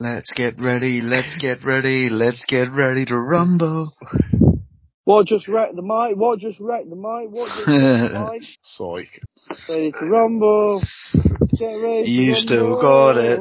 Let's 0.00 0.32
get 0.32 0.54
ready, 0.60 1.00
let's 1.00 1.36
get 1.40 1.64
ready, 1.64 2.08
let's 2.08 2.44
get 2.46 2.70
ready 2.72 3.04
to 3.06 3.18
rumble. 3.18 3.92
What 5.04 5.26
just 5.26 5.48
wrecked 5.48 5.74
the 5.74 5.82
mic? 5.82 6.16
What 6.16 6.38
just 6.38 6.60
wrecked 6.60 6.88
the 6.88 6.94
mic? 6.94 7.30
What 7.32 7.48
just 7.48 7.66
wrecked 7.66 8.12
the 8.12 8.30
mic? 8.32 8.42
Psych. 8.62 9.68
Ready 9.68 9.90
to 9.92 10.04
rumble. 10.04 10.82
Get 11.58 11.74
ready 11.74 12.04
to 12.04 12.10
You 12.10 12.26
rumble. 12.32 12.40
still 12.40 12.80
got 12.80 13.16
it. 13.16 13.40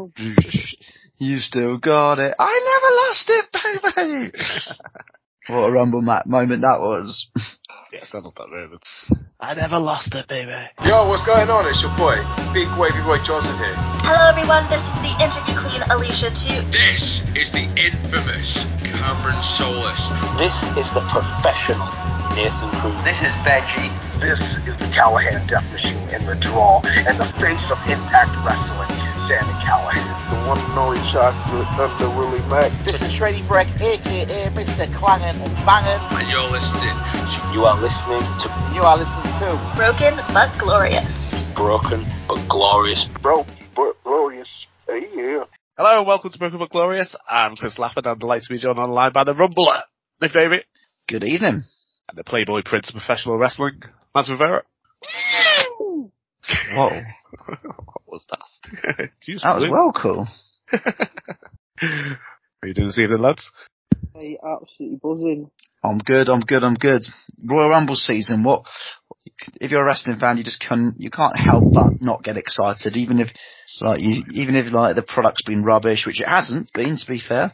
You 1.20 1.38
still 1.38 1.78
got 1.78 2.20
it. 2.20 2.34
I 2.40 2.60
never 2.72 2.96
lost 2.96 3.30
it, 3.30 4.32
baby. 4.32 4.32
what 5.54 5.70
a 5.70 5.72
rumble 5.72 6.02
mat 6.02 6.26
moment 6.26 6.62
that 6.62 6.80
was. 6.80 7.30
Yes, 7.92 8.14
I 8.14 8.20
love 8.20 8.36
that 8.36 8.50
moment. 8.50 8.84
I 9.40 9.54
never 9.54 9.80
lost 9.80 10.14
it, 10.14 10.28
baby. 10.28 10.52
Yo, 10.86 11.08
what's 11.08 11.22
going 11.22 11.50
on? 11.50 11.66
It's 11.68 11.82
your 11.82 11.96
boy, 11.96 12.18
Big 12.54 12.68
Wavy 12.78 13.00
Roy 13.08 13.20
Johnson 13.24 13.56
here. 13.56 13.76
Hello 14.04 14.28
everyone, 14.28 14.68
this 14.68 14.92
is 14.92 15.00
the 15.00 15.14
interview 15.24 15.56
queen 15.56 15.82
Alicia 15.92 16.32
too. 16.36 16.62
This 16.68 17.24
is 17.36 17.52
the 17.52 17.64
infamous 17.80 18.66
Cameron 18.84 19.42
Solis. 19.42 20.10
This 20.36 20.68
is 20.76 20.92
the 20.92 21.02
professional 21.08 21.88
Nathan 22.36 22.72
Cruz. 22.82 23.04
This 23.06 23.24
is 23.24 23.32
Benji. 23.48 23.88
This 24.20 24.40
is 24.68 24.76
the 24.80 24.90
Callahan 24.94 25.48
Death 25.48 25.64
Machine 25.72 26.10
in 26.10 26.26
the 26.26 26.36
draw, 26.36 26.82
and 26.84 27.16
the 27.18 27.30
face 27.40 27.64
of 27.72 27.80
Impact 27.88 28.36
Wrestling, 28.44 29.17
Sammy 29.28 29.54
Callahan. 29.66 30.08
The 30.30 30.48
one 30.50 30.58
and 30.58 30.78
only 30.80 31.00
chocolate 31.12 31.68
under 31.80 32.10
Willie 32.18 32.42
Mack. 32.50 32.72
This 32.86 33.02
is 33.02 33.12
Shreddy 33.14 33.46
Breck, 33.48 33.68
aka 33.82 34.50
Mr. 34.52 34.92
Clangin' 34.94 35.36
and 35.36 35.56
Bangin'. 35.66 36.00
And 36.18 36.30
you're 36.32 36.50
listening 36.50 36.96
to 36.96 37.54
You 37.54 37.66
are 37.66 37.80
listening 37.82 38.22
to 38.22 38.72
You 38.74 38.82
are 38.84 38.98
listening 38.98 39.32
to 39.40 39.74
Broken 39.76 40.16
but 40.34 40.58
glorious. 40.58 41.42
Broken 41.56 42.06
but 42.30 42.48
Glorious. 42.48 43.06
Broke 43.22 43.48
but 43.76 44.02
glorious. 44.04 44.48
Hey, 44.88 45.08
yeah. 45.16 45.44
Hello 45.78 46.00
and 46.00 46.08
welcome 46.08 46.32
to 46.32 46.38
Broken 46.40 46.60
but 46.60 46.70
Glorious. 46.70 47.14
I'm 47.30 47.56
Chris 47.58 47.78
Lafford 47.78 47.98
and 48.06 48.08
I'm 48.08 48.20
delighted 48.20 48.44
to 48.48 48.54
be 48.54 48.60
joined 48.60 48.80
online 48.80 49.12
by 49.12 49.24
the 49.26 49.34
Rumbler, 49.34 49.82
my 50.22 50.30
favourite. 50.30 50.64
Good 51.08 51.24
evening. 51.26 51.64
and 52.10 52.18
the 52.18 52.24
Playboy 52.24 52.62
Prince 52.64 52.90
of 52.90 52.96
Professional 52.96 53.38
Wrestling, 53.38 53.82
Matt 54.16 54.30
Rivera. 54.30 54.64
Whoa. 56.74 56.90
what 57.46 58.02
was 58.08 58.26
that? 58.30 59.10
Jeez, 59.28 59.42
That 59.42 59.56
was 59.56 59.64
really? 59.64 59.72
well 59.72 59.92
cool. 59.94 60.28
Are 62.62 62.68
you 62.68 62.74
doing 62.74 62.88
this 62.88 63.00
evening, 63.00 63.22
lads? 63.22 63.52
Hey, 64.16 64.38
absolutely 64.44 65.00
buzzing. 65.02 65.52
I'm 65.84 66.00
good, 66.00 66.28
I'm 66.30 66.42
good, 66.42 66.64
I'm 66.64 66.74
good. 66.76 67.04
Royal 67.48 67.70
Rumble 67.70 67.96
season, 67.96 68.44
what, 68.44 68.64
if 69.62 69.72
you're 69.72 69.84
a 69.84 69.86
wrestling 69.86 70.18
fan, 70.18 70.38
you 70.38 70.44
just 70.44 70.64
can, 70.68 70.96
you 70.98 71.12
can't 71.12 71.38
help 71.38 71.72
but 71.72 72.02
not 72.02 72.24
get 72.24 72.38
excited, 72.38 72.96
even 72.98 73.20
if, 73.20 73.28
like, 73.82 74.02
you, 74.02 74.24
even 74.34 74.56
if, 74.56 74.72
like, 74.74 74.96
the 74.96 75.04
product's 75.08 75.44
been 75.44 75.64
rubbish, 75.64 76.06
which 76.08 76.20
it 76.20 76.28
hasn't 76.28 76.72
been, 76.74 76.98
to 76.98 77.06
be 77.08 77.20
fair, 77.20 77.54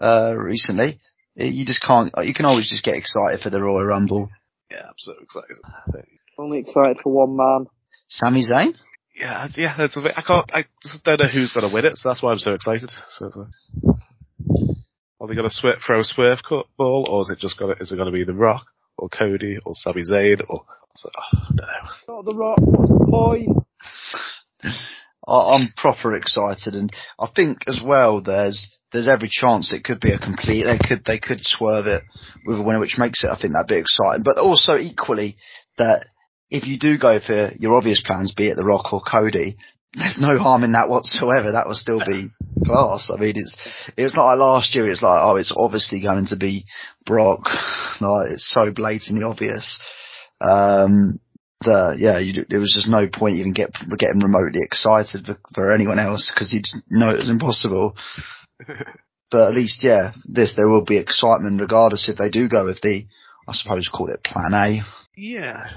uh, 0.00 0.34
recently. 0.36 0.98
You 1.36 1.64
just 1.64 1.82
can't, 1.82 2.12
you 2.22 2.34
can 2.34 2.44
always 2.46 2.68
just 2.68 2.84
get 2.84 2.96
excited 2.96 3.40
for 3.40 3.48
the 3.48 3.62
Royal 3.62 3.84
Rumble. 3.86 4.28
Yeah, 4.70 4.82
I'm 4.88 4.94
so 4.98 5.14
excited. 5.22 5.56
Only 6.36 6.58
excited 6.58 6.98
for 7.02 7.12
one 7.12 7.36
man. 7.36 7.66
Sami 8.06 8.44
Zayn? 8.44 8.74
Yeah, 9.14 9.48
yeah, 9.56 9.74
it's 9.78 9.96
a 9.96 10.00
bit, 10.00 10.12
I 10.16 10.22
can't, 10.22 10.48
I 10.54 10.64
just 10.82 11.02
don't 11.04 11.20
know 11.20 11.26
who's 11.26 11.52
going 11.52 11.68
to 11.68 11.74
win 11.74 11.84
it, 11.84 11.96
so 11.96 12.08
that's 12.08 12.22
why 12.22 12.30
I'm 12.30 12.38
so 12.38 12.54
excited. 12.54 12.90
So, 13.10 13.26
it's 13.26 13.36
like, 13.36 13.48
are 15.20 15.26
they 15.26 15.34
going 15.34 15.48
to 15.48 15.54
sw- 15.54 15.84
throw 15.84 16.00
a 16.00 16.04
swerve 16.04 16.38
cut 16.48 16.66
ball, 16.76 17.08
or 17.10 17.22
is 17.22 17.30
it 17.30 17.40
just 17.40 17.58
going 17.58 17.74
to, 17.74 17.82
is 17.82 17.90
it 17.90 17.96
going 17.96 18.06
to 18.06 18.12
be 18.12 18.24
The 18.24 18.34
Rock, 18.34 18.66
or 18.96 19.08
Cody, 19.08 19.58
or 19.64 19.72
Sami 19.74 20.02
Zayn, 20.04 20.40
or, 20.48 20.64
so, 20.94 21.10
oh, 21.16 21.38
I 21.38 21.48
don't 21.48 21.56
know. 21.56 22.14
Not 22.14 22.24
the 22.24 22.34
rock, 22.34 22.58
what's 22.60 22.90
the 22.90 23.06
point? 23.10 23.48
I- 25.28 25.54
I'm 25.54 25.68
proper 25.76 26.14
excited, 26.14 26.74
and 26.74 26.90
I 27.20 27.26
think 27.34 27.58
as 27.66 27.82
well 27.84 28.22
there's 28.22 28.74
there's 28.92 29.08
every 29.08 29.28
chance 29.30 29.72
it 29.72 29.84
could 29.84 30.00
be 30.00 30.12
a 30.12 30.18
complete. 30.18 30.64
They 30.64 30.78
could 30.78 31.04
they 31.04 31.18
could 31.18 31.40
swerve 31.42 31.86
it 31.86 32.02
with 32.46 32.58
a 32.58 32.62
winner, 32.62 32.80
which 32.80 32.96
makes 32.98 33.22
it 33.22 33.30
I 33.30 33.38
think 33.38 33.52
that 33.52 33.66
bit 33.68 33.80
exciting. 33.80 34.24
But 34.24 34.38
also 34.38 34.76
equally 34.76 35.36
that 35.76 36.06
if 36.50 36.66
you 36.66 36.78
do 36.78 36.98
go 36.98 37.20
for 37.20 37.50
your 37.58 37.74
obvious 37.74 38.02
plans, 38.04 38.34
be 38.34 38.48
it 38.48 38.56
The 38.56 38.64
Rock 38.64 38.92
or 38.92 39.00
Cody, 39.00 39.56
there's 39.94 40.20
no 40.20 40.38
harm 40.38 40.64
in 40.64 40.72
that 40.72 40.88
whatsoever. 40.88 41.52
That 41.52 41.66
will 41.66 41.74
still 41.74 42.00
be 42.00 42.28
class. 42.64 43.10
I 43.12 43.18
mean, 43.20 43.34
it's 43.36 43.56
it's 43.96 44.16
not 44.16 44.26
like 44.26 44.38
last 44.38 44.74
year. 44.74 44.90
It's 44.90 45.02
like 45.02 45.20
oh, 45.22 45.36
it's 45.36 45.54
obviously 45.56 46.00
going 46.02 46.26
to 46.26 46.36
be 46.36 46.64
Brock. 47.06 47.44
Like 48.00 48.32
it's 48.32 48.50
so 48.50 48.70
blatantly 48.72 49.24
obvious. 49.24 49.80
Um, 50.40 51.20
the 51.60 51.96
yeah, 51.98 52.20
you, 52.20 52.44
there 52.48 52.60
was 52.60 52.72
just 52.72 52.88
no 52.88 53.08
point 53.08 53.36
even 53.36 53.52
get 53.52 53.72
getting 53.98 54.20
remotely 54.20 54.60
excited 54.62 55.26
for, 55.26 55.38
for 55.54 55.72
anyone 55.72 55.98
else 55.98 56.30
because 56.32 56.52
you 56.52 56.60
just 56.60 56.78
know 56.90 57.10
it 57.10 57.18
was 57.18 57.30
impossible. 57.30 57.96
but 59.30 59.48
at 59.48 59.54
least 59.54 59.82
yeah, 59.82 60.12
this 60.26 60.54
there 60.54 60.68
will 60.68 60.84
be 60.84 60.98
excitement 60.98 61.60
regardless 61.60 62.08
if 62.08 62.16
they 62.16 62.30
do 62.30 62.48
go 62.48 62.64
with 62.64 62.80
the 62.82 63.04
I 63.48 63.52
suppose 63.52 63.88
call 63.88 64.10
it 64.10 64.22
Plan 64.22 64.54
A. 64.54 64.82
Yeah. 65.16 65.70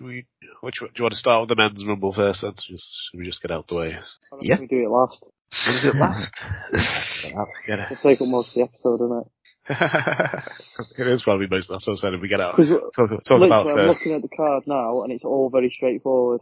Should 0.00 0.06
we, 0.06 0.26
which, 0.62 0.76
do 0.80 0.86
you 0.96 1.02
want 1.04 1.12
to 1.12 1.18
start 1.18 1.42
with 1.42 1.50
the 1.50 1.56
men's 1.56 1.84
rumble 1.86 2.14
first 2.14 2.40
then? 2.40 2.52
Just, 2.54 2.88
should 3.10 3.18
we 3.20 3.26
just 3.26 3.42
get 3.42 3.50
out 3.50 3.68
the 3.68 3.74
way? 3.76 3.98
Yeah. 4.40 4.56
think 4.56 4.70
we 4.70 4.78
do 4.78 4.84
it 4.86 4.88
last. 4.90 5.22
What 5.22 5.74
is 5.76 5.84
it 5.84 5.94
last? 5.96 6.32
get 7.66 7.80
It'll 7.80 7.96
take 8.02 8.20
up 8.22 8.28
most 8.28 8.48
of 8.48 8.54
the 8.54 8.62
episode, 8.62 9.04
isn't 9.04 9.18
it? 9.18 9.26
it 10.98 11.06
is 11.06 11.22
probably 11.22 11.48
most, 11.48 11.68
that's 11.68 11.86
what 11.86 11.94
I 11.94 11.96
said, 11.96 12.14
if 12.14 12.20
we 12.22 12.28
get 12.28 12.40
out. 12.40 12.56
'Cause 12.56 12.68
Talk, 12.70 12.88
talk 12.96 13.10
about 13.42 13.66
Literally, 13.66 13.70
I'm 13.72 13.76
first. 13.88 13.98
looking 14.00 14.14
at 14.14 14.22
the 14.22 14.34
card 14.34 14.62
now, 14.66 15.02
and 15.02 15.12
it's 15.12 15.24
all 15.24 15.50
very 15.50 15.70
straightforward. 15.74 16.40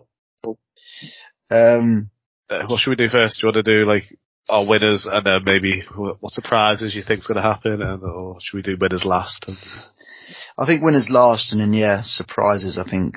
Um, 1.50 2.10
Uh, 2.50 2.62
what 2.68 2.80
should 2.80 2.90
we 2.90 2.96
do 2.96 3.08
first? 3.10 3.40
Do 3.40 3.46
you 3.46 3.52
want 3.52 3.64
to 3.64 3.72
do 3.84 3.84
like 3.86 4.04
our 4.48 4.66
winners 4.66 5.06
and 5.10 5.26
then 5.26 5.42
maybe 5.44 5.82
what, 5.94 6.16
what 6.20 6.32
surprises 6.32 6.94
you 6.94 7.02
think's 7.02 7.26
going 7.26 7.36
to 7.36 7.42
happen 7.42 7.82
and 7.82 8.02
or 8.02 8.38
should 8.40 8.56
we 8.56 8.62
do 8.62 8.76
winners 8.80 9.04
last? 9.04 9.44
And, 9.48 9.58
I 10.58 10.66
think 10.66 10.82
winners 10.82 11.08
last 11.10 11.52
and 11.52 11.60
then 11.60 11.72
yeah, 11.72 12.00
surprises. 12.02 12.78
I 12.78 12.88
think 12.88 13.14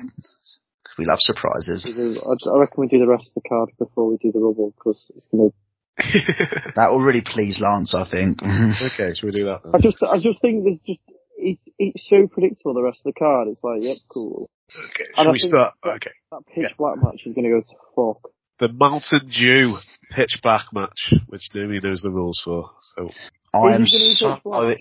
we 0.98 1.04
love 1.04 1.18
surprises. 1.20 1.84
I 1.90 2.50
I 2.50 2.58
reckon 2.58 2.80
we 2.80 2.86
do 2.88 2.98
the 2.98 3.08
rest 3.08 3.32
of 3.34 3.42
the 3.42 3.48
card 3.48 3.70
before 3.78 4.08
we 4.08 4.16
do 4.18 4.30
the 4.32 4.38
rubble, 4.38 4.72
because 4.76 5.10
it's 5.16 5.26
gonna. 5.30 5.50
That 6.76 6.88
will 6.90 7.00
really 7.04 7.22
please 7.24 7.60
Lance. 7.60 7.94
I 7.94 8.08
think. 8.08 8.38
okay, 8.42 9.12
should 9.14 9.26
we 9.26 9.32
do 9.32 9.44
that 9.44 9.60
I 9.74 9.78
just, 9.80 10.02
I 10.02 10.18
just 10.18 10.40
think 10.40 10.64
there's 10.64 10.78
just, 10.86 11.00
it's, 11.36 11.60
it's 11.78 12.08
so 12.08 12.26
predictable, 12.28 12.74
the 12.74 12.82
rest 12.82 13.02
of 13.04 13.12
the 13.12 13.18
card. 13.18 13.48
It's 13.48 13.62
like, 13.62 13.82
yep, 13.82 13.96
cool. 14.08 14.48
Okay, 14.70 15.10
And 15.16 15.26
should 15.26 15.32
we 15.32 15.38
start? 15.50 15.74
that- 15.82 15.96
Okay. 15.96 16.12
That 16.30 16.46
pitch 16.46 16.64
Yeah. 16.70 16.76
black 16.78 16.96
match 17.02 17.26
is 17.26 17.34
gonna 17.34 17.50
go 17.50 17.60
to 17.60 17.76
fuck. 17.96 18.30
The 18.58 18.68
Mountain 18.68 19.28
Dew 19.28 19.76
pitch 20.10 20.38
black 20.42 20.66
match, 20.72 21.12
which 21.26 21.48
nobody 21.54 21.80
knows 21.82 22.02
the 22.02 22.10
rules 22.10 22.40
for. 22.44 22.70
So 22.94 23.08
I 23.54 23.74
am 23.74 23.80
Who's 23.80 24.18
so. 24.20 24.38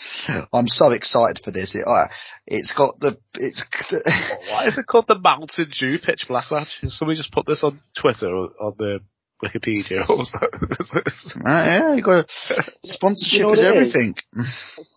pitch 0.00 0.26
black? 0.26 0.48
I'm 0.52 0.68
so 0.68 0.90
excited 0.92 1.40
for 1.44 1.50
this. 1.50 1.74
It, 1.74 1.86
I, 1.88 2.06
it's 2.46 2.74
got 2.76 2.98
the 3.00 3.18
it's 3.34 3.66
why 4.50 4.64
is 4.66 4.78
it 4.78 4.86
called 4.86 5.06
the 5.08 5.18
Mountain 5.18 5.70
Dew 5.78 5.98
pitch 5.98 6.24
black 6.28 6.50
match? 6.50 6.68
Somebody 6.88 7.16
just 7.18 7.32
put 7.32 7.46
this 7.46 7.62
on 7.64 7.78
Twitter 8.00 8.28
or 8.28 8.50
on 8.60 8.74
the 8.78 9.00
Wikipedia. 9.42 10.06
What 10.08 10.18
was 10.18 10.30
that? 10.32 11.42
Right, 11.44 11.76
yeah, 11.78 11.94
you 11.94 12.02
got 12.02 12.26
sponsorship 12.82 13.38
You 13.38 13.42
know 13.42 13.48
what 13.50 13.58
is 13.58 13.64
it 13.64 13.68
is? 13.68 13.76
everything. 13.76 14.14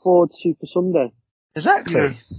Ford 0.04 0.30
Super 0.34 0.66
Sunday. 0.66 1.12
Exactly. 1.56 1.96
Yeah. 1.96 2.38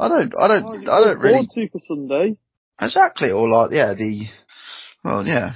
I 0.00 0.08
don't, 0.08 0.34
I 0.34 0.44
Oh, 0.44 0.48
don't, 0.48 0.88
I 0.88 1.00
don't 1.04 1.18
really 1.20 1.34
Ford 1.38 1.46
Super 1.52 1.78
Sunday. 1.86 2.36
exactly. 2.80 3.30
Or 3.30 3.48
like, 3.48 3.70
yeah, 3.72 3.94
the 3.94 4.26
well, 5.04 5.26
yeah. 5.26 5.52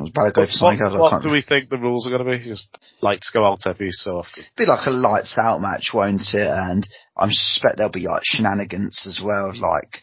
I 0.00 0.02
was 0.02 0.10
about 0.10 0.26
to 0.26 0.32
go 0.32 0.46
for 0.46 0.64
what 0.64 0.80
else. 0.80 0.94
I 0.94 0.98
what 0.98 1.10
can't. 1.10 1.22
do 1.22 1.30
we 1.30 1.42
think 1.42 1.68
the 1.68 1.78
rules 1.78 2.06
are 2.06 2.10
going 2.10 2.24
to 2.24 2.38
be? 2.38 2.44
Just 2.44 2.68
lights 3.02 3.30
go 3.30 3.44
out 3.44 3.66
every 3.66 3.90
so 3.92 4.18
often. 4.18 4.44
be 4.56 4.66
like 4.66 4.86
a 4.86 4.90
lights 4.90 5.38
out 5.38 5.60
match, 5.60 5.90
won't 5.94 6.22
it? 6.34 6.46
And 6.46 6.86
I 7.16 7.28
suspect 7.30 7.76
there'll 7.76 7.92
be 7.92 8.06
like 8.06 8.22
shenanigans 8.24 9.04
as 9.06 9.20
well, 9.22 9.52
like 9.54 10.00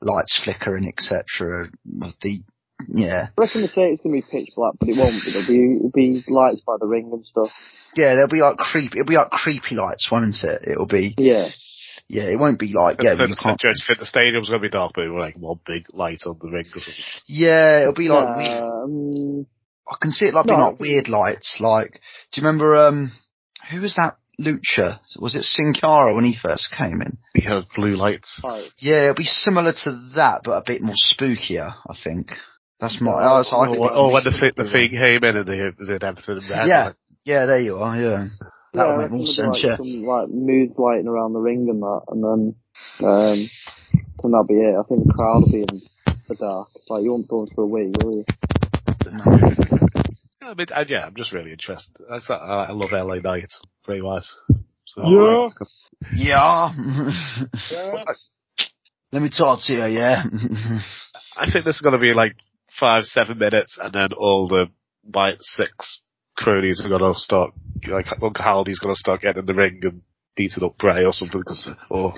lights 0.00 0.40
flickering, 0.42 0.88
etc. 0.88 1.66
The 1.84 2.42
yeah, 2.88 3.28
I 3.36 3.40
reckon 3.40 3.60
they 3.60 3.66
say 3.68 3.92
it's 3.92 4.00
gonna 4.00 4.14
be 4.14 4.22
pitch 4.22 4.48
black, 4.56 4.72
but 4.78 4.88
it 4.88 4.96
won't 4.96 5.22
be. 5.24 5.32
There'll 5.32 5.46
be, 5.46 5.76
it'll 5.76 5.90
be 5.90 6.24
lights 6.28 6.62
by 6.66 6.76
the 6.80 6.86
ring 6.86 7.10
and 7.12 7.24
stuff. 7.24 7.50
yeah, 7.96 8.14
there'll 8.14 8.28
be 8.32 8.40
like 8.40 8.56
creepy. 8.56 9.00
It'll 9.00 9.08
be 9.08 9.16
like 9.16 9.30
creepy 9.30 9.74
lights, 9.74 10.08
won't 10.10 10.36
it? 10.42 10.62
It'll 10.68 10.86
be 10.86 11.14
Yeah. 11.18 11.48
Yeah. 12.10 12.30
It 12.30 12.38
won't 12.38 12.58
be 12.58 12.72
like 12.74 12.98
yeah. 13.00 13.14
so 13.14 13.22
you 13.22 13.34
the, 13.34 13.40
can't. 13.40 13.60
Judge 13.60 13.82
fit 13.86 13.98
the 13.98 14.06
stadium's 14.06 14.48
going 14.48 14.60
to 14.60 14.68
be 14.68 14.70
dark, 14.70 14.92
but 14.94 15.06
like 15.08 15.36
one 15.36 15.60
big 15.66 15.86
light 15.92 16.22
on 16.26 16.38
the 16.40 16.48
ring 16.50 16.66
or 16.66 16.80
something. 16.80 17.04
Yeah, 17.26 17.82
it'll 17.82 17.94
be 17.94 18.08
like 18.08 18.36
weird. 18.36 18.62
um, 18.62 19.46
I 19.88 19.96
can 20.00 20.10
see 20.10 20.26
it 20.26 20.34
like 20.34 20.46
being 20.46 20.58
No, 20.58 20.64
I 20.64 20.68
like 20.70 20.80
weird 20.80 21.08
lights. 21.08 21.58
Like, 21.60 21.92
do 22.32 22.40
you 22.40 22.46
remember 22.46 22.76
um 22.76 23.12
who 23.70 23.80
was 23.80 23.96
that 23.96 24.16
Lucha? 24.40 24.98
Was 25.20 25.34
it 25.34 25.42
Sin 25.42 25.74
Cara 25.78 26.14
when 26.14 26.24
he 26.24 26.36
first 26.40 26.74
came 26.76 27.00
in? 27.02 27.18
Because 27.34 27.64
blue 27.76 27.94
lights. 27.94 28.40
lights. 28.42 28.72
Yeah, 28.78 29.04
it'll 29.04 29.14
be 29.14 29.24
similar 29.24 29.72
to 29.72 29.90
that, 30.16 30.40
but 30.44 30.52
a 30.52 30.62
bit 30.66 30.82
more 30.82 30.94
spookier. 30.94 31.70
I 31.88 31.94
think 32.02 32.32
that's 32.80 33.00
my. 33.00 33.10
Yeah, 33.10 33.32
I 33.32 33.38
was 33.38 33.52
like, 33.52 33.78
Or, 33.78 33.92
or 33.92 34.12
when 34.12 34.24
the, 34.24 34.32
thi- 34.32 34.62
the 34.62 34.70
thing 34.70 34.90
came 34.90 35.22
in 35.22 35.36
and 35.36 35.46
they 35.46 35.84
did 35.84 36.02
everything 36.02 36.36
in. 36.36 36.68
Yeah. 36.68 36.86
like, 36.86 36.96
yeah, 37.24 37.46
there 37.46 37.60
you 37.60 37.76
are. 37.76 38.00
Yeah, 38.00 38.26
that 38.72 38.78
yeah, 38.78 38.84
I 38.84 38.96
would 38.96 39.02
make 39.02 39.10
more 39.12 39.26
sense. 39.26 39.48
like, 39.48 39.62
Yeah. 39.64 39.76
Some 39.76 40.04
like 40.04 40.28
mood 40.30 40.70
lighting 40.78 41.08
around 41.08 41.32
the 41.32 41.40
ring 41.40 41.68
and 41.68 41.82
that, 41.82 42.00
and 42.08 42.22
then 42.24 42.54
um, 43.08 43.50
then 44.22 44.30
that'll 44.32 44.44
be 44.46 44.54
it. 44.54 44.76
I 44.78 44.82
think 44.88 45.06
the 45.06 45.12
crowd 45.14 45.42
will 45.42 45.52
be 45.52 45.62
in 45.62 45.80
the 46.28 46.34
dark. 46.34 46.68
Like 46.88 47.02
you 47.02 47.10
won't 47.12 47.28
go 47.28 47.46
for 47.54 47.64
a 47.64 47.66
wee, 47.66 47.92
will 48.02 48.14
you? 48.16 48.24
I 50.42 50.50
I 50.50 50.54
mean, 50.54 50.66
I, 50.74 50.84
yeah, 50.88 51.06
I'm 51.06 51.14
just 51.14 51.32
really 51.32 51.52
interested. 51.52 51.92
That's, 52.08 52.28
I, 52.30 52.34
I 52.34 52.70
love 52.72 52.90
LA 52.92 53.16
Knight, 53.16 53.52
very 53.86 54.02
wise. 54.02 54.36
So, 54.86 55.02
Yeah. 55.04 55.44
it's 55.44 55.54
good. 55.54 55.68
Yeah. 56.16 56.72
Let 59.12 59.22
me 59.22 59.28
talk 59.36 59.60
to 59.66 59.72
you, 59.72 59.84
yeah. 59.86 60.22
I 61.36 61.50
think 61.50 61.64
this 61.64 61.76
is 61.76 61.82
going 61.82 61.92
to 61.94 61.98
be 61.98 62.14
like 62.14 62.36
five, 62.78 63.04
seven 63.04 63.38
minutes, 63.38 63.78
and 63.80 63.92
then 63.92 64.12
all 64.16 64.48
the 64.48 64.66
Wyatt 65.04 65.42
six 65.42 66.00
cronies 66.40 66.82
are 66.84 66.88
going 66.88 67.12
to 67.14 67.18
start, 67.20 67.52
like 67.88 68.06
Uncle 68.22 68.32
Howdy's 68.44 68.78
going 68.78 68.94
to 68.94 68.98
start 68.98 69.20
getting 69.22 69.40
in 69.40 69.46
the 69.46 69.54
ring 69.54 69.80
and 69.82 70.02
beating 70.36 70.64
up 70.64 70.78
Bray 70.78 71.04
or 71.04 71.12
something. 71.12 71.42
Cause, 71.42 71.70
or, 71.90 72.14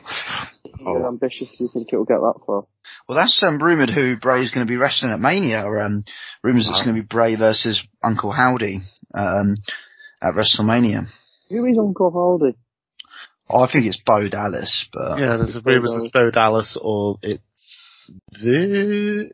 You're 0.79 0.89
or 0.89 1.09
ambitious. 1.09 1.49
Do 1.59 1.65
you 1.65 1.71
think 1.73 1.89
it'll 1.93 2.05
get 2.05 2.21
that 2.21 2.41
far? 2.47 2.65
Well, 3.09 3.19
that's 3.19 3.43
um, 3.43 3.63
rumored 3.63 3.91
who 3.91 4.17
Bray's 4.17 4.53
going 4.53 4.67
to 4.67 4.71
be 4.71 4.77
wrestling 4.77 5.13
at 5.13 5.21
Mania. 5.21 5.63
Or, 5.65 5.83
um, 5.83 6.03
rumors 6.43 6.69
it's 6.69 6.83
going 6.85 6.95
to 6.97 7.03
be 7.03 7.07
Bray 7.07 7.37
versus 7.37 7.87
Uncle 8.03 8.31
Howdy 8.33 8.79
um, 9.15 9.55
at 10.23 10.35
WrestleMania. 10.35 11.07
Who 11.51 11.65
is 11.67 11.77
Uncle 11.79 12.11
Howdy? 12.41 12.57
Oh, 13.51 13.65
I 13.65 13.71
think 13.73 13.85
it's 13.87 14.01
Bo 14.07 14.29
Dallas, 14.29 14.89
but 14.93 15.19
yeah, 15.19 15.37
there's 15.37 15.57
It's 15.57 15.67
rumours 15.67 15.95
it's 16.01 16.13
Bo 16.13 16.31
Dallas 16.31 16.79
or 16.81 17.19
it's 17.23 18.11
Vi- 18.41 19.31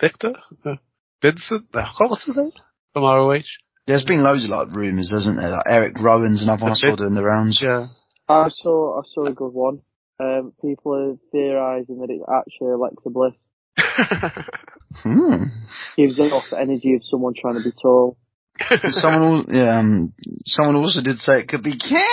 Victor, 0.00 0.34
Uh, 0.64 0.74
Vincent. 1.22 1.66
Uh, 1.74 1.86
what's 1.98 2.26
his 2.26 2.36
name 2.36 2.50
from 2.92 3.02
ROH? 3.02 3.40
There's 3.88 4.04
been 4.04 4.22
loads 4.22 4.44
of 4.44 4.50
like 4.50 4.68
rumors, 4.76 5.10
hasn't 5.10 5.40
there? 5.40 5.50
Like 5.50 5.64
Eric 5.66 5.98
Rowan's 6.00 6.42
another 6.42 6.62
one 6.62 6.72
I 6.72 6.74
saw 6.74 6.94
doing 6.94 7.14
the 7.14 7.24
rounds. 7.24 7.60
Yeah. 7.60 7.86
I 8.28 8.50
saw 8.50 9.00
I 9.00 9.02
saw 9.14 9.24
a 9.24 9.32
good 9.32 9.54
one. 9.54 9.80
Um, 10.20 10.52
people 10.60 10.94
are 10.94 11.16
theorising 11.32 11.98
that 12.00 12.10
it's 12.10 12.22
actually 12.28 12.72
Alexa 12.72 13.10
Bliss. 13.10 13.34
Hmm. 15.02 15.44
Gives 15.96 16.18
off 16.18 16.44
the 16.50 16.58
energy 16.58 16.94
of 16.94 17.02
someone 17.10 17.34
trying 17.38 17.54
to 17.54 17.62
be 17.62 17.72
tall. 17.80 18.16
someone, 18.88 19.44
yeah, 19.48 19.78
um, 19.78 20.14
someone 20.46 20.76
also 20.76 21.02
did 21.02 21.18
say 21.18 21.40
it 21.40 21.48
could 21.48 21.62
be 21.62 21.76
Cameron. 21.78 22.08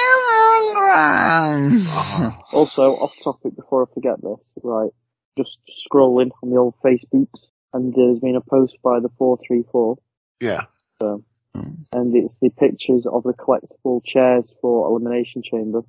Also, 2.51 2.81
off 2.81 3.13
topic 3.23 3.55
before 3.55 3.83
I 3.83 3.93
forget 3.93 4.21
this, 4.21 4.39
right? 4.61 4.91
Just 5.37 5.57
scrolling 5.87 6.31
on 6.43 6.49
the 6.49 6.57
old 6.57 6.75
Facebooks, 6.83 7.47
and 7.73 7.93
there's 7.93 8.19
been 8.19 8.35
a 8.35 8.41
post 8.41 8.73
by 8.83 8.99
the 8.99 9.09
434, 9.17 9.97
yeah. 10.41 10.65
Um, 11.55 11.85
and 11.93 12.15
it's 12.15 12.35
the 12.41 12.49
pictures 12.49 13.05
of 13.11 13.23
the 13.23 13.33
collectible 13.33 14.01
chairs 14.05 14.51
for 14.61 14.87
Elimination 14.87 15.41
Chamber. 15.43 15.81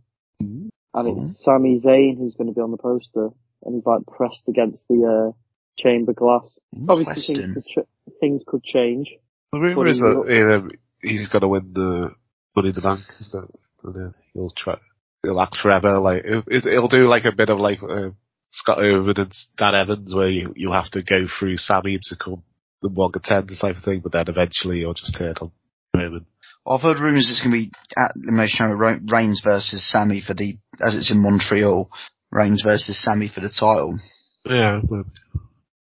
Mhm. 0.43 0.69
And 0.95 1.09
it's 1.09 1.45
Sami 1.45 1.81
Zayn 1.81 2.19
who's 2.19 2.35
going 2.37 2.49
to 2.49 2.55
be 2.55 2.61
on 2.61 2.71
the 2.71 2.79
poster, 2.79 3.29
and 3.65 3.75
he's 3.75 3.85
like 3.85 4.07
pressed 4.07 4.45
against 4.49 4.85
the 4.89 5.05
uh, 5.05 5.33
chamber 5.79 6.13
glass. 6.15 6.59
Obviously, 6.89 7.37
things 7.37 7.55
could, 7.55 7.65
ch- 7.65 8.19
things 8.21 8.43
could 8.47 8.63
change. 8.63 9.11
The 9.53 9.61
rumour 9.61 9.77
What 9.77 9.89
is 9.89 10.01
do 10.01 10.25
that 10.25 10.33
either 10.33 10.71
he's 11.03 11.29
going 11.29 11.43
to 11.43 11.49
win 11.49 11.73
the 11.75 12.15
Money 12.55 12.69
in 12.69 12.75
the 12.75 12.81
Bank, 12.81 13.01
is 13.21 13.31
that, 13.33 13.49
and 13.85 13.95
then 13.95 14.15
he'll 14.33 14.51
try, 14.51 14.79
he'll 15.23 15.41
act 15.41 15.57
forever, 15.63 15.99
like, 16.01 16.25
it, 16.25 16.67
it'll 16.67 16.89
do 16.89 17.07
like 17.09 17.27
a 17.27 17.33
bit 17.37 17.51
of 17.51 17.59
like, 17.59 17.83
uh, 17.83 18.11
Scott 18.51 18.79
Owen 18.79 19.13
and 19.17 19.35
Dan 19.59 19.75
Evans 19.75 20.15
where 20.15 20.31
you, 20.31 20.55
you 20.57 20.73
have 20.73 20.91
to 20.93 21.03
go 21.03 21.27
through 21.27 21.59
Sammy 21.59 21.99
to 22.05 22.17
come 22.17 22.43
the 22.83 22.89
one 22.89 23.13
contenders 23.13 23.59
type 23.59 23.77
of 23.77 23.83
thing, 23.83 24.01
but 24.01 24.13
then 24.13 24.27
eventually 24.29 24.79
you'll 24.79 24.95
just 24.95 25.17
turn 25.19 25.35
on 25.41 25.53
Roman. 25.95 26.27
I've 26.67 26.83
heard 26.83 26.99
rumours 26.99 27.31
it's 27.31 27.41
going 27.41 27.53
to 27.53 27.69
be 27.69 27.73
at 27.97 28.13
Elimination 28.17 28.59
Chamber 28.59 28.77
Re- 28.77 29.01
Reigns 29.11 29.43
versus 29.45 29.89
Sammy 29.91 30.21
for 30.27 30.35
the, 30.35 30.59
as 30.85 30.97
it's 30.97 31.11
in 31.11 31.23
Montreal, 31.23 31.89
Reigns 32.31 32.63
versus 32.67 33.03
Sammy 33.03 33.31
for 33.33 33.41
the 33.41 33.49
title. 33.49 33.99
Yeah, 34.45 34.81
well, 34.85 35.05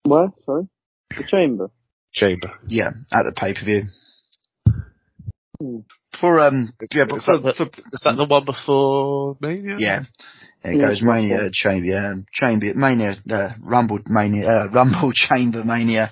Where? 0.04 0.28
Sorry? 0.44 0.68
The 1.10 1.24
chamber. 1.28 1.70
Chamber. 2.12 2.52
Yeah, 2.68 2.90
at 3.12 3.22
the 3.24 3.34
pay 3.36 3.54
per 3.54 3.64
view. 3.64 3.82
Hmm. 5.60 5.78
For 6.20 6.38
um, 6.40 6.72
yeah, 6.92 7.04
but 7.08 7.16
is 7.16 7.24
for, 7.24 7.38
that 7.38 7.56
for 7.56 7.64
Is 7.92 8.02
that 8.04 8.14
the 8.16 8.24
one 8.24 8.44
before 8.44 9.36
Mania? 9.40 9.76
yeah, 9.78 10.00
yeah, 10.64 10.70
it 10.70 10.76
Yeah, 10.78 10.86
goes 10.88 11.02
Mania 11.02 11.36
fun. 11.38 11.50
Chamber, 11.52 11.86
yeah, 11.86 12.12
Chamber 12.32 12.66
Mania, 12.74 13.14
uh, 13.30 13.48
Rumble 13.62 14.00
Mania, 14.06 14.46
uh, 14.48 14.68
Rumble 14.72 15.12
Chamber 15.14 15.62
Mania, 15.64 16.10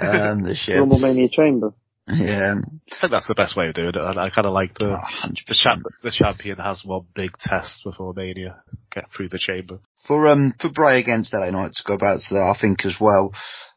um, 0.00 0.42
this 0.42 0.66
year. 0.68 0.80
Rumble 0.80 0.98
Mania 1.00 1.28
Chamber. 1.28 1.72
Yeah, 2.10 2.54
I 2.64 2.94
think 3.02 3.10
that's 3.10 3.28
the 3.28 3.34
best 3.34 3.54
way 3.54 3.68
of 3.68 3.74
doing 3.74 3.90
it. 3.94 3.96
I, 3.98 4.12
I 4.12 4.30
kind 4.30 4.46
of 4.46 4.54
like 4.54 4.72
the, 4.78 4.96
hundred 4.96 5.44
the, 5.46 5.54
champ, 5.54 5.82
the 6.02 6.10
champion 6.10 6.56
has 6.56 6.82
one 6.82 7.04
big 7.14 7.32
test 7.38 7.84
before 7.84 8.14
Mania, 8.14 8.62
get 8.90 9.04
through 9.14 9.28
the 9.28 9.38
chamber. 9.38 9.80
For 10.06 10.26
um, 10.28 10.54
for 10.58 10.70
Bray 10.70 11.00
against 11.00 11.34
LA 11.34 11.50
Knight 11.50 11.72
to 11.74 11.82
go 11.86 11.98
back 11.98 12.16
to 12.28 12.34
that, 12.34 12.54
I 12.56 12.58
think 12.58 12.86
as 12.86 12.96
well, 12.98 13.32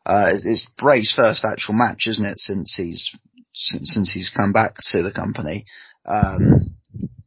uh, 0.05 0.27
it's- 0.29 0.45
it's 0.45 0.67
Bray's 0.77 1.11
first 1.13 1.43
actual 1.43 1.73
match, 1.73 2.07
isn't 2.07 2.25
it? 2.25 2.39
Since 2.39 2.75
he's 2.77 3.11
since, 3.53 3.91
since 3.93 4.13
he's 4.13 4.29
come 4.29 4.53
back 4.53 4.75
to 4.91 5.03
the 5.03 5.11
company. 5.11 5.65
Um, 6.05 6.75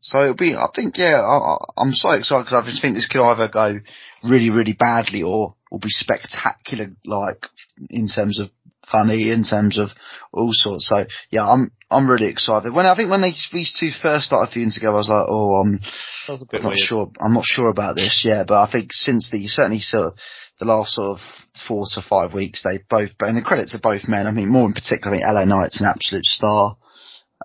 so 0.05 0.21
it'll 0.23 0.37
be, 0.37 0.55
I 0.55 0.69
think, 0.75 0.99
yeah, 0.99 1.21
I, 1.21 1.57
I'm 1.79 1.93
so 1.93 2.11
excited 2.11 2.45
because 2.45 2.63
I 2.63 2.67
just 2.69 2.83
think 2.83 2.95
this 2.95 3.09
could 3.09 3.23
either 3.25 3.49
go 3.49 3.79
really, 4.23 4.51
really 4.51 4.75
badly 4.79 5.23
or 5.23 5.55
will 5.71 5.79
be 5.79 5.89
spectacular, 5.89 6.89
like 7.07 7.47
in 7.89 8.07
terms 8.07 8.39
of 8.39 8.51
funny, 8.91 9.33
in 9.33 9.43
terms 9.43 9.79
of 9.79 9.89
all 10.31 10.51
sorts. 10.53 10.89
So 10.89 11.05
yeah, 11.31 11.49
I'm 11.49 11.71
I'm 11.91 12.09
really 12.09 12.29
excited. 12.29 12.75
When 12.75 12.85
I 12.85 12.95
think 12.95 13.11
when 13.11 13.23
they 13.23 13.33
these 13.51 13.73
two 13.79 13.91
first 13.91 14.27
started 14.27 14.53
feuding 14.53 14.73
together, 14.73 14.93
I 14.95 14.99
was 14.99 15.09
like, 15.09 15.27
oh, 15.27 15.63
I'm 15.63 15.81
That 16.27 16.33
was 16.35 16.43
a 16.43 16.47
bit 16.47 16.59
I'm 16.59 16.65
not 16.65 16.69
weird. 16.71 16.79
sure. 16.81 17.11
I'm 17.21 17.33
not 17.33 17.45
sure 17.47 17.71
about 17.71 17.97
this. 17.97 18.25
Yeah, 18.29 18.45
but 18.47 18.61
I 18.61 18.71
think 18.71 18.93
since 18.93 19.31
the 19.31 19.47
certainly 19.47 19.81
sort 19.81 20.09
of 20.09 20.19
the 20.61 20.67
last 20.67 20.93
sort 20.95 21.19
of 21.19 21.21
four 21.67 21.85
to 21.95 22.03
five 22.03 22.35
weeks, 22.35 22.63
they 22.63 22.79
both 22.91 23.11
and 23.21 23.39
the 23.39 23.43
credit 23.43 23.69
to 23.69 23.81
both 23.83 24.07
men. 24.07 24.27
I 24.27 24.33
mean, 24.33 24.51
more 24.53 24.67
in 24.67 24.75
particular, 24.75 25.17
I 25.17 25.19
think 25.19 25.27
LA 25.27 25.45
Knight's 25.47 25.81
an 25.81 25.89
absolute 25.89 26.27
star. 26.27 26.77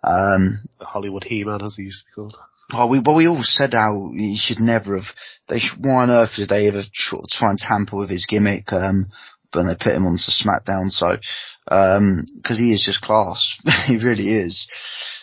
Um, 0.03 0.59
The 0.77 0.85
Hollywood 0.85 1.23
He-Man, 1.23 1.61
as 1.63 1.75
he 1.75 1.83
used 1.83 2.03
to 2.03 2.05
be 2.05 2.13
called. 2.15 2.37
Oh, 2.73 2.87
we 2.87 2.99
well, 2.99 3.15
we 3.15 3.27
all 3.27 3.43
said 3.43 3.73
how 3.73 4.11
he 4.15 4.37
should 4.37 4.59
never 4.59 4.95
have. 4.95 5.07
They 5.47 5.59
should, 5.59 5.79
why 5.83 6.03
on 6.03 6.09
earth 6.09 6.35
did 6.35 6.49
they 6.49 6.67
ever 6.67 6.83
tr- 6.93 7.15
try 7.29 7.49
and 7.49 7.57
tamper 7.59 7.97
with 7.97 8.09
his 8.09 8.27
gimmick? 8.29 8.71
Um, 8.71 9.07
when 9.53 9.67
they 9.67 9.73
put 9.73 9.95
him 9.95 10.05
onto 10.05 10.29
SmackDown, 10.29 10.89
so 10.89 11.17
because 11.65 12.59
he 12.59 12.73
is 12.73 12.83
just 12.85 13.01
class, 13.01 13.57
he 13.87 13.97
really 13.97 14.29
is. 14.29 14.67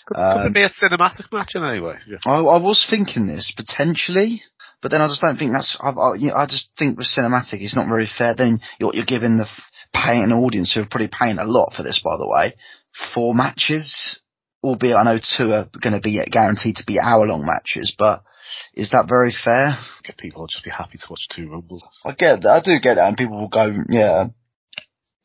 Could, 0.06 0.16
Um, 0.16 0.38
could 0.38 0.46
it 0.50 0.54
be 0.54 0.62
a 0.62 0.69
cinematic 0.69 1.32
match 1.32 1.52
in 1.54 1.64
any 1.64 1.81
way? 1.81 1.96
Yeah. 2.06 2.19
I, 2.25 2.38
I 2.38 2.62
was 2.62 2.87
thinking 2.88 3.26
this 3.26 3.52
potentially, 3.56 4.42
but 4.82 4.90
then 4.90 5.00
I 5.00 5.08
just 5.08 5.20
don't 5.20 5.37
think 5.37 5.52
that's. 5.52 5.78
I, 5.81 5.90
I, 5.90 6.14
you 6.16 6.28
know, 6.28 6.34
I 6.37 6.46
just 6.46 6.70
think 6.78 6.99
with 6.99 7.06
cinematic, 7.06 7.60
it's 7.62 7.76
not 7.76 7.88
very 7.88 8.06
fair. 8.06 8.34
Then 8.34 8.58
you're, 8.78 8.94
you're 8.94 9.04
giving 9.04 9.37
the 9.37 9.49
paying 9.92 10.32
audience 10.32 10.75
who 10.75 10.82
are 10.82 10.88
probably 10.90 11.10
paying 11.10 11.38
a 11.38 11.44
lot 11.44 11.72
for 11.75 11.82
this, 11.82 12.00
by 12.02 12.16
the 12.16 12.28
way, 12.28 12.54
four 13.14 13.34
matches, 13.34 14.20
albeit 14.66 14.96
I 14.96 15.04
know 15.04 15.18
two 15.18 15.52
are 15.52 15.66
going 15.80 15.94
to 15.94 16.00
be 16.00 16.20
guaranteed 16.30 16.76
to 16.76 16.85
be 16.87 16.99
hour 17.00 17.25
long 17.25 17.46
matches. 17.46 17.94
But 17.96 18.20
is 18.75 18.90
that 18.90 19.06
very 19.08 19.32
fair? 19.32 19.78
People 20.18 20.42
will 20.42 20.49
just 20.49 20.64
be 20.64 20.70
happy 20.70 20.99
to 20.99 21.06
watch 21.08 21.28
two 21.30 21.49
rumbles. 21.50 21.82
I 22.04 22.12
get 22.12 22.42
that. 22.42 22.49
I 22.49 22.61
do 22.62 22.78
get 22.80 22.94
that, 22.94 23.08
and 23.08 23.16
people 23.16 23.38
will 23.40 23.49
go, 23.49 23.73
yeah. 23.88 24.26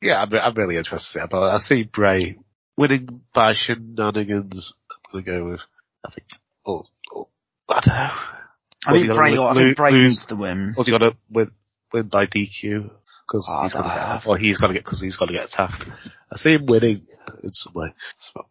Yeah, 0.01 0.21
I'm, 0.21 0.33
I'm 0.33 0.55
really 0.55 0.77
interested 0.77 1.19
in 1.19 1.25
it, 1.25 1.29
but 1.29 1.43
I 1.43 1.59
see 1.59 1.83
Bray 1.83 2.37
winning 2.77 3.21
by 3.33 3.53
shenanigans. 3.53 4.73
I'm 4.89 5.23
gonna 5.23 5.39
go 5.39 5.51
with, 5.51 5.59
I 6.05 6.11
think, 6.11 6.27
oh, 6.65 6.85
oh 7.13 7.27
I 7.69 7.81
don't 7.81 7.93
know. 7.93 8.11
I 8.83 8.91
think 8.93 9.13
Bray. 9.13 9.37
I 9.37 9.53
think 9.53 9.77
Bray 9.77 9.91
needs 9.91 10.25
the 10.27 10.35
win. 10.35 10.73
Was 10.75 10.87
he 10.87 10.91
gonna 10.91 11.11
win, 11.29 11.51
win 11.93 12.07
by 12.07 12.25
DQ? 12.25 12.89
Cause 13.29 13.45
Oh, 13.47 13.63
he's 13.63 13.73
gonna 13.73 14.19
get, 14.23 14.27
or 14.27 14.37
he's 14.37 14.57
gonna 14.57 14.73
get, 14.73 14.83
cause 14.83 14.99
he's 14.99 15.15
gonna 15.15 15.33
get 15.33 15.45
attacked. 15.45 15.85
I 16.31 16.37
see 16.37 16.53
him 16.53 16.65
winning 16.65 17.05
in 17.43 17.49
some 17.53 17.73
way. 17.73 17.93
So, 18.19 18.45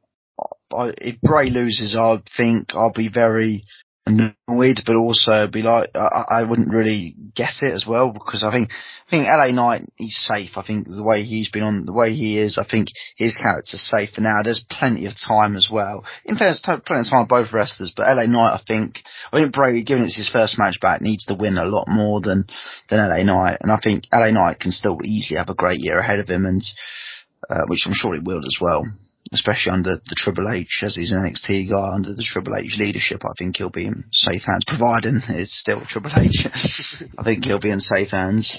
I, 0.73 0.93
if 0.99 1.21
Bray 1.21 1.51
loses, 1.51 1.97
I 1.97 2.23
think 2.37 2.75
I'll 2.75 2.93
be 2.93 3.11
very 3.13 3.63
annoyed, 4.07 4.81
but 4.87 4.97
also 4.97 5.47
be 5.53 5.63
like, 5.63 5.91
I, 5.95 6.41
I 6.41 6.49
wouldn't 6.49 6.73
really 6.73 7.15
guess 7.35 7.61
it 7.63 7.73
as 7.73 7.87
well 7.87 8.13
because 8.13 8.43
I 8.43 8.51
think, 8.51 8.71
I 9.07 9.11
think 9.11 9.27
LA 9.27 9.51
Knight, 9.51 9.83
he's 9.97 10.17
safe. 10.17 10.57
I 10.57 10.63
think 10.67 10.87
the 10.87 11.05
way 11.05 11.23
he's 11.23 11.51
been 11.51 11.63
on, 11.63 11.87
the 11.87 11.93
way 11.93 12.13
he 12.15 12.39
is, 12.39 12.59
I 12.59 12.65
think 12.69 12.89
his 13.17 13.37
character's 13.37 13.89
safe 13.89 14.11
for 14.15 14.21
now. 14.21 14.43
There's 14.43 14.65
plenty 14.69 15.07
of 15.07 15.15
time 15.17 15.57
as 15.57 15.69
well. 15.71 16.05
In 16.25 16.37
plenty 16.37 16.57
of 16.67 16.85
time 16.85 17.03
for 17.07 17.27
both 17.27 17.53
wrestlers, 17.53 17.93
but 17.95 18.07
LA 18.07 18.27
Knight, 18.27 18.55
I 18.55 18.61
think, 18.67 19.01
I 19.33 19.41
think 19.41 19.53
Bray, 19.53 19.83
given 19.83 20.05
it's 20.05 20.17
his 20.17 20.31
first 20.31 20.59
match 20.59 20.81
back, 20.81 21.01
needs 21.01 21.27
to 21.27 21.35
win 21.35 21.59
a 21.59 21.65
lot 21.65 21.87
more 21.89 22.21
than, 22.21 22.47
than 22.89 22.99
LA 22.99 23.23
Knight. 23.23 23.59
And 23.61 23.71
I 23.71 23.79
think 23.83 24.05
LA 24.13 24.31
Knight 24.31 24.61
can 24.61 24.73
still 24.73 24.99
easily 25.05 25.39
have 25.39 25.51
a 25.51 25.55
great 25.55 25.81
year 25.81 25.99
ahead 25.99 26.19
of 26.19 26.29
him 26.29 26.47
and, 26.47 26.63
uh, 27.49 27.65
which 27.69 27.85
I'm 27.87 27.95
sure 27.95 28.15
he 28.15 28.21
will 28.21 28.39
as 28.45 28.59
well 28.61 28.85
especially 29.33 29.73
under 29.73 29.97
the 29.97 30.17
Triple 30.17 30.49
H, 30.53 30.83
as 30.85 30.97
he's 30.97 31.13
an 31.13 31.23
NXT 31.23 31.71
guy, 31.71 31.95
under 31.95 32.15
the 32.15 32.27
Triple 32.27 32.57
H 32.57 32.77
leadership, 32.79 33.21
I 33.25 33.33
think 33.39 33.57
he'll 33.57 33.71
be 33.71 33.87
in 33.87 34.05
safe 34.11 34.43
hands, 34.45 34.65
providing 34.67 35.21
it's 35.29 35.59
still 35.59 35.83
Triple 35.87 36.11
H. 36.17 36.47
I 37.19 37.23
think 37.23 37.45
he'll 37.45 37.61
be 37.61 37.71
in 37.71 37.81
safe 37.81 38.11
hands. 38.11 38.59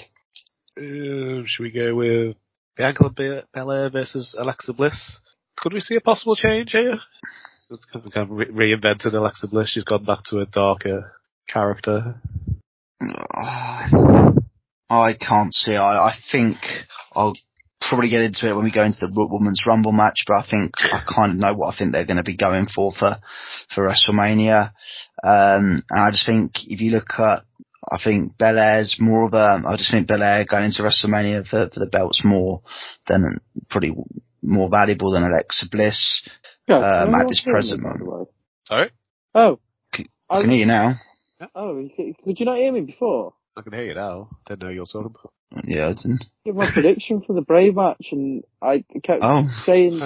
uh, 0.78 1.42
should 1.46 1.62
we 1.62 1.70
go 1.70 1.94
with 1.94 2.36
Bianca 2.76 3.10
Be- 3.10 3.42
Belair 3.52 3.90
versus 3.90 4.34
Alexa 4.38 4.72
Bliss? 4.72 5.18
Could 5.58 5.74
we 5.74 5.80
see 5.80 5.96
a 5.96 6.00
possible 6.00 6.36
change 6.36 6.72
here? 6.72 6.98
It's 7.70 7.84
kind 7.84 8.04
of, 8.06 8.12
kind 8.12 8.30
of 8.30 8.36
re- 8.36 8.74
reinvented 8.74 9.12
Alexa 9.12 9.48
Bliss. 9.48 9.70
She's 9.70 9.84
gone 9.84 10.04
back 10.04 10.24
to 10.26 10.40
a 10.40 10.46
darker 10.46 11.12
character. 11.48 12.16
I 14.92 15.14
can't 15.18 15.52
see. 15.54 15.74
I, 15.74 16.08
I 16.08 16.12
think 16.30 16.58
I'll 17.14 17.34
probably 17.88 18.08
get 18.10 18.22
into 18.22 18.48
it 18.48 18.54
when 18.54 18.64
we 18.64 18.72
go 18.72 18.84
into 18.84 18.98
the 19.06 19.12
Women's 19.30 19.64
Rumble 19.66 19.92
match, 19.92 20.24
but 20.26 20.34
I 20.34 20.46
think 20.48 20.72
I 20.80 21.02
kind 21.08 21.32
of 21.32 21.38
know 21.38 21.54
what 21.54 21.74
I 21.74 21.78
think 21.78 21.92
they're 21.92 22.06
going 22.06 22.16
to 22.18 22.22
be 22.22 22.36
going 22.36 22.66
for 22.66 22.92
for, 22.92 23.16
for 23.74 23.88
WrestleMania. 23.88 24.70
Um, 25.22 25.82
and 25.90 26.00
I 26.00 26.10
just 26.10 26.26
think 26.26 26.52
if 26.66 26.80
you 26.80 26.90
look 26.92 27.10
at, 27.18 27.40
I 27.90 27.98
think 28.02 28.38
Belair's 28.38 28.96
more 29.00 29.26
of 29.26 29.34
a, 29.34 29.62
I 29.66 29.76
just 29.76 29.90
think 29.90 30.08
Belair 30.08 30.44
going 30.48 30.64
into 30.64 30.82
WrestleMania 30.82 31.42
for, 31.46 31.68
for 31.72 31.80
the 31.80 31.90
belts 31.90 32.22
more 32.24 32.62
than 33.08 33.38
pretty 33.70 33.92
more 34.42 34.68
valuable 34.70 35.12
than 35.12 35.24
Alexa 35.24 35.66
Bliss, 35.70 36.28
Yeah, 36.66 36.76
um, 36.78 37.14
at 37.14 37.28
this 37.28 37.40
present 37.44 37.80
moment. 37.82 38.06
way? 38.06 38.24
Sorry? 38.66 38.90
Oh, 39.34 39.58
I 40.28 40.40
can 40.40 40.50
hear 40.50 40.60
you 40.60 40.66
now. 40.66 40.94
oh, 41.54 41.88
could 42.24 42.38
you 42.40 42.46
not 42.46 42.56
hear 42.56 42.72
me 42.72 42.80
before? 42.82 43.34
I 43.56 43.62
can 43.62 43.72
hear 43.72 43.84
you 43.84 43.94
now. 43.94 44.30
Didn't 44.46 44.62
know 44.62 44.68
you 44.70 44.80
were 44.80 44.86
talking 44.86 45.06
about. 45.14 45.32
Yeah, 45.64 45.88
I 45.88 45.92
didn't. 45.94 46.24
Give 46.44 46.54
my 46.56 46.70
prediction 46.72 47.22
for 47.26 47.32
the 47.34 47.42
Bray 47.42 47.70
match, 47.70 48.08
and 48.12 48.42
I 48.60 48.84
kept 49.04 49.20
Oh. 49.22 49.44
saying 49.64 50.00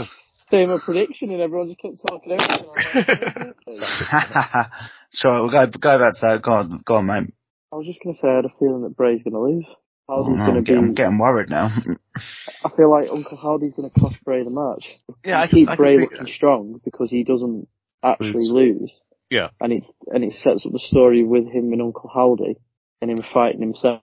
saying 0.49 0.69
my 0.69 0.79
prediction, 0.85 1.31
and 1.31 1.41
everyone 1.41 1.69
just 1.69 1.81
kept 1.81 2.01
talking 2.07 2.33
over 2.33 2.43
me. 2.43 3.55
and 3.67 3.81
like, 3.81 4.67
so 5.11 5.29
we'll 5.31 5.51
go 5.51 5.67
go 5.67 5.99
back 5.99 6.15
to 6.15 6.21
that. 6.23 6.41
Go 6.43 6.53
on, 6.53 6.83
go 6.85 6.95
on, 6.97 7.07
mate. 7.07 7.33
I 7.73 7.77
was 7.77 7.87
just 7.87 8.01
going 8.03 8.15
to 8.15 8.21
say 8.21 8.29
I 8.29 8.37
had 8.37 8.45
a 8.45 8.53
feeling 8.59 8.83
that 8.83 8.97
Bray's 8.97 9.23
going 9.23 9.35
to 9.35 9.41
lose. 9.41 9.67
Oh, 10.09 10.23
Howdy's 10.23 10.39
no, 10.39 10.45
going 10.47 10.57
I'm, 10.57 10.65
to 10.65 10.71
get, 10.73 10.79
I'm 10.79 10.95
getting 10.95 11.19
worried 11.19 11.51
now. 11.51 11.69
I 12.65 12.69
feel 12.77 12.91
like 12.91 13.11
Uncle 13.11 13.37
Howdy's 13.37 13.73
going 13.75 13.91
to 13.91 14.01
cost 14.01 14.23
Bray 14.25 14.45
the 14.45 14.51
match. 14.51 14.87
Yeah, 15.25 15.41
I 15.41 15.49
keep 15.49 15.69
I 15.69 15.75
can 15.75 15.83
Bray 15.85 15.97
see- 15.97 16.03
looking 16.03 16.27
strong 16.33 16.81
because 16.85 17.11
he 17.11 17.25
doesn't 17.25 17.67
actually 18.05 18.49
Lose. 18.49 18.53
lose. 18.81 18.93
Yeah. 19.31 19.49
and 19.61 19.73
it 19.73 19.83
and 20.07 20.23
it 20.23 20.31
sets 20.31 20.65
up 20.65 20.71
the 20.73 20.79
story 20.79 21.25
with 21.25 21.47
him 21.49 21.73
and 21.73 21.83
Uncle 21.83 22.09
Howdy 22.15 22.57
and 23.03 23.11
him 23.11 23.19
fighting 23.35 23.61
himself, 23.61 24.01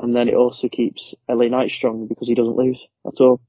and 0.00 0.14
then 0.14 0.28
it 0.28 0.34
also 0.34 0.68
keeps 0.68 1.14
LA 1.28 1.48
Knight 1.48 1.70
strong 1.70 2.06
because 2.06 2.28
he 2.28 2.34
doesn't 2.34 2.56
lose. 2.56 2.82
That's 3.04 3.20
all. 3.20 3.40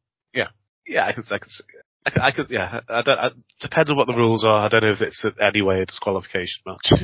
Yeah, 0.91 1.05
I 1.05 1.13
could, 1.13 1.25
I 1.31 1.39
see- 1.45 1.63
I 2.03 2.09
could, 2.09 2.21
I 2.21 2.31
could 2.31 2.49
yeah. 2.49 2.81
I 2.89 3.01
don't, 3.03 3.19
I, 3.19 3.29
depends 3.59 3.91
on 3.91 3.95
what 3.95 4.07
the 4.07 4.15
rules 4.15 4.43
are. 4.43 4.65
I 4.65 4.69
don't 4.69 4.81
know 4.81 4.91
if 4.91 5.01
it's 5.01 5.23
in 5.23 5.33
any 5.39 5.61
way 5.61 5.81
a 5.81 5.85
disqualification 5.85 6.63
match. 6.65 6.91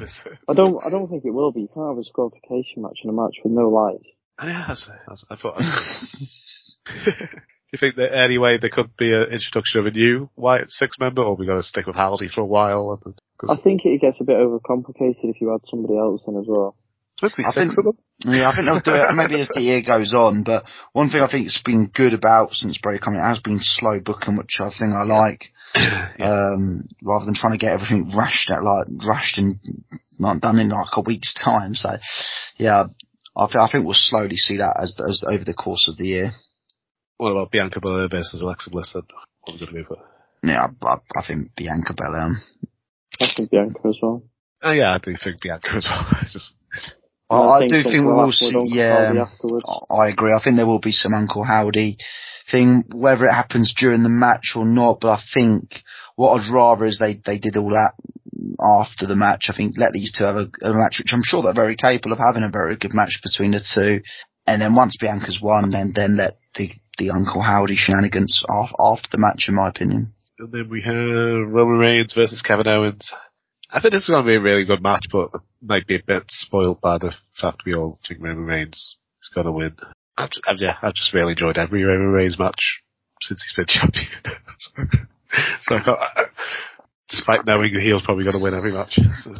Uh, 0.00 0.30
I 0.48 0.54
don't 0.54 0.84
I 0.84 0.88
don't 0.90 1.08
think 1.08 1.24
it 1.24 1.30
will 1.30 1.52
be. 1.52 1.60
You 1.60 1.68
can't 1.72 1.88
have 1.88 1.98
a 1.98 2.02
disqualification 2.02 2.82
match 2.82 2.98
in 3.04 3.10
a 3.10 3.12
match 3.12 3.36
with 3.44 3.52
no 3.52 3.68
lights. 3.68 4.06
yeah, 4.42 4.64
that's, 4.66 4.88
that's, 5.06 5.24
I 5.30 5.36
thought. 5.36 5.58
Do 7.04 7.76
you 7.76 7.78
think 7.78 7.96
that 7.96 8.16
anyway 8.16 8.58
there 8.58 8.70
could 8.70 8.96
be 8.96 9.12
an 9.12 9.24
introduction 9.30 9.80
of 9.80 9.86
a 9.86 9.90
new 9.90 10.30
Wyatt 10.36 10.70
six 10.70 10.96
member, 10.98 11.22
or 11.22 11.36
we 11.36 11.46
got 11.46 11.56
to 11.56 11.62
stick 11.62 11.86
with 11.86 11.96
Howdy 11.96 12.28
for 12.34 12.40
a 12.40 12.46
while? 12.46 12.98
And, 13.04 13.14
I 13.48 13.60
think 13.62 13.84
it 13.84 14.00
gets 14.00 14.16
a 14.20 14.24
bit 14.24 14.36
overcomplicated 14.36 15.24
if 15.24 15.40
you 15.40 15.54
add 15.54 15.60
somebody 15.66 15.98
else 15.98 16.24
in 16.26 16.36
as 16.36 16.46
well. 16.48 16.76
It's 17.22 17.22
meant 17.22 17.36
be 17.36 17.44
I 17.44 17.50
six 17.50 17.74
think- 17.74 17.78
of 17.78 17.84
them. 17.84 17.98
Yeah, 18.22 18.50
I 18.50 18.54
think 18.54 18.66
they'll 18.68 18.84
do 18.84 18.92
it 19.00 19.14
maybe 19.16 19.40
as 19.40 19.48
the 19.48 19.62
year 19.62 19.80
goes 19.80 20.12
on. 20.12 20.42
But 20.44 20.64
one 20.92 21.08
thing 21.08 21.22
I 21.22 21.30
think 21.30 21.44
has 21.46 21.62
been 21.64 21.88
good 21.94 22.12
about 22.12 22.52
since 22.52 22.76
Bray 22.76 22.98
coming 22.98 23.18
out 23.20 23.36
has 23.36 23.42
been 23.42 23.60
slow 23.60 23.96
booking, 24.04 24.36
which 24.36 24.58
I 24.60 24.68
think 24.70 24.92
I 24.92 25.04
like. 25.04 25.44
Um, 26.20 26.88
rather 27.06 27.24
than 27.24 27.34
trying 27.34 27.52
to 27.52 27.58
get 27.58 27.72
everything 27.72 28.10
rushed 28.14 28.50
at 28.50 28.62
like 28.62 28.86
rushed 29.08 29.38
and 29.38 29.56
not 30.18 30.40
done 30.42 30.58
in 30.58 30.68
like 30.68 30.92
a 30.96 31.00
week's 31.06 31.32
time. 31.32 31.72
So, 31.74 31.90
yeah, 32.56 32.84
I, 33.36 33.46
th- 33.46 33.56
I 33.56 33.68
think 33.70 33.84
we'll 33.86 33.94
slowly 33.94 34.36
see 34.36 34.58
that 34.58 34.76
as, 34.82 34.94
as 35.00 35.22
over 35.26 35.44
the 35.44 35.54
course 35.54 35.88
of 35.88 35.96
the 35.96 36.06
year. 36.08 36.30
What 37.16 37.30
about 37.30 37.50
Bianca 37.52 37.80
Belair 37.80 38.08
versus 38.08 38.40
Alexa 38.42 38.68
Bliss? 38.70 38.92
Then 38.92 39.04
what 39.42 39.54
we're 39.54 39.58
going 39.60 39.68
to 39.68 39.74
move 39.78 39.86
for? 39.86 39.96
Yeah, 40.42 40.66
I, 40.82 40.86
I, 40.86 40.96
I 41.16 41.26
think 41.26 41.54
Bianca 41.56 41.94
Belair. 41.96 42.32
I 43.20 43.26
think 43.34 43.50
Bianca 43.50 43.80
as 43.88 43.96
well. 44.02 44.22
Oh 44.62 44.72
yeah, 44.72 44.92
I 44.94 44.98
do 44.98 45.14
think 45.22 45.40
Bianca 45.40 45.70
as 45.76 45.86
well. 45.88 46.06
It's 46.22 46.32
just 46.34 46.52
I, 47.30 47.36
I 47.36 47.68
do 47.68 47.82
think 47.82 47.94
we 47.94 48.12
will 48.12 48.32
see. 48.32 48.52
Yeah, 48.72 49.22
um, 49.22 49.60
I 49.90 50.08
agree. 50.08 50.32
I 50.32 50.42
think 50.42 50.56
there 50.56 50.66
will 50.66 50.80
be 50.80 50.92
some 50.92 51.14
Uncle 51.14 51.44
Howdy 51.44 51.96
thing, 52.50 52.84
whether 52.92 53.26
it 53.26 53.32
happens 53.32 53.72
during 53.78 54.02
the 54.02 54.08
match 54.08 54.54
or 54.56 54.66
not. 54.66 54.98
But 55.00 55.10
I 55.10 55.20
think 55.32 55.82
what 56.16 56.34
I'd 56.34 56.52
rather 56.52 56.86
is 56.86 56.98
they 56.98 57.14
they 57.24 57.38
did 57.38 57.56
all 57.56 57.70
that 57.70 57.92
after 58.60 59.06
the 59.06 59.16
match. 59.16 59.46
I 59.48 59.56
think 59.56 59.74
let 59.78 59.92
these 59.92 60.12
two 60.12 60.24
have 60.24 60.36
a, 60.36 60.50
a 60.62 60.74
match, 60.74 60.98
which 60.98 61.12
I'm 61.12 61.22
sure 61.22 61.42
they're 61.42 61.54
very 61.54 61.76
capable 61.76 62.12
of 62.12 62.18
having 62.18 62.42
a 62.42 62.50
very 62.50 62.76
good 62.76 62.94
match 62.94 63.20
between 63.22 63.52
the 63.52 63.62
two. 63.62 64.02
And 64.46 64.60
then 64.60 64.74
once 64.74 64.96
Bianca's 64.96 65.40
won, 65.40 65.70
then 65.70 65.92
then 65.94 66.16
let 66.16 66.38
the 66.56 66.68
the 66.98 67.10
Uncle 67.10 67.42
Howdy 67.42 67.76
shenanigans 67.76 68.44
off 68.48 68.70
after 68.78 69.08
the 69.12 69.18
match, 69.22 69.46
in 69.48 69.54
my 69.54 69.68
opinion. 69.68 70.14
And 70.40 70.50
then 70.50 70.68
we 70.68 70.82
have 70.82 71.52
Roman 71.52 71.78
Reigns 71.78 72.12
versus 72.12 72.42
Kevin 72.42 72.66
Owens. 72.66 73.12
I 73.72 73.80
think 73.80 73.92
this 73.92 74.02
is 74.02 74.08
going 74.08 74.24
to 74.24 74.28
be 74.28 74.36
a 74.36 74.40
really 74.40 74.64
good 74.64 74.82
match, 74.82 75.06
but 75.12 75.30
might 75.62 75.86
be 75.86 75.96
a 75.96 76.02
bit 76.04 76.24
spoiled 76.28 76.80
by 76.80 76.98
the 76.98 77.14
fact 77.40 77.62
we 77.64 77.74
all 77.74 77.98
think 78.06 78.20
Roman 78.20 78.44
Reigns 78.44 78.96
is 79.22 79.30
going 79.34 79.46
to 79.46 79.52
win. 79.52 79.76
I've 80.16 80.30
I've, 80.46 80.58
yeah, 80.58 80.76
I've 80.82 80.94
just 80.94 81.14
really 81.14 81.32
enjoyed 81.32 81.56
every 81.56 81.84
Roman 81.84 82.08
Reigns 82.08 82.38
match 82.38 82.80
since 83.20 83.44
he's 83.44 83.56
been 83.56 83.66
champion. 83.68 84.40
so, 84.58 84.72
so 85.62 85.76
I 85.76 85.82
can't, 85.84 85.98
I, 86.00 86.24
despite 87.08 87.46
knowing 87.46 87.74
heel's 87.80 88.02
probably 88.04 88.24
going 88.24 88.36
to 88.36 88.42
win 88.42 88.54
every 88.54 88.72
match. 88.72 88.98
So. 89.22 89.34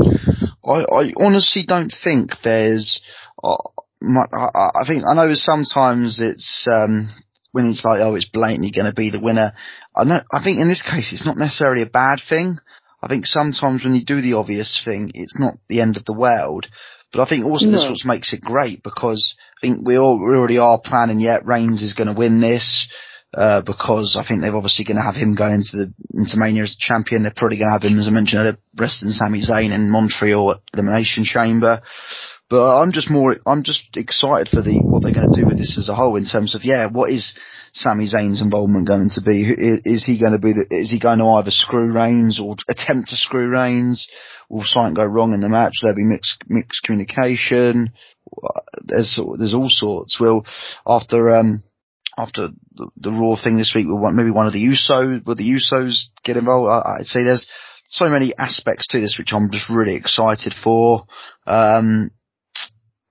I, 0.64 0.84
I 0.84 1.12
honestly 1.16 1.64
don't 1.66 1.92
think 2.02 2.30
there's. 2.44 3.00
Uh, 3.42 3.56
I, 4.02 4.24
I 4.32 4.70
I 4.82 4.86
think 4.86 5.04
I 5.10 5.14
know 5.14 5.30
sometimes 5.34 6.20
it's 6.20 6.66
um, 6.70 7.08
when 7.52 7.66
it's 7.66 7.84
like 7.84 8.00
oh 8.00 8.14
it's 8.14 8.28
blatantly 8.28 8.70
going 8.70 8.86
to 8.90 8.94
be 8.94 9.10
the 9.10 9.20
winner. 9.20 9.52
I 9.96 10.04
know. 10.04 10.20
I 10.32 10.42
think 10.42 10.60
in 10.60 10.68
this 10.68 10.82
case 10.82 11.12
it's 11.12 11.26
not 11.26 11.36
necessarily 11.36 11.82
a 11.82 11.86
bad 11.86 12.20
thing. 12.26 12.58
I 13.02 13.08
think 13.08 13.26
sometimes 13.26 13.84
when 13.84 13.94
you 13.94 14.04
do 14.04 14.20
the 14.20 14.34
obvious 14.34 14.80
thing, 14.84 15.10
it's 15.14 15.38
not 15.38 15.54
the 15.68 15.80
end 15.80 15.96
of 15.96 16.04
the 16.04 16.16
world. 16.16 16.66
But 17.12 17.22
I 17.22 17.28
think 17.28 17.44
also 17.44 17.70
this 17.70 17.82
No. 17.82 17.90
what 17.90 18.04
makes 18.04 18.32
it 18.32 18.40
great 18.40 18.82
because 18.82 19.34
I 19.58 19.66
think 19.66 19.86
we 19.86 19.96
all 19.98 20.18
we 20.18 20.36
already 20.36 20.58
are 20.58 20.80
planning. 20.82 21.18
Yet 21.18 21.46
Reigns 21.46 21.82
is 21.82 21.94
going 21.94 22.12
to 22.12 22.18
win 22.18 22.40
this. 22.40 22.88
Uh, 23.32 23.62
because 23.64 24.16
I 24.18 24.26
think 24.26 24.40
they're 24.40 24.56
obviously 24.56 24.84
going 24.84 24.96
to 24.96 25.04
have 25.04 25.14
him 25.14 25.36
go 25.36 25.46
into 25.46 25.76
the 25.76 25.94
into 26.14 26.36
Mania 26.36 26.64
as 26.64 26.74
champion. 26.74 27.22
They're 27.22 27.32
probably 27.36 27.58
going 27.58 27.68
to 27.68 27.78
have 27.78 27.84
him, 27.84 27.96
as 27.96 28.08
I 28.08 28.10
mentioned, 28.10 28.58
wrestling 28.76 29.12
Sami 29.12 29.40
Zayn 29.40 29.70
in 29.72 29.88
Montreal 29.88 30.50
at 30.50 30.58
Elimination 30.74 31.22
Chamber. 31.22 31.80
But 32.50 32.82
I'm 32.82 32.90
just 32.90 33.08
more, 33.08 33.36
I'm 33.46 33.62
just 33.62 33.96
excited 33.96 34.48
for 34.48 34.60
the 34.60 34.82
what 34.82 35.04
they're 35.04 35.14
going 35.14 35.32
to 35.32 35.40
do 35.40 35.46
with 35.46 35.56
this 35.56 35.78
as 35.78 35.88
a 35.88 35.94
whole 35.94 36.16
in 36.16 36.24
terms 36.24 36.56
of 36.56 36.64
yeah, 36.64 36.88
what 36.88 37.08
is 37.08 37.32
Sami 37.72 38.10
Zayn's 38.10 38.42
involvement 38.42 38.88
going 38.88 39.08
to 39.14 39.22
be? 39.22 39.54
Is 39.84 40.04
he 40.04 40.18
going 40.18 40.32
to 40.32 40.42
be? 40.42 40.52
The, 40.52 40.66
is 40.68 40.90
he 40.90 40.98
going 40.98 41.20
to 41.20 41.30
either 41.38 41.52
screw 41.52 41.92
Reigns 41.92 42.40
or 42.40 42.56
attempt 42.68 43.10
to 43.10 43.16
screw 43.16 43.48
Reigns? 43.48 44.08
Will 44.48 44.64
something 44.64 44.94
go 44.94 45.04
wrong 45.06 45.32
in 45.32 45.40
the 45.40 45.48
match? 45.48 45.78
There'll 45.80 45.94
be 45.94 46.02
mixed 46.02 46.42
mixed 46.48 46.82
communication. 46.82 47.92
There's 48.82 49.20
there's 49.38 49.54
all 49.54 49.70
sorts. 49.70 50.18
Will 50.18 50.44
after 50.84 51.30
um 51.30 51.62
after 52.18 52.48
the, 52.74 52.90
the 52.96 53.12
Raw 53.12 53.40
thing 53.40 53.58
this 53.58 53.72
week, 53.76 53.86
we 53.86 53.94
want 53.94 54.16
maybe 54.16 54.32
one 54.32 54.48
of 54.48 54.52
the 54.52 54.64
Usos, 54.64 55.24
will 55.24 55.36
the 55.36 55.48
Usos 55.48 56.06
get 56.24 56.36
involved? 56.36 56.68
I, 56.68 56.98
I'd 56.98 57.06
say 57.06 57.22
there's 57.22 57.48
so 57.88 58.08
many 58.08 58.34
aspects 58.36 58.88
to 58.88 59.00
this 59.00 59.18
which 59.18 59.32
I'm 59.32 59.52
just 59.52 59.70
really 59.70 59.94
excited 59.94 60.52
for. 60.52 61.04
Um, 61.46 62.10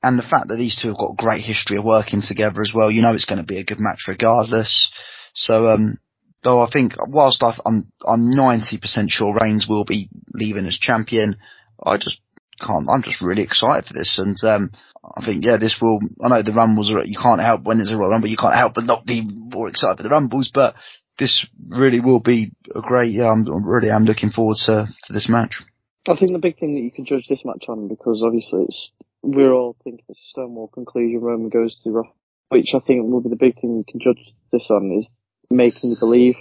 and 0.01 0.18
the 0.18 0.24
fact 0.24 0.48
that 0.48 0.56
these 0.56 0.79
two 0.79 0.89
have 0.89 0.98
got 0.98 1.18
great 1.18 1.41
history 1.44 1.77
of 1.77 1.84
working 1.84 2.22
together 2.22 2.62
as 2.62 2.72
well, 2.74 2.89
you 2.89 3.01
know 3.01 3.13
it's 3.13 3.25
going 3.25 3.41
to 3.41 3.46
be 3.46 3.60
a 3.60 3.65
good 3.65 3.79
match 3.79 4.06
regardless. 4.08 4.91
So, 5.34 5.68
um, 5.68 6.00
though 6.44 6.62
I 6.62 6.70
think 6.72 6.94
whilst 7.08 7.44
I, 7.44 7.53
I'm 7.65 7.91
I'm 8.08 8.32
90% 8.32 9.10
sure 9.10 9.38
Reigns 9.39 9.68
will 9.68 9.86
be 9.86 10.10
leaving 10.34 10.65
as 10.65 10.77
champion, 10.77 11.38
I 11.84 11.98
just 11.98 12.22
can't. 12.60 12.88
I'm 12.89 13.03
just 13.03 13.22
really 13.22 13.44
excited 13.44 13.86
for 13.86 13.94
this, 13.94 14.20
and 14.20 14.38
um, 14.44 14.72
I 15.03 15.25
think 15.25 15.44
yeah, 15.44 15.58
this 15.58 15.77
will. 15.82 16.00
I 16.24 16.29
know 16.29 16.44
the 16.44 16.53
rumbles 16.53 16.91
are. 16.91 17.03
You 17.06 17.18
can't 17.22 17.41
help 17.41 17.63
when 17.63 17.79
it's 17.79 17.91
a 17.91 17.98
Royal 17.98 18.12
Rumble. 18.12 18.29
You 18.29 18.38
can't 18.38 18.56
help 18.56 18.74
but 18.75 18.86
not 18.86 19.06
be 19.06 19.27
more 19.27 19.70
excited 19.70 19.98
for 19.98 20.03
the 20.03 20.10
rumbles, 20.10 20.51
but 20.53 20.75
this 21.18 21.46
really 21.68 22.00
will 22.00 22.22
be 22.22 22.51
a 22.74 22.82
great. 22.82 23.12
Yeah, 23.12 23.32
I'm 23.32 23.46
really, 23.65 23.89
I'm 23.89 24.03
am 24.03 24.06
looking 24.06 24.29
forward 24.29 24.58
to 24.65 24.88
to 24.88 25.13
this 25.13 25.29
match. 25.29 25.62
I 26.08 26.15
think 26.15 26.32
the 26.32 26.39
big 26.39 26.58
thing 26.58 26.75
that 26.75 26.82
you 26.82 26.91
can 26.91 27.06
judge 27.06 27.27
this 27.29 27.44
match 27.46 27.65
on, 27.68 27.88
because 27.88 28.24
obviously 28.25 28.63
it's 28.63 28.91
we're 29.22 29.54
all 29.54 29.76
thinking 29.84 30.06
it's 30.10 30.20
a 30.20 30.30
Stonewall 30.30 30.68
conclusion. 30.68 31.20
Roman 31.22 31.50
goes 31.50 31.78
to 31.84 31.92
Raw, 31.92 32.10
which 32.50 32.70
I 32.76 32.80
think 32.80 33.10
will 33.10 33.22
be 33.22 33.30
the 33.30 33.36
big 33.36 33.60
thing 33.60 33.78
you 33.78 33.86
can 33.88 34.00
judge 34.00 34.34
this 34.52 34.68
on 34.70 35.00
is 35.00 35.08
making 35.50 35.92
you 35.92 35.98
believe. 36.00 36.36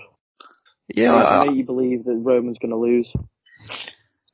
Yeah, 0.88 1.14
I, 1.14 1.46
make 1.46 1.56
you 1.56 1.64
believe 1.64 2.04
that 2.04 2.14
Roman's 2.14 2.58
going 2.58 2.70
to 2.70 2.78
lose. 2.78 3.12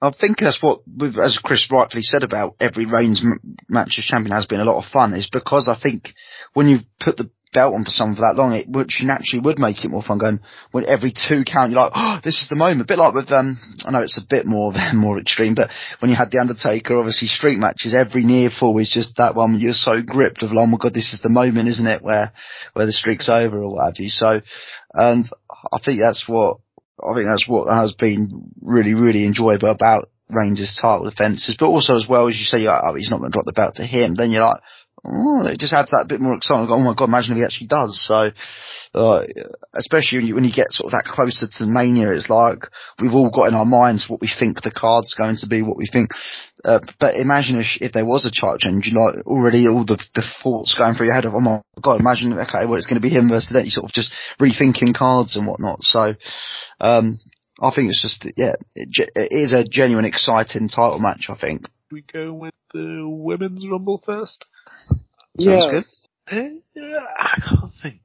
I 0.00 0.12
think 0.12 0.38
that's 0.38 0.62
what, 0.62 0.80
we've, 0.86 1.16
as 1.16 1.38
Chris 1.42 1.68
rightfully 1.72 2.02
said 2.02 2.22
about 2.22 2.56
every 2.60 2.84
Reigns 2.84 3.22
m- 3.24 3.56
match 3.68 3.94
as 3.98 4.04
champion 4.04 4.32
has 4.32 4.46
been 4.46 4.60
a 4.60 4.64
lot 4.64 4.78
of 4.78 4.90
fun. 4.90 5.14
Is 5.14 5.30
because 5.32 5.68
I 5.68 5.80
think 5.80 6.10
when 6.52 6.68
you've 6.68 6.82
put 7.00 7.16
the 7.16 7.30
belt 7.54 7.72
on 7.72 7.84
for 7.84 7.94
someone 7.94 8.16
for 8.16 8.26
that 8.26 8.36
long, 8.36 8.52
it 8.52 8.68
which 8.68 9.00
naturally 9.02 9.40
would 9.40 9.58
make 9.58 9.84
it 9.84 9.90
more 9.90 10.02
fun. 10.02 10.18
Going 10.18 10.40
when 10.72 10.84
every 10.84 11.14
two 11.14 11.44
count, 11.46 11.70
you're 11.70 11.80
like, 11.80 11.94
oh, 11.94 12.18
this 12.22 12.42
is 12.42 12.48
the 12.50 12.58
moment. 12.58 12.82
A 12.82 12.90
bit 12.90 12.98
like 12.98 13.14
with 13.14 13.30
um, 13.30 13.56
I 13.86 13.92
know 13.92 14.02
it's 14.02 14.18
a 14.18 14.26
bit 14.28 14.44
more 14.44 14.74
more 14.92 15.18
extreme, 15.18 15.54
but 15.54 15.70
when 16.00 16.10
you 16.10 16.16
had 16.16 16.30
the 16.30 16.42
Undertaker, 16.42 16.98
obviously 16.98 17.28
street 17.28 17.58
matches, 17.58 17.94
every 17.94 18.24
near 18.24 18.50
fall 18.50 18.76
is 18.78 18.90
just 18.90 19.16
that 19.16 19.34
one. 19.34 19.54
You're 19.54 19.72
so 19.72 20.02
gripped 20.02 20.42
of, 20.42 20.50
oh 20.52 20.66
my 20.66 20.76
god, 20.76 20.92
this 20.92 21.14
is 21.14 21.22
the 21.22 21.30
moment, 21.30 21.68
isn't 21.68 21.86
it? 21.86 22.02
Where 22.02 22.32
where 22.74 22.86
the 22.86 22.92
streak's 22.92 23.30
over 23.30 23.62
or 23.62 23.70
what 23.70 23.86
have 23.86 24.02
you. 24.02 24.10
So, 24.10 24.42
and 24.92 25.24
I 25.72 25.78
think 25.78 26.00
that's 26.02 26.26
what 26.26 26.58
I 26.98 27.14
think 27.14 27.26
that's 27.30 27.48
what 27.48 27.72
has 27.72 27.94
been 27.94 28.50
really, 28.60 28.94
really 28.94 29.24
enjoyable 29.24 29.70
about 29.70 30.08
Reigns' 30.30 30.78
title 30.80 31.04
defences, 31.04 31.56
but 31.58 31.68
also 31.68 31.96
as 31.96 32.06
well 32.08 32.28
as 32.28 32.38
you 32.38 32.44
say, 32.44 32.58
like, 32.58 32.82
oh, 32.82 32.94
he's 32.94 33.10
not 33.10 33.18
going 33.18 33.30
to 33.30 33.36
drop 33.36 33.46
the 33.46 33.52
belt 33.52 33.74
to 33.76 33.84
him. 33.84 34.14
Then 34.14 34.30
you're 34.30 34.42
like, 34.42 34.60
oh, 35.04 35.46
it 35.46 35.60
just 35.60 35.72
adds 35.72 35.90
that 35.90 36.08
bit 36.08 36.20
more 36.20 36.34
excitement. 36.34 36.70
Oh 36.70 36.78
my 36.78 36.94
god, 36.96 37.08
imagine 37.08 37.32
if 37.32 37.38
he 37.38 37.44
actually 37.44 37.66
does. 37.68 38.00
So, 38.00 38.30
uh, 38.94 39.22
especially 39.74 40.18
when 40.18 40.26
you, 40.26 40.34
when 40.34 40.44
you 40.44 40.52
get 40.52 40.72
sort 40.72 40.92
of 40.92 40.96
that 40.96 41.04
closer 41.10 41.46
to 41.46 41.66
Mania, 41.66 42.10
it's 42.12 42.30
like 42.30 42.66
we've 43.00 43.14
all 43.14 43.30
got 43.30 43.48
in 43.48 43.54
our 43.54 43.64
minds 43.64 44.08
what 44.08 44.20
we 44.20 44.28
think 44.28 44.62
the 44.62 44.72
card's 44.74 45.14
going 45.14 45.36
to 45.40 45.46
be, 45.46 45.62
what 45.62 45.76
we 45.76 45.86
think. 45.86 46.10
Uh, 46.64 46.80
but 46.98 47.16
imagine 47.16 47.60
if, 47.60 47.76
if 47.80 47.92
there 47.92 48.06
was 48.06 48.24
a 48.24 48.32
chart 48.32 48.60
change, 48.60 48.86
you 48.86 48.98
like 48.98 49.26
already 49.26 49.68
all 49.68 49.84
the, 49.84 50.00
the 50.14 50.24
thoughts 50.42 50.74
going 50.76 50.94
through 50.94 51.06
your 51.06 51.14
head 51.14 51.26
of, 51.26 51.34
oh 51.34 51.40
my 51.40 51.60
god, 51.82 52.00
imagine, 52.00 52.32
okay, 52.32 52.64
well 52.64 52.76
it's 52.76 52.86
going 52.86 53.00
to 53.00 53.06
be 53.06 53.12
him 53.12 53.28
versus 53.28 53.52
that. 53.52 53.64
You 53.64 53.70
sort 53.70 53.84
of 53.84 53.92
just 53.92 54.12
rethinking 54.40 54.96
cards 54.96 55.36
and 55.36 55.46
whatnot. 55.46 55.82
So, 55.82 56.14
um, 56.80 57.20
I 57.60 57.70
think 57.74 57.88
it's 57.88 58.02
just, 58.02 58.26
yeah, 58.36 58.54
it, 58.74 59.10
it 59.14 59.28
is 59.30 59.52
a 59.52 59.64
genuine 59.64 60.04
exciting 60.04 60.68
title 60.68 60.98
match, 60.98 61.26
I 61.28 61.36
think. 61.36 61.66
we 61.92 62.02
go 62.02 62.32
with 62.32 62.54
the 62.72 63.04
women's 63.06 63.66
rumble 63.66 64.02
first? 64.04 64.44
Sounds 64.88 65.04
yeah, 65.38 65.70
good. 65.70 66.62
Uh, 66.76 67.00
I 67.18 67.40
can't 67.40 67.72
think 67.82 68.00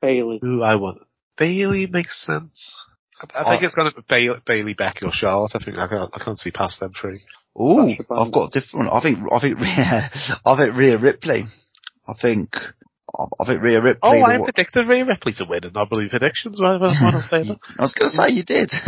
Bayley. 0.00 0.38
who 0.40 0.62
I 0.62 0.76
want. 0.76 0.98
Bayley 1.36 1.86
makes 1.86 2.24
sense. 2.24 2.84
I, 3.20 3.40
I 3.40 3.50
think 3.50 3.62
Oh. 3.62 3.66
it's 3.66 3.74
going 3.74 3.90
to 3.90 3.96
be 3.96 4.04
Bayley, 4.08 4.40
Bayley, 4.46 4.74
Becky, 4.74 5.06
or 5.06 5.12
Charlotte. 5.12 5.52
I 5.54 5.64
think 5.64 5.78
I 5.78 5.88
can't, 5.88 6.10
I 6.12 6.22
can't 6.24 6.38
see 6.38 6.50
past 6.50 6.80
them 6.80 6.92
three. 7.00 7.20
Ooh, 7.60 7.90
I've 8.10 8.32
got 8.32 8.46
a 8.54 8.60
different. 8.60 8.90
I 8.92 9.00
think. 9.00 9.18
I 9.30 9.40
think. 9.40 9.58
Rhea, 9.60 10.10
I 10.44 10.56
think 10.56 10.76
Rhea 10.76 10.98
Ripley. 10.98 11.44
I 12.08 12.12
think. 12.20 12.54
I 13.14 13.24
I 13.40 13.46
think 13.46 13.62
Rhea 13.62 13.80
Ripley. 13.80 14.00
Oh, 14.02 14.22
I 14.22 14.38
predicted 14.38 14.88
Rhea 14.88 15.04
Ripley 15.04 15.32
to 15.34 15.44
win, 15.48 15.64
and 15.64 15.76
I 15.76 15.84
believe 15.84 16.10
predictions. 16.10 16.58
Not 16.60 16.80
say 17.22 17.42
that? 17.44 17.58
I 17.78 17.82
was 17.82 17.92
going 17.92 18.10
to 18.10 18.16
say 18.16 18.34
you 18.34 18.44
did. 18.44 18.72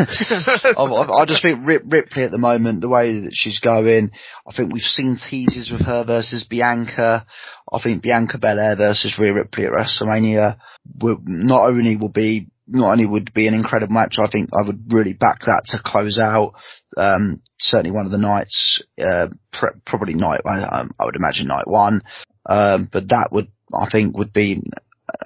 I, 0.76 0.83
I, 0.83 1.23
I 1.23 1.25
just 1.26 1.43
think 1.43 1.66
Rip, 1.66 1.83
Ripley 1.87 2.25
at 2.25 2.31
the 2.31 2.38
moment, 2.38 2.81
the 2.81 2.88
way 2.88 3.12
that 3.12 3.33
she's 3.33 3.61
going, 3.61 4.11
I 4.49 4.52
think 4.54 4.73
we've 4.73 4.83
seen 4.83 5.16
teases 5.16 5.71
with 5.71 5.83
her 5.83 6.04
versus 6.07 6.47
Bianca. 6.49 7.26
I 7.73 7.83
think 7.83 8.02
Bianca 8.02 8.38
Belair 8.38 8.76
versus 8.76 9.19
Rhea 9.19 9.35
Ripley 9.35 9.66
at 9.66 9.73
WrestleMania 9.73 10.59
will 11.00 11.19
not 11.25 11.69
only 11.69 11.97
will 11.97 12.09
be 12.09 12.49
not 12.66 12.93
only 12.93 13.07
would 13.07 13.33
be 13.35 13.47
an 13.47 13.54
incredible 13.54 13.93
match, 13.93 14.16
I 14.19 14.28
think 14.31 14.50
I 14.52 14.66
would 14.66 14.93
really 14.93 15.12
back 15.12 15.40
that 15.40 15.64
to 15.66 15.81
close 15.85 16.19
out. 16.19 16.54
Um, 16.97 17.43
certainly 17.59 17.95
one 17.95 18.07
of 18.07 18.12
the 18.12 18.19
nights, 18.19 18.83
uh, 18.99 19.26
pr- 19.52 19.78
probably 19.85 20.14
night, 20.14 20.40
um, 20.47 20.90
I 20.99 21.04
would 21.04 21.16
imagine 21.16 21.47
night 21.47 21.66
one. 21.66 22.00
Um, 22.47 22.88
but 22.93 23.09
that 23.09 23.28
would, 23.33 23.49
I 23.76 23.88
think 23.90 24.16
would 24.16 24.33
be, 24.33 24.62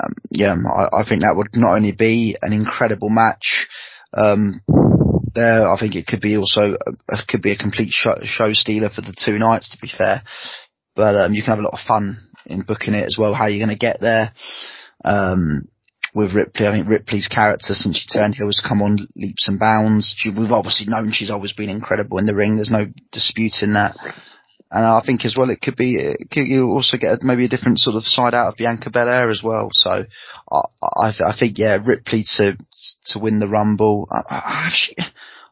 um, 0.01 0.15
yeah, 0.31 0.55
I, 0.55 1.01
I 1.01 1.09
think 1.09 1.23
that 1.23 1.35
would 1.37 1.49
not 1.55 1.77
only 1.77 1.93
be 1.93 2.37
an 2.43 2.53
incredible 2.53 3.11
match, 3.11 3.67
um, 4.15 4.61
there, 5.35 5.69
I 5.69 5.79
think 5.79 5.95
it 5.95 6.07
could 6.07 6.21
be 6.21 6.37
also, 6.37 6.75
uh, 6.75 7.17
could 7.29 7.43
be 7.43 7.53
a 7.53 7.57
complete 7.57 7.91
show, 7.93 8.15
show 8.25 8.53
stealer 8.53 8.89
for 8.89 9.03
the 9.03 9.15
two 9.17 9.39
nights, 9.39 9.71
to 9.71 9.79
be 9.81 9.91
fair. 9.97 10.23
But, 10.97 11.15
um, 11.15 11.35
you 11.35 11.43
can 11.43 11.51
have 11.51 11.61
a 11.61 11.63
lot 11.63 11.75
of 11.75 11.87
fun 11.87 12.17
in 12.47 12.63
booking 12.63 12.95
it 12.95 13.05
as 13.05 13.17
well, 13.19 13.35
how 13.35 13.47
you're 13.47 13.65
going 13.65 13.77
to 13.77 13.87
get 13.87 14.01
there. 14.01 14.33
Um, 15.05 15.69
with 16.15 16.35
Ripley, 16.35 16.67
I 16.67 16.73
think 16.73 16.89
Ripley's 16.89 17.29
character 17.29 17.75
since 17.75 17.99
she 17.99 18.19
turned 18.19 18.35
heel 18.35 18.47
has 18.47 18.61
come 18.67 18.83
on 18.83 18.97
leaps 19.15 19.47
and 19.47 19.61
bounds. 19.61 20.15
She, 20.17 20.31
we've 20.31 20.51
obviously 20.51 20.87
known 20.89 21.13
she's 21.13 21.31
always 21.31 21.53
been 21.53 21.69
incredible 21.69 22.19
in 22.19 22.27
the 22.27 22.35
ring. 22.35 22.57
There's 22.57 22.73
no 22.73 22.87
disputing 23.13 23.75
that. 23.75 23.95
And 24.71 24.85
I 24.85 25.01
think 25.05 25.25
as 25.25 25.35
well, 25.39 25.49
it 25.49 25.63
could 25.63 25.77
be, 25.77 25.97
it 25.97 26.29
could, 26.31 26.47
you 26.47 26.69
also 26.69 26.99
get 26.99 27.23
maybe 27.23 27.47
a 27.47 27.49
different 27.49 27.79
sort 27.79 27.97
of 27.97 28.05
side 28.05 28.35
out 28.35 28.49
of 28.49 28.57
Bianca 28.57 28.91
Belair 28.91 29.31
as 29.31 29.41
well. 29.43 29.71
So 29.73 29.91
I, 29.91 30.61
I, 30.83 31.13
I 31.27 31.33
think, 31.39 31.59
yeah, 31.59 31.79
Ripley 31.85 32.25
to, 32.37 32.57
to 33.07 33.19
win 33.19 33.41
the 33.41 33.49
Rumble. 33.49 34.09
I, 34.11 34.23
I, 34.29 34.65
have 34.65 34.73
she, 34.75 34.95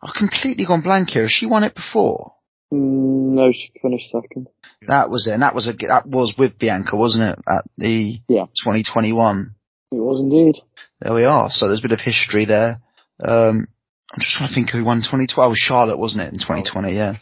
I've 0.02 0.14
completely 0.14 0.66
gone 0.66 0.82
blank 0.82 1.10
here. 1.10 1.22
Has 1.22 1.30
she 1.30 1.46
won 1.46 1.64
it 1.64 1.74
before? 1.74 2.32
Mm, 2.72 3.34
no, 3.34 3.52
she 3.52 3.70
finished 3.80 4.10
second. 4.10 4.48
That 4.86 5.08
was 5.08 5.26
it. 5.26 5.32
And 5.32 5.42
that 5.42 5.54
was 5.54 5.66
a, 5.66 5.72
that 5.88 6.06
was 6.06 6.34
with 6.38 6.58
Bianca, 6.58 6.96
wasn't 6.96 7.30
it? 7.30 7.38
At 7.48 7.64
the 7.78 8.20
Yeah. 8.28 8.46
2021. 8.64 9.54
It 9.92 9.94
was 9.94 10.20
indeed. 10.20 10.60
There 11.00 11.14
we 11.14 11.24
are. 11.24 11.48
So 11.50 11.68
there's 11.68 11.80
a 11.80 11.88
bit 11.88 11.92
of 11.92 12.00
history 12.00 12.44
there. 12.44 12.80
Um, 13.24 13.68
I'm 14.12 14.20
just 14.20 14.36
trying 14.36 14.48
to 14.48 14.54
think 14.54 14.70
who 14.70 14.84
won 14.84 14.98
2012. 14.98 15.46
It 15.46 15.50
was 15.50 15.58
Charlotte, 15.58 15.98
wasn't 15.98 16.22
it, 16.22 16.32
in 16.32 16.38
2020? 16.38 16.94
Yeah. 16.94 17.14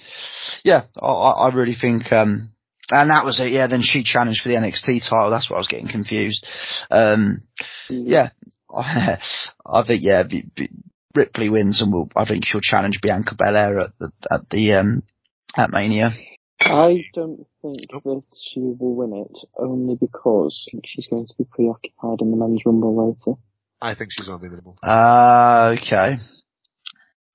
Yeah, 0.65 0.83
I, 1.01 1.07
I 1.07 1.49
I 1.49 1.55
really 1.55 1.75
think, 1.75 2.13
um, 2.13 2.51
and 2.93 3.11
that 3.11 3.25
was 3.25 3.41
it. 3.41 3.53
Yeah, 3.53 3.67
then 3.67 3.81
she 3.83 4.05
challenged 4.05 4.43
for 4.43 4.51
the 4.51 4.57
NXT 4.57 5.09
title. 5.09 5.31
That's 5.31 5.49
what 5.49 5.57
I 5.57 5.61
was 5.61 5.69
getting 5.69 5.89
confused. 5.89 6.47
Um, 6.91 7.43
yeah, 7.89 8.31
I, 8.71 9.19
I 9.67 9.87
think, 9.87 10.03
yeah, 10.05 10.25
B- 10.29 10.51
B- 10.55 10.69
Ripley 11.15 11.49
wins 11.49 11.81
and 11.81 11.93
will, 11.93 12.11
I 12.15 12.27
think 12.27 12.45
she'll 12.45 12.61
challenge 12.61 13.01
Bianca 13.03 13.35
Belair 13.39 13.79
at 13.79 13.91
the, 13.99 14.11
at 14.31 14.51
the, 14.51 14.75
um, 14.75 15.03
at 15.57 15.71
Mania. 15.71 16.11
I 16.61 17.05
don't 17.15 17.47
think 17.63 17.77
that 17.91 18.23
she 18.41 18.61
will 18.61 18.95
win 18.95 19.13
it, 19.13 19.39
only 19.59 19.97
because 19.97 20.67
she's 20.85 21.07
going 21.09 21.27
to 21.27 21.35
be 21.39 21.45
preoccupied 21.45 22.21
in 22.21 22.31
the 22.31 22.37
men's 22.37 22.63
rumble 22.65 23.09
later. 23.09 23.39
I 23.81 23.95
think 23.95 24.11
she's 24.13 24.29
on 24.29 24.41
the 24.41 24.49
rumble. 24.49 24.79
Uh, 24.83 25.77
okay. 25.79 26.17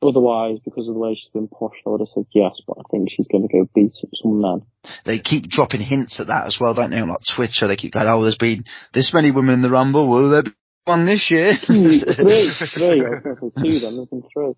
Otherwise, 0.01 0.59
because 0.63 0.87
of 0.87 0.93
the 0.93 0.99
way 0.99 1.13
she's 1.15 1.31
been 1.33 1.49
pushed, 1.49 1.81
I 1.85 1.89
would 1.89 1.99
have 1.99 2.07
said 2.07 2.25
yes, 2.33 2.61
but 2.65 2.77
I 2.79 2.83
think 2.89 3.09
she's 3.09 3.27
going 3.27 3.45
to 3.47 3.51
go 3.51 3.69
beat 3.75 3.91
up 4.01 4.09
some 4.21 4.39
men. 4.39 4.61
They 5.05 5.19
keep 5.19 5.49
dropping 5.49 5.81
hints 5.81 6.21
at 6.21 6.27
that 6.27 6.47
as 6.47 6.57
well, 6.59 6.73
don't 6.73 6.91
they? 6.91 6.99
On 6.99 7.09
like 7.09 7.19
Twitter, 7.35 7.67
they 7.67 7.75
keep 7.75 7.91
going, 7.93 8.07
oh, 8.07 8.21
there's 8.23 8.37
been 8.37 8.63
this 8.93 9.13
many 9.13 9.31
women 9.31 9.55
in 9.55 9.61
the 9.61 9.69
Rumble. 9.69 10.09
Will 10.09 10.29
there 10.29 10.43
be 10.43 10.51
one 10.85 11.05
this 11.05 11.29
year? 11.29 11.51
three, 11.65 11.99
three. 11.99 12.05
I 13.05 13.09
was 13.09 13.21
going 13.23 13.35
to 13.35 13.41
say 13.41 13.61
two 13.61 13.79
then, 13.79 13.95
there's 13.97 14.07
been 14.07 14.23
three. 14.33 14.53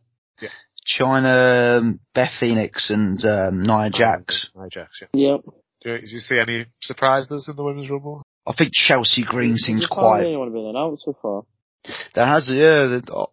Chyna, 0.87 1.77
um, 1.79 1.99
Beth 2.13 2.31
Phoenix 2.39 2.89
and 2.89 3.17
um, 3.25 3.63
Nia 3.63 3.89
Jax. 3.91 4.49
Nia 4.55 4.69
Jax, 4.69 5.01
yeah. 5.01 5.07
Yep. 5.13 5.41
Do 5.83 5.89
you, 5.91 5.97
did 6.01 6.11
you 6.11 6.19
see 6.19 6.37
any 6.39 6.65
surprises 6.81 7.47
in 7.49 7.55
the 7.55 7.63
women's 7.63 7.89
rumble? 7.89 8.23
I 8.45 8.53
think 8.57 8.73
Chelsea 8.73 9.23
Green 9.23 9.55
seems 9.57 9.81
There's 9.81 9.89
hardly 9.89 10.23
quite. 10.23 10.27
anyone 10.27 10.51
been 10.51 10.65
announced 10.65 11.03
so 11.05 11.15
far. 11.21 11.43
There 12.15 12.25
has, 12.25 12.49
yeah. 12.51 12.85
the- 12.87 12.97
It's 13.03 13.09
not 13.11 13.31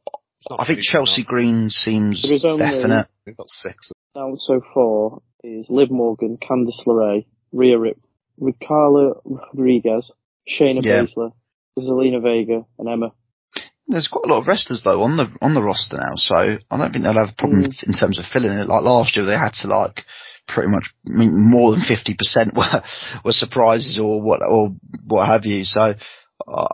I 0.59 0.65
think 0.67 0.81
Chelsea 0.83 1.23
enough. 1.23 1.29
Green 1.29 1.69
seems 1.71 2.25
only- 2.45 2.59
definite. 2.59 3.09
We've 3.27 3.37
got 3.37 3.49
six. 3.49 3.93
Announced 4.15 4.47
so 4.47 4.61
far 4.75 5.19
is 5.45 5.67
Liv 5.69 5.91
Morgan, 5.91 6.39
Candice 6.39 6.85
LeRae, 6.87 7.27
Rhea 7.53 7.79
Rip, 7.79 7.99
with 8.37 8.55
Carla 8.67 9.15
Rodriguez, 9.25 10.11
Shayna 10.49 10.81
Yeah. 10.83 11.05
Baszler, 11.05 11.33
Zelina 11.79 12.23
Vega, 12.23 12.65
and 12.79 12.89
Emma. 12.89 13.13
There's 13.87 14.09
quite 14.09 14.25
a 14.27 14.29
lot 14.29 14.41
of 14.41 14.49
wrestlers 14.49 14.83
though 14.85 15.03
on 15.03 15.17
the 15.17 15.27
on 15.41 15.55
the 15.55 15.63
roster 15.63 15.97
now, 15.97 16.15
so 16.17 16.35
I 16.35 16.59
don't 16.77 16.93
think 16.93 17.05
they'll 17.05 17.15
have 17.15 17.31
a 17.33 17.37
problem 17.39 17.63
Mm. 17.65 17.83
in 17.87 17.93
terms 17.93 18.19
of 18.19 18.27
filling 18.27 18.53
it. 18.59 18.69
Like 18.69 18.83
last 18.83 19.17
year, 19.17 19.25
they 19.25 19.33
had 19.37 19.55
to 19.63 19.69
like 19.69 20.05
pretty 20.47 20.69
much 20.71 20.93
I 21.07 21.11
mean, 21.19 21.31
more 21.51 21.73
than 21.73 21.81
fifty 21.81 22.15
percent 22.15 22.55
were 22.57 22.83
were 23.25 23.33
surprises 23.33 23.99
or 23.99 24.23
what 24.23 24.41
or 24.47 24.71
what 25.07 25.27
have 25.29 25.47
you. 25.47 25.65
So 25.65 25.95
uh, 26.47 26.69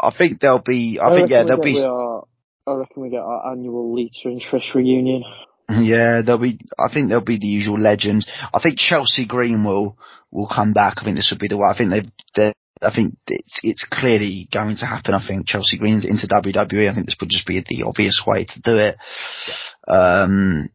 I 0.00 0.10
think 0.16 0.40
there'll 0.40 0.62
be. 0.64 0.98
I, 1.00 1.14
think 1.14 1.30
yeah, 1.30 1.42
we 1.42 1.46
there'll 1.48 1.62
get- 1.62 2.22
be. 2.22 2.26
I 2.66 2.72
reckon 2.72 3.02
we 3.02 3.10
get 3.10 3.20
our 3.20 3.52
annual 3.52 3.94
Lita 3.94 4.22
and 4.24 4.42
Trish 4.42 4.74
reunion. 4.74 5.22
Yeah, 5.68 6.22
there'll 6.24 6.40
be. 6.40 6.58
I 6.78 6.92
think 6.92 7.08
there'll 7.08 7.24
be 7.24 7.38
the 7.38 7.46
usual 7.46 7.78
legends. 7.78 8.26
I 8.54 8.60
think 8.60 8.78
Chelsea 8.78 9.26
Green 9.26 9.64
will 9.64 9.98
will 10.30 10.48
come 10.48 10.72
back. 10.72 10.94
I 10.98 11.04
think 11.04 11.16
this 11.16 11.30
would 11.30 11.40
be 11.40 11.48
the 11.48 11.56
way. 11.56 11.68
I 11.72 11.76
think 11.76 11.90
they've. 11.90 12.52
I 12.82 12.94
think 12.94 13.16
it's 13.26 13.60
it's 13.62 13.86
clearly 13.90 14.48
going 14.52 14.76
to 14.76 14.86
happen. 14.86 15.14
I 15.14 15.26
think 15.26 15.46
Chelsea 15.46 15.78
Green's 15.78 16.04
into 16.04 16.28
WWE. 16.28 16.90
I 16.90 16.94
think 16.94 17.06
this 17.06 17.16
would 17.20 17.30
just 17.30 17.46
be 17.46 17.60
the 17.60 17.84
obvious 17.84 18.22
way 18.26 18.44
to 18.44 18.62
do 18.62 18.76
it. 18.76 18.96
Um, 19.88 20.68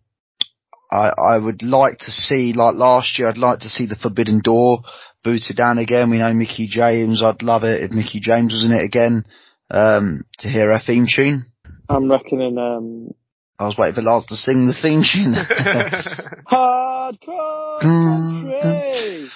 I 0.91 1.11
I 1.17 1.37
would 1.37 1.61
like 1.61 1.99
to 1.99 2.11
see 2.11 2.53
like 2.53 2.75
last 2.75 3.17
year. 3.17 3.29
I'd 3.29 3.37
like 3.37 3.59
to 3.59 3.69
see 3.69 3.85
the 3.85 3.99
Forbidden 4.01 4.41
Door 4.43 4.79
booted 5.23 5.55
down 5.55 5.77
again. 5.77 6.09
We 6.09 6.17
know 6.17 6.33
Mickie 6.33 6.67
James. 6.67 7.21
I'd 7.21 7.43
love 7.43 7.63
it 7.63 7.83
if 7.83 7.91
Mickie 7.91 8.19
James 8.19 8.53
was 8.53 8.65
in 8.65 8.71
it 8.71 8.83
again. 8.83 9.23
Um, 9.69 10.25
to 10.39 10.49
hear 10.49 10.71
her 10.73 10.81
theme 10.85 11.05
tune. 11.07 11.50
I'm 11.91 12.09
reckoning 12.09 12.57
um, 12.57 13.13
I 13.59 13.65
was 13.65 13.75
waiting 13.77 13.95
for 13.95 14.01
Lars 14.01 14.25
to 14.27 14.35
sing 14.35 14.67
the 14.67 14.73
theme 14.73 15.03
tune. 15.03 15.35
Hardcore 16.51 17.81
Country! 17.81 19.29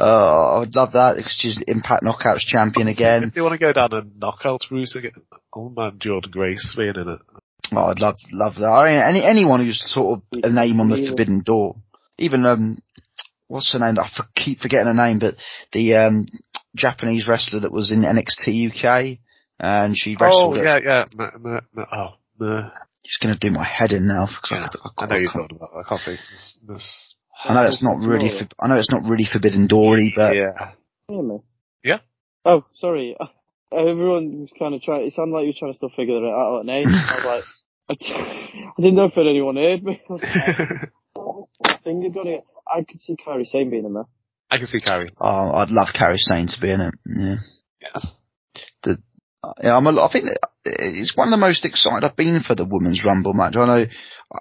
Oh, 0.00 0.56
I 0.56 0.58
would 0.60 0.74
love 0.74 0.92
that 0.92 1.16
because 1.16 1.36
she's 1.38 1.62
Impact 1.66 2.04
Knockouts 2.04 2.46
champion 2.46 2.88
again. 2.88 3.24
If 3.24 3.36
you 3.36 3.42
want 3.42 3.60
to 3.60 3.64
go 3.64 3.72
down 3.72 3.92
a 3.92 4.02
knockout 4.16 4.62
route 4.70 4.94
again, 4.96 5.22
oh 5.54 5.68
man, 5.68 5.98
Jordynne 5.98 6.30
Grace 6.30 6.74
being 6.76 6.94
in 6.96 7.08
it. 7.08 7.20
Oh, 7.72 7.90
I'd 7.90 8.00
love 8.00 8.14
love 8.32 8.54
that. 8.54 8.66
I 8.66 8.88
mean, 8.90 9.02
any 9.02 9.22
anyone 9.22 9.60
who's 9.60 9.80
sort 9.92 10.18
of 10.18 10.40
a 10.42 10.50
name 10.50 10.80
on 10.80 10.88
the 10.88 10.98
Yeah. 10.98 11.10
Forbidden 11.10 11.42
Door, 11.44 11.74
even 12.18 12.46
um, 12.46 12.78
what's 13.46 13.72
her 13.74 13.78
name? 13.78 13.98
I 13.98 14.08
for, 14.16 14.24
keep 14.34 14.60
forgetting 14.60 14.86
her 14.86 14.94
name, 14.94 15.18
but 15.18 15.34
the 15.72 15.96
um 15.96 16.26
Japanese 16.74 17.28
wrestler 17.28 17.60
that 17.60 17.72
was 17.72 17.92
in 17.92 18.02
NXT 18.02 18.70
UK 18.72 19.18
and 19.58 19.94
she 19.96 20.16
Oh 20.20 20.24
wrestled. 20.24 20.58
it. 20.58 20.64
yeah, 20.64 20.78
yeah. 20.82 21.04
M- 21.18 21.46
m- 21.46 21.60
m- 21.76 21.86
oh, 21.92 22.08
m- 22.40 22.70
It's 23.04 23.18
going 23.22 23.34
to 23.34 23.40
do 23.40 23.52
my 23.52 23.66
head 23.66 23.92
in 23.92 24.06
now 24.06 24.26
because 24.26 24.72
yeah. 24.74 24.80
I, 24.98 25.04
I 25.04 25.06
know 25.06 25.16
you're 25.16 25.30
talking 25.30 25.56
about. 25.56 25.70
I 25.74 25.88
can't 25.88 26.00
think. 26.04 26.20
This, 26.32 26.58
this 26.66 27.14
I 27.44 27.54
know 27.54 27.66
it's 27.66 27.82
not 27.82 27.98
oh, 28.00 28.08
really. 28.08 28.30
For, 28.30 28.48
I 28.58 28.68
know 28.68 28.78
it's 28.78 28.90
not 28.90 29.08
really 29.08 29.24
Forbidden 29.30 29.68
Doory, 29.68 30.10
but 30.14 30.34
yeah. 30.34 30.72
Hear 31.08 31.22
me? 31.22 31.38
Yeah. 31.84 31.98
Oh, 32.44 32.64
sorry. 32.74 33.16
Everyone 33.72 34.40
was 34.40 34.50
kind 34.58 34.74
of 34.74 34.80
trying, 34.80 35.06
it 35.06 35.12
sounded 35.12 35.34
like 35.34 35.42
you 35.42 35.48
were 35.48 35.58
trying 35.58 35.72
to 35.72 35.76
still 35.76 35.90
figure 35.94 36.16
it 36.16 36.24
out, 36.24 36.64
name. 36.64 36.86
I 36.88 37.14
was 37.16 37.24
like, 37.24 37.44
I, 37.90 37.94
t- 37.94 38.14
I 38.14 38.80
didn't 38.80 38.94
know 38.94 39.04
if 39.04 39.18
anyone 39.18 39.56
heard 39.56 39.82
me. 39.84 40.02
I 40.08 40.12
was 40.12 40.22
like, 40.22 41.84
finger 41.84 42.08
got 42.08 42.26
it. 42.26 42.44
I 42.66 42.82
could 42.82 43.00
see 43.00 43.16
Kairi 43.16 43.46
Sane 43.46 43.70
being 43.70 43.84
in 43.84 43.92
there. 43.92 44.04
I 44.50 44.56
can 44.56 44.66
see 44.66 44.78
Kairi. 44.80 45.08
Oh, 45.20 45.50
I'd 45.52 45.70
love 45.70 45.88
Kairi 45.94 46.16
Sane 46.16 46.46
to 46.46 46.60
be 46.60 46.70
in 46.70 46.80
it. 46.80 46.94
Yeah. 47.04 47.36
Yeah. 47.82 48.00
The, 48.82 48.90
yeah, 48.90 48.96
I'm 49.44 49.86
a, 49.86 49.90
I 50.02 50.10
think 50.12 50.26
it's 50.64 51.16
one 51.16 51.28
of 51.28 51.32
the 51.32 51.36
most 51.46 51.64
excited 51.64 52.04
I've 52.04 52.16
been 52.16 52.40
for 52.46 52.54
the 52.54 52.66
women's 52.68 53.04
rumble 53.04 53.34
match. 53.34 53.54
I 53.56 53.66
know, 53.66 53.84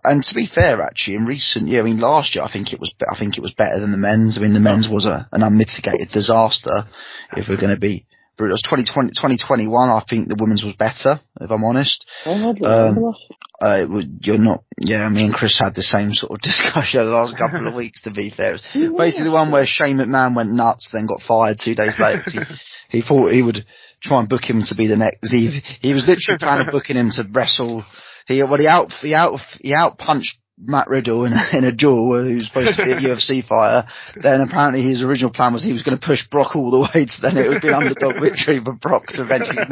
and 0.03 0.23
to 0.23 0.33
be 0.35 0.47
fair, 0.47 0.81
actually, 0.81 1.15
in 1.17 1.25
recent 1.25 1.67
year, 1.67 1.81
I 1.81 1.85
mean, 1.85 1.99
last 1.99 2.35
year 2.35 2.43
I 2.43 2.51
think 2.51 2.73
it 2.73 2.79
was, 2.79 2.93
I 3.01 3.17
think 3.17 3.37
it 3.37 3.41
was 3.41 3.53
better 3.53 3.79
than 3.79 3.91
the 3.91 3.97
men's. 3.97 4.37
I 4.37 4.41
mean, 4.41 4.53
the 4.53 4.59
men's 4.59 4.87
was 4.89 5.05
a, 5.05 5.27
an 5.31 5.43
unmitigated 5.43 6.09
disaster. 6.11 6.85
If 7.33 7.45
we're 7.47 7.61
going 7.61 7.75
to 7.75 7.79
be, 7.79 8.05
but 8.37 8.45
it 8.45 8.51
was 8.57 8.61
2020, 8.63 9.09
2021. 9.11 9.69
I 9.89 10.03
think 10.09 10.27
the 10.29 10.37
women's 10.39 10.63
was 10.63 10.75
better, 10.75 11.19
if 11.41 11.51
I'm 11.51 11.63
honest. 11.63 12.05
I 12.25 12.31
Um, 12.65 13.13
Uh, 13.59 13.85
would- 13.89 14.19
you're 14.21 14.37
not, 14.37 14.59
yeah, 14.77 15.09
me 15.09 15.25
and 15.25 15.33
Chris 15.33 15.57
had 15.59 15.73
the 15.73 15.81
same 15.81 16.13
sort 16.13 16.31
of 16.33 16.41
discussion 16.41 17.01
the 17.05 17.11
last 17.11 17.37
couple 17.37 17.67
of 17.67 17.73
weeks, 17.81 18.01
to 18.03 18.11
be 18.11 18.29
fair. 18.29 18.57
Basically 18.73 19.25
the 19.25 19.31
one 19.31 19.51
where 19.51 19.65
Shane 19.65 19.97
McMahon 19.97 20.35
went 20.35 20.51
nuts, 20.51 20.91
then 20.93 21.07
got 21.07 21.21
fired 21.21 21.57
two 21.59 21.73
days 21.75 21.97
later. 21.99 22.23
'cause 22.87 22.91
he, 22.91 22.99
he 22.99 23.07
thought 23.07 23.31
he 23.31 23.41
would 23.43 23.65
try 24.01 24.19
and 24.19 24.29
book 24.29 24.43
him 24.43 24.61
to 24.67 24.75
be 24.75 24.87
the 24.87 24.95
next. 24.97 25.31
He, 25.31 25.61
he 25.81 25.93
was 25.93 26.07
literally 26.07 26.37
planning 26.39 26.67
on 26.67 26.71
booking 26.71 26.95
him 26.97 27.09
to 27.11 27.23
wrestle. 27.31 27.83
He, 28.27 28.41
well, 28.43 28.57
he 28.57 28.67
out, 28.67 28.91
he 29.01 29.13
out, 29.13 29.39
he 29.61 29.73
out 29.73 29.97
punched 29.97 30.37
Matt 30.59 30.87
Riddle 30.89 31.25
in 31.25 31.33
a, 31.33 31.57
in 31.57 31.63
a 31.63 31.71
duel, 31.71 32.23
who's 32.23 32.47
supposed 32.47 32.77
to 32.77 32.83
be 32.85 32.91
a 32.91 32.95
UFC 33.15 33.45
fighter. 33.47 33.87
Then 34.15 34.41
apparently 34.41 34.81
his 34.81 35.03
original 35.03 35.31
plan 35.31 35.53
was 35.53 35.63
he 35.63 35.71
was 35.71 35.83
going 35.83 35.97
to 35.97 36.05
push 36.05 36.27
Brock 36.29 36.55
all 36.55 36.71
the 36.71 36.79
way 36.93 37.05
to 37.05 37.21
then 37.21 37.37
it 37.37 37.47
would 37.47 37.61
be 37.61 37.67
an 37.69 37.75
underdog 37.75 38.15
victory 38.21 38.59
for 38.63 38.73
Brock 38.73 39.05
to 39.09 39.21
eventually 39.23 39.63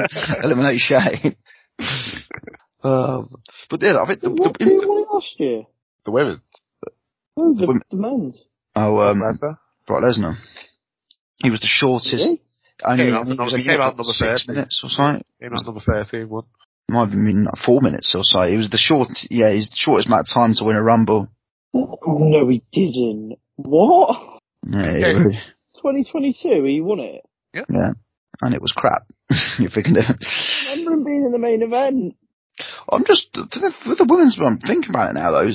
eliminate 0.43 0.80
Shane. 0.80 1.36
Um, 2.84 3.28
but 3.69 3.82
yeah, 3.82 3.97
I 4.01 4.06
think 4.08 4.21
the, 4.21 4.30
What 4.32 4.58
the, 4.60 4.65
who 4.65 5.08
last 5.12 5.34
year? 5.39 5.63
The 6.06 6.12
women. 6.12 6.41
No, 7.36 7.54
the, 7.56 7.65
Women- 7.67 7.82
the 7.89 7.97
men's. 7.97 8.45
oh, 8.75 8.99
um, 8.99 9.17
Lesnar. 9.21 9.58
Brock 9.88 10.04
Lesnar. 10.04 10.36
He 11.43 11.49
was 11.49 11.60
the 11.60 11.67
shortest. 11.67 12.12
Did 12.30 12.39
Only, 12.83 13.05
Came 13.05 13.15
I 13.15 13.17
out- 13.19 13.25
think 13.27 13.39
he 13.39 13.43
was 13.43 13.51
he 13.51 13.55
only 13.55 13.63
came 13.63 13.73
there 13.77 13.81
out 13.81 13.93
for 13.93 13.97
number 14.03 14.13
six 14.13 14.45
30. 14.45 14.53
minutes 14.53 14.81
or 14.83 14.89
something. 14.89 15.23
Came 15.41 15.53
out 15.53 15.65
number 15.65 15.79
13, 15.79 16.29
one. 16.29 16.43
Might 16.89 16.99
have 16.99 17.11
been 17.11 17.47
four 17.65 17.79
minutes 17.81 18.13
or 18.15 18.23
so. 18.23 18.41
It 18.41 18.57
was 18.57 18.69
the 18.69 18.77
short, 18.77 19.09
yeah, 19.31 19.51
he's 19.53 19.69
the 19.69 19.75
shortest 19.77 20.07
amount 20.07 20.27
of 20.27 20.33
time 20.33 20.53
to 20.55 20.63
win 20.65 20.75
a 20.75 20.83
rumble. 20.83 21.27
No, 21.73 22.47
he 22.49 22.63
didn't. 22.71 23.38
What? 23.55 24.39
Yeah, 24.67 24.79
Okay. 24.79 25.11
it 25.11 25.25
was, 25.25 25.35
2022, 25.81 26.63
he 26.65 26.81
won 26.81 26.99
it. 26.99 27.21
yeah, 27.53 27.63
Yeah. 27.69 27.91
and 28.41 28.53
it 28.53 28.61
was 28.61 28.71
crap. 28.71 29.03
if 29.29 29.75
we 29.75 29.83
can 29.83 29.93
do. 29.93 30.01
I 30.01 30.71
remember 30.75 30.91
him 30.93 31.03
being 31.03 31.23
in 31.25 31.31
the 31.31 31.39
main 31.39 31.61
event. 31.63 32.15
I'm 32.89 33.03
just 33.05 33.29
for 33.33 33.41
the, 33.59 33.73
for 33.83 33.95
the 33.95 34.05
women's 34.07 34.38
rumble. 34.39 34.61
Think 34.65 34.88
about 34.88 35.09
it 35.11 35.13
now, 35.19 35.31
though. 35.31 35.49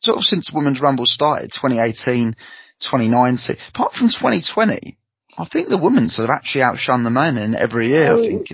Sort 0.00 0.18
of 0.18 0.24
since 0.24 0.50
women's 0.52 0.80
rumble 0.82 1.06
started, 1.06 1.52
2018, 1.52 2.34
2019. 2.80 3.56
Apart 3.74 3.92
from 3.94 4.08
2020, 4.08 4.98
I 5.38 5.46
think 5.50 5.68
the 5.68 5.80
women's 5.82 6.18
have 6.18 6.30
actually 6.30 6.62
outshone 6.62 7.04
the 7.04 7.10
men 7.10 7.36
in 7.38 7.54
every 7.54 7.88
year. 7.88 8.12
I 8.14 8.20
think 8.20 8.48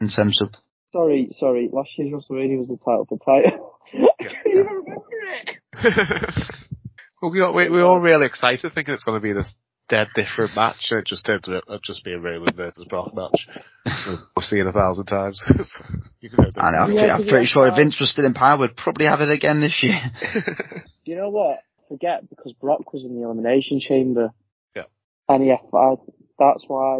in 0.00 0.08
terms 0.08 0.40
of 0.40 0.50
Sorry, 0.92 1.28
sorry. 1.32 1.68
Last 1.72 1.90
year's 1.96 2.12
WrestleMania 2.12 2.58
was 2.58 2.68
the 2.68 2.76
title 2.76 3.06
for 3.08 3.18
title. 3.18 3.74
I 3.94 4.24
can't 4.24 4.46
even 4.46 4.66
remember 4.66 5.06
it. 5.44 6.44
well, 7.22 7.30
we, 7.30 7.38
got, 7.38 7.54
we, 7.54 7.68
we're 7.68 7.84
all 7.84 8.00
really 8.00 8.26
excited 8.26 8.72
thinking 8.74 8.94
it's 8.94 9.04
going 9.04 9.20
to 9.20 9.22
be 9.22 9.32
this 9.32 9.54
dead 9.88 10.08
different 10.16 10.56
match. 10.56 10.88
and 10.90 11.00
It 11.00 11.06
just 11.06 11.24
turns 11.24 11.48
out 11.48 11.62
it'll 11.66 11.78
just 11.78 12.04
be 12.04 12.12
a 12.12 12.18
Roman 12.18 12.54
versus 12.56 12.86
Brock 12.88 13.14
match. 13.14 13.46
We've 14.36 14.44
seen 14.44 14.60
it 14.60 14.66
a 14.66 14.72
thousand 14.72 15.06
times. 15.06 15.40
So 15.46 15.84
you 16.20 16.30
can 16.30 16.44
hope 16.44 16.54
And 16.56 16.76
I 16.76 16.88
Yeah, 16.88 17.00
think, 17.02 17.12
I'm 17.12 17.28
pretty 17.28 17.46
sure 17.46 17.68
if 17.68 17.76
Vince 17.76 17.98
was 18.00 18.10
still 18.10 18.26
in 18.26 18.34
power, 18.34 18.58
we'd 18.58 18.76
probably 18.76 19.06
have 19.06 19.20
it 19.20 19.30
again 19.30 19.60
this 19.60 19.80
year. 19.84 20.00
Do 20.34 20.82
you 21.04 21.16
know 21.16 21.30
what? 21.30 21.58
Forget 21.88 22.28
because 22.28 22.52
Brock 22.60 22.92
was 22.92 23.04
in 23.04 23.14
the 23.14 23.22
elimination 23.22 23.78
chamber. 23.80 24.30
Yeah. 24.74 24.84
And 25.28 25.46
yeah, 25.46 25.56
I, 25.72 25.94
that's 26.40 26.64
why 26.66 26.96
I 26.96 26.98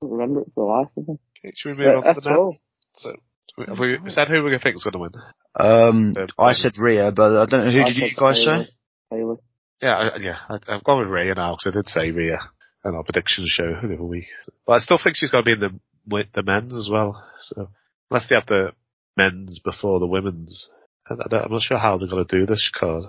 don't 0.00 0.10
remember 0.12 0.42
it 0.42 0.52
for 0.54 0.64
the 0.64 0.70
life 0.72 0.88
of 0.96 1.08
me. 1.08 1.18
Should 1.56 1.76
we 1.76 1.84
move 1.84 1.96
on 1.96 2.14
to 2.14 2.20
the 2.20 2.20
that's 2.20 2.26
all. 2.26 2.56
So, 2.94 3.16
have 3.66 3.78
we 3.78 3.98
said 4.08 4.28
who 4.28 4.34
we're 4.34 4.50
going 4.50 4.58
to 4.60 4.62
think 4.62 4.76
is 4.76 4.84
going 4.84 4.92
to 4.92 4.98
win? 4.98 5.12
Um, 5.58 6.14
Uh, 6.16 6.26
I 6.42 6.52
said 6.52 6.72
Rhea, 6.78 7.10
but 7.14 7.32
I 7.36 7.46
don't 7.46 7.64
know 7.64 7.72
who 7.72 7.80
I 7.82 7.86
did 7.86 7.96
you 7.96 8.10
guys 8.16 8.44
Taylor. 8.44 8.64
say. 8.64 8.70
Taylor. 9.12 9.36
Yeah, 9.82 9.96
I, 9.96 10.18
yeah, 10.18 10.36
I, 10.48 10.58
I've 10.68 10.84
gone 10.84 11.00
with 11.00 11.08
Rhea 11.08 11.34
now 11.34 11.56
because 11.56 11.74
I 11.74 11.78
did 11.78 11.88
say 11.88 12.10
Rhea 12.12 12.38
in 12.84 12.94
our 12.94 13.02
prediction 13.02 13.44
show 13.48 13.80
the 13.82 13.94
other 13.94 14.04
week. 14.04 14.26
But 14.66 14.74
I 14.74 14.78
still 14.78 14.98
think 15.02 15.16
she's 15.16 15.30
going 15.30 15.44
to 15.44 15.48
be 15.48 15.52
in 15.52 15.60
the 15.60 15.80
with 16.06 16.26
the 16.34 16.42
men's 16.42 16.76
as 16.76 16.88
well. 16.90 17.22
So 17.40 17.68
unless 18.10 18.28
they 18.28 18.34
have 18.36 18.46
the 18.46 18.72
men's 19.16 19.60
before 19.60 19.98
the 20.00 20.06
women's, 20.06 20.68
I, 21.08 21.14
I 21.14 21.42
I'm 21.44 21.52
not 21.52 21.62
sure 21.62 21.78
how 21.78 21.96
they're 21.98 22.08
going 22.08 22.24
to 22.24 22.38
do 22.38 22.46
this 22.46 22.70
card. 22.74 23.04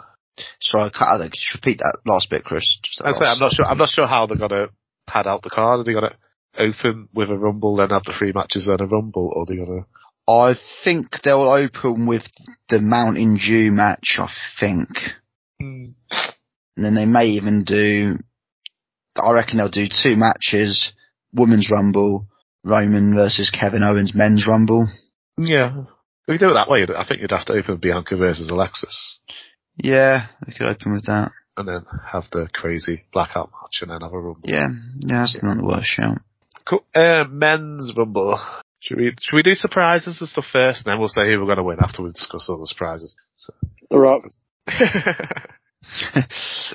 Sorry, 0.61 0.85
I 0.85 0.89
cut 0.89 1.07
out 1.07 1.17
there. 1.19 1.29
Could 1.29 1.39
you 1.39 1.59
repeat 1.61 1.77
that 1.79 1.99
last 2.05 2.29
bit, 2.29 2.43
Chris? 2.43 2.79
Just 2.83 3.01
I 3.05 3.11
say, 3.11 3.25
I'm 3.25 3.39
not 3.39 3.51
sure. 3.51 3.65
I'm 3.65 3.77
not 3.77 3.89
sure 3.89 4.07
how 4.07 4.25
they're 4.25 4.37
going 4.37 4.49
to 4.49 4.69
pad 5.07 5.27
out 5.27 5.41
the 5.41 5.49
card. 5.49 5.79
Are 5.79 5.83
they 5.83 5.93
going 5.93 6.09
to 6.09 6.17
open 6.57 7.09
with 7.13 7.29
a 7.29 7.37
rumble, 7.37 7.75
then 7.75 7.89
have 7.89 8.03
the 8.03 8.13
three 8.17 8.31
matches, 8.31 8.67
then 8.67 8.81
a 8.81 8.87
rumble, 8.87 9.31
or 9.33 9.43
are 9.43 9.45
they 9.47 9.55
going 9.55 9.83
to? 9.83 10.31
I 10.31 10.55
think 10.83 11.21
they'll 11.23 11.41
open 11.49 12.07
with 12.07 12.23
the 12.69 12.79
Mountain 12.79 13.37
Dew 13.37 13.71
match. 13.71 14.17
I 14.19 14.29
think, 14.59 14.87
to? 15.59 15.65
and 15.65 15.95
then 16.77 16.95
they 16.95 17.05
may 17.05 17.25
even 17.27 17.63
do. 17.65 18.13
I 19.15 19.31
reckon 19.31 19.57
they'll 19.57 19.69
do 19.69 19.87
two 19.87 20.15
matches: 20.15 20.93
Women's 21.33 21.69
Rumble, 21.69 22.27
Roman 22.63 23.13
versus 23.13 23.49
Kevin 23.49 23.83
Owens 23.83 24.13
Men's 24.15 24.47
Rumble. 24.47 24.87
Yeah. 25.37 25.83
If 26.27 26.33
you 26.33 26.39
do 26.39 26.51
it 26.51 26.53
that 26.53 26.69
way, 26.69 26.85
I 26.95 27.05
think 27.05 27.21
you'd 27.21 27.31
have 27.31 27.45
to 27.45 27.53
open 27.53 27.77
Bianca 27.77 28.15
versus 28.15 28.49
Alexis, 28.49 29.19
Yeah, 29.75 30.27
they 30.45 30.53
could 30.53 30.69
open 30.69 30.93
with 30.93 31.05
that. 31.07 31.31
And 31.57 31.67
then 31.67 31.85
have 32.11 32.25
the 32.31 32.47
crazy 32.53 33.03
blackout 33.11 33.51
match, 33.51 33.81
and 33.81 33.91
then 33.91 34.01
have 34.01 34.13
a 34.13 34.19
rumble. 34.19 34.41
Yeah, 34.43 34.67
yeah, 34.99 35.21
that's 35.21 35.41
not 35.43 35.57
the 35.57 35.65
worst 35.65 35.87
shout. 35.87 36.19
Cool. 36.65 36.83
Uh, 36.95 37.25
men's 37.29 37.91
rumble. 37.95 38.39
Should 38.79 38.97
we 38.97 39.13
should 39.21 39.35
we 39.35 39.43
do 39.43 39.55
surprises 39.55 40.17
and 40.19 40.29
stuff 40.29 40.45
first, 40.51 40.85
and 40.85 40.91
then 40.91 40.99
we'll 40.99 41.09
say 41.09 41.31
who 41.31 41.39
we're 41.39 41.45
going 41.45 41.57
to 41.57 41.63
win 41.63 41.79
after 41.79 42.03
we've 42.03 42.13
discussed 42.13 42.49
all 42.49 42.59
the 42.59 42.67
surprises. 42.67 43.15
So. 43.35 43.53
The 43.89 43.97
Rock. 43.97 44.21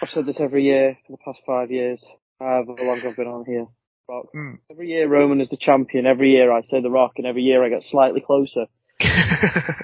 I've 0.00 0.10
said 0.10 0.26
this 0.26 0.40
every 0.40 0.64
year 0.64 0.96
for 1.06 1.12
the 1.12 1.18
past 1.24 1.40
five 1.46 1.70
years. 1.70 2.04
However 2.38 2.74
long 2.80 3.00
I've 3.04 3.16
been 3.16 3.26
on 3.26 3.44
here. 3.44 3.66
Rock. 4.08 4.26
Hmm. 4.32 4.54
Every 4.70 4.88
year 4.88 5.08
Roman 5.08 5.40
is 5.40 5.48
the 5.48 5.56
champion. 5.56 6.06
Every 6.06 6.30
year 6.30 6.52
I 6.52 6.62
say 6.62 6.80
The 6.80 6.90
Rock, 6.90 7.14
and 7.16 7.26
every 7.26 7.42
year 7.42 7.64
I 7.64 7.68
get 7.68 7.82
slightly 7.82 8.20
closer. 8.20 8.66
I 9.00 9.74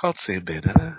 can't 0.00 0.16
see 0.16 0.34
him 0.34 0.44
being 0.44 0.62
in 0.64 0.74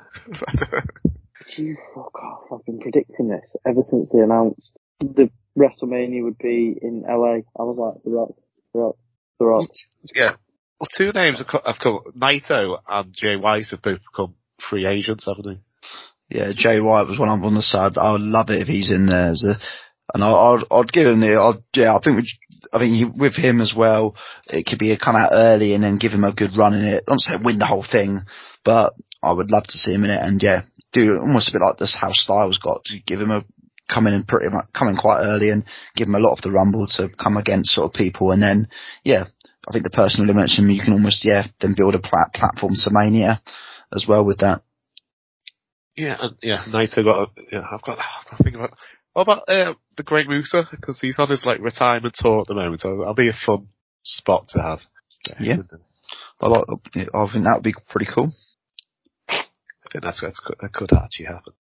it. 1.48 1.60
You 1.60 1.78
fuck 1.94 2.14
off. 2.16 2.44
I've 2.52 2.66
been 2.66 2.80
predicting 2.80 3.30
this 3.30 3.46
ever 3.66 3.82
since 3.82 4.10
they 4.12 4.20
announced 4.20 4.78
the 5.00 5.30
WrestleMania 5.58 6.24
would 6.24 6.38
be 6.38 6.78
in 6.82 7.04
LA. 7.08 7.40
I 7.58 7.64
was 7.64 7.78
like, 7.78 8.04
The 8.04 8.12
Rock, 8.12 8.30
The 8.74 8.80
Rock, 8.80 8.96
The 9.40 9.46
Rock. 9.46 9.70
yeah. 10.14 10.36
Well, 10.80 10.88
two 10.96 11.12
names 11.12 11.40
have 11.40 11.48
co- 11.48 11.62
have 11.66 11.80
come. 11.82 12.00
Naito 12.16 12.78
and 12.88 13.14
Jay 13.14 13.36
White 13.36 13.66
have 13.72 13.82
both 13.82 14.00
become 14.12 14.36
free 14.70 14.86
agents, 14.86 15.26
haven't 15.26 15.46
they? 15.46 16.38
Yeah, 16.38 16.52
Jay 16.56 16.80
White 16.80 17.08
was 17.08 17.18
one 17.18 17.30
I'm 17.30 17.44
on 17.44 17.56
the 17.56 17.62
side. 17.62 17.98
I 17.98 18.12
would 18.12 18.22
love 18.22 18.50
it 18.50 18.62
if 18.62 18.68
he's 18.68 18.92
in 18.92 19.08
there 19.08 19.32
as 19.32 19.44
a, 19.48 19.56
and 20.14 20.24
I, 20.24 20.30
I'd, 20.30 20.64
I'd 20.70 20.92
give 20.92 21.08
him 21.08 21.22
the, 21.22 21.40
I'd, 21.40 21.64
yeah, 21.74 21.96
I 21.96 22.00
think, 22.04 22.18
we, 22.18 22.30
I 22.74 22.80
think 22.80 22.94
he, 22.94 23.06
with 23.06 23.36
him 23.36 23.60
as 23.62 23.74
well, 23.76 24.16
it 24.46 24.66
could 24.68 24.78
be 24.78 24.92
a 24.92 25.00
come 25.00 25.16
out 25.16 25.32
early 25.32 25.74
and 25.74 25.84
then 25.84 25.98
give 25.98 26.12
him 26.12 26.24
a 26.24 26.34
good 26.36 26.58
run 26.58 26.74
in 26.74 26.86
it. 26.86 27.06
Not 27.08 27.20
say 27.20 27.32
win 27.42 27.60
the 27.60 27.66
whole 27.66 27.86
thing, 27.90 28.22
but 28.64 28.94
I 29.24 29.32
would 29.32 29.52
love 29.52 29.64
to 29.64 29.78
see 29.78 29.94
him 29.94 30.04
in 30.04 30.12
it 30.12 30.22
and 30.22 30.42
yeah, 30.44 30.62
do 31.06 31.20
almost 31.20 31.50
a 31.50 31.54
bit 31.54 31.62
like 31.62 31.78
this 31.78 31.98
how 32.00 32.12
Styles 32.12 32.60
got 32.60 32.84
to 32.86 33.00
give 33.06 33.20
him 33.20 33.32
a, 33.32 33.46
come 33.90 34.08
in 34.08 34.14
and 34.14 34.28
pretty 34.28 34.50
much, 34.50 34.66
come 34.78 34.90
in 34.90 34.98
quite 34.98 35.22
early 35.22 35.50
and 35.50 35.64
give 35.96 36.08
him 36.08 36.16
a 36.16 36.20
lot 36.20 36.34
of 36.34 36.42
the 36.42 36.52
rumble 36.52 36.88
to 36.98 37.10
come 37.22 37.38
against 37.38 37.72
sort 37.72 37.88
of 37.88 37.94
people 37.94 38.32
and 38.32 38.42
then, 38.42 38.68
yeah, 39.04 39.26
I 39.68 39.72
think 39.72 39.84
the 39.84 39.90
personal 39.90 40.34
him, 40.34 40.70
you 40.70 40.82
can 40.82 40.94
almost, 40.94 41.26
yeah, 41.26 41.44
then 41.60 41.76
build 41.76 41.96
a 41.96 42.00
plat- 42.00 42.34
platform 42.34 42.74
to 42.74 42.90
Mania 42.92 43.42
as 43.94 44.06
well 44.08 44.26
with 44.26 44.40
that. 44.40 44.62
Yeah, 45.98 46.16
and 46.20 46.38
yeah, 46.44 46.64
Naito 46.70 47.04
got. 47.04 47.24
A, 47.24 47.28
yeah, 47.52 47.66
I've 47.72 47.82
got. 47.82 47.98
I've 47.98 48.30
got 48.30 48.38
to 48.38 48.44
think 48.44 48.56
about. 48.56 48.78
What 49.14 49.24
about 49.24 49.50
uh, 49.50 49.74
the 49.98 50.04
Great 50.04 50.30
Muta? 50.30 50.68
Because 50.70 51.02
he's 51.02 51.18
on 51.18 51.30
his 51.30 51.44
like 51.44 51.60
retirement 51.60 52.14
tour 52.16 52.42
at 52.42 52.48
the 52.48 52.54
moment, 52.54 52.82
so 52.82 52.98
that'll 52.98 53.16
be 53.16 53.30
a 53.30 53.46
fun 53.46 53.68
spot 54.04 54.48
to 54.50 54.62
have. 54.62 54.80
Yeah. 55.40 55.58
I 56.40 56.48
like, 56.48 56.66
I 56.70 56.78
think 56.94 57.10
that 57.46 57.56
would 57.56 57.64
be 57.64 57.74
pretty 57.90 58.10
cool. 58.14 58.32
Think 59.98 60.04
that's, 60.04 60.22
that's 60.22 60.42
that 60.62 60.74
could 60.74 60.94
actually 60.94 61.26
happen. 61.26 61.54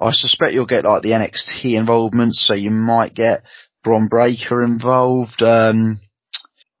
I 0.00 0.10
suspect 0.12 0.54
you'll 0.54 0.64
get 0.64 0.86
like 0.86 1.02
the 1.02 1.10
NXT 1.10 1.76
involvement, 1.76 2.32
so 2.34 2.54
you 2.54 2.70
might 2.70 3.14
get 3.14 3.42
Bron 3.84 4.08
Breakker 4.08 4.62
involved. 4.62 5.42
Um, 5.42 6.00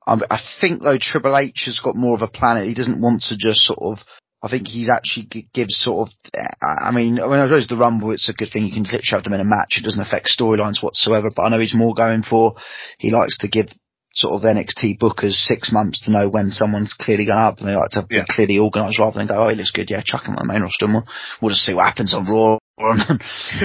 I, 0.06 0.16
I 0.30 0.38
think 0.58 0.80
though 0.80 0.96
Triple 0.98 1.36
H 1.36 1.64
has 1.66 1.82
got 1.84 1.94
more 1.94 2.14
of 2.14 2.22
a 2.22 2.26
plan. 2.26 2.64
He 2.64 2.72
doesn't 2.72 3.02
want 3.02 3.24
to 3.28 3.36
just 3.36 3.60
sort 3.60 3.80
of. 3.82 3.98
I 4.42 4.48
think 4.48 4.66
he's 4.66 4.88
actually 4.88 5.46
gives 5.52 5.76
sort 5.76 6.08
of. 6.08 6.14
I 6.62 6.90
mean, 6.90 7.20
I 7.20 7.26
mean, 7.26 7.40
I 7.40 7.44
suppose 7.44 7.68
the 7.68 7.76
Rumble, 7.76 8.12
it's 8.12 8.30
a 8.30 8.32
good 8.32 8.48
thing. 8.50 8.62
You 8.64 8.72
can 8.72 8.84
literally 8.84 9.02
have 9.10 9.24
them 9.24 9.34
in 9.34 9.40
a 9.40 9.44
match. 9.44 9.76
It 9.76 9.84
doesn't 9.84 10.00
affect 10.00 10.32
storylines 10.34 10.82
whatsoever. 10.82 11.28
But 11.36 11.42
I 11.42 11.48
know 11.50 11.60
he's 11.60 11.74
more 11.74 11.92
going 11.94 12.22
for. 12.22 12.54
He 12.98 13.10
likes 13.10 13.36
to 13.38 13.48
give 13.48 13.66
sort 14.12 14.34
of 14.34 14.42
NXT 14.42 14.98
bookers 14.98 15.32
six 15.32 15.70
months 15.72 16.04
to 16.04 16.10
know 16.10 16.28
when 16.28 16.50
someone's 16.50 16.92
clearly 16.94 17.26
going 17.26 17.38
up, 17.38 17.58
and 17.58 17.68
they 17.68 17.74
like 17.74 17.90
to 17.90 18.06
Yeah. 18.10 18.22
be 18.22 18.32
clearly 18.32 18.58
organised 18.58 18.98
rather 18.98 19.18
than 19.18 19.28
go, 19.28 19.44
oh, 19.44 19.48
he 19.48 19.54
looks 19.54 19.70
good, 19.70 19.90
yeah, 19.90 20.02
chuck 20.04 20.24
him 20.24 20.36
on 20.36 20.46
the 20.46 20.52
main 20.52 20.62
roster. 20.62 20.86
And 20.86 20.94
we'll, 20.94 21.06
we'll 21.40 21.50
just 21.50 21.62
see 21.64 21.74
what 21.74 21.86
happens 21.86 22.12
on 22.14 22.26
Raw 22.26 22.58
on, 22.80 23.00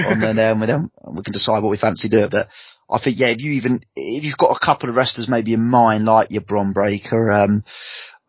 on 0.06 0.20
then 0.20 0.38
um, 0.38 0.60
with 0.60 0.68
them, 0.68 0.90
we 1.16 1.22
can 1.22 1.32
decide 1.32 1.62
what 1.62 1.70
we 1.70 1.78
fancy 1.78 2.08
doing. 2.08 2.28
But 2.30 2.46
I 2.90 2.98
think 3.02 3.18
yeah, 3.18 3.28
if 3.28 3.40
you 3.40 3.52
even 3.52 3.80
if 3.96 4.22
you've 4.24 4.36
got 4.38 4.54
a 4.56 4.64
couple 4.64 4.88
of 4.88 4.94
wrestlers 4.94 5.28
maybe 5.28 5.54
in 5.54 5.68
mind, 5.68 6.04
like 6.04 6.30
your 6.30 6.42
Bron 6.42 6.72
Breakker, 6.72 7.32
um, 7.32 7.64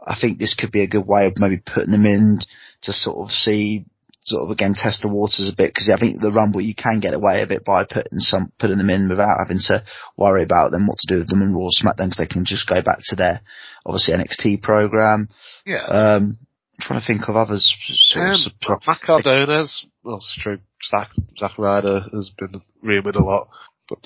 I 0.05 0.15
think 0.19 0.39
this 0.39 0.55
could 0.55 0.71
be 0.71 0.83
a 0.83 0.87
good 0.87 1.05
way 1.05 1.27
of 1.27 1.33
maybe 1.37 1.57
putting 1.63 1.91
them 1.91 2.05
in 2.05 2.39
to 2.83 2.93
sort 2.93 3.17
of 3.17 3.31
see 3.31 3.85
sort 4.27 4.43
of 4.43 4.51
again 4.51 4.73
test 4.75 5.01
the 5.01 5.07
waters 5.07 5.49
a 5.51 5.55
bit 5.55 5.71
because 5.71 5.89
I 5.89 5.97
think 5.97 6.19
the 6.19 6.31
Rumble 6.31 6.59
you 6.59 6.75
can 6.75 6.99
get 6.99 7.13
away 7.13 7.41
a 7.41 7.47
bit 7.47 7.63
by 7.63 7.85
putting 7.85 8.19
some 8.19 8.51
putting 8.59 8.77
them 8.77 8.89
in 8.89 9.07
without 9.07 9.39
having 9.39 9.59
to 9.67 9.83
worry 10.17 10.43
about 10.43 10.71
them 10.71 10.85
what 10.87 10.97
to 10.99 11.07
do 11.07 11.19
with 11.19 11.29
them 11.29 11.41
in 11.41 11.53
Raw 11.55 11.71
or 11.71 11.71
SmackDown 11.71 12.11
because 12.11 12.17
they 12.19 12.27
can 12.27 12.43
just 12.43 12.67
go 12.67 12.81
back 12.83 12.99
to 13.05 13.15
their 13.15 13.39
obviously 13.85 14.13
NXT 14.15 14.61
program. 14.61 15.29
Yeah. 15.65 15.83
Um, 15.87 16.37
I'm 16.77 16.81
trying 16.81 16.99
to 16.99 17.07
think 17.07 17.27
of 17.29 17.35
others. 17.35 17.63
Sort 18.11 18.25
Um, 18.27 18.75
of, 18.75 18.81
Matt 18.85 19.01
Cardona's, 19.01 19.85
well, 20.03 20.17
it's 20.17 20.37
true. 20.39 20.59
Zack, 20.91 21.09
Zack 21.39 21.57
Ryder 21.57 22.01
has 22.13 22.29
been 22.37 22.61
rumored 22.83 23.15
a 23.15 23.23
lot, 23.23 23.47
but, 23.89 23.97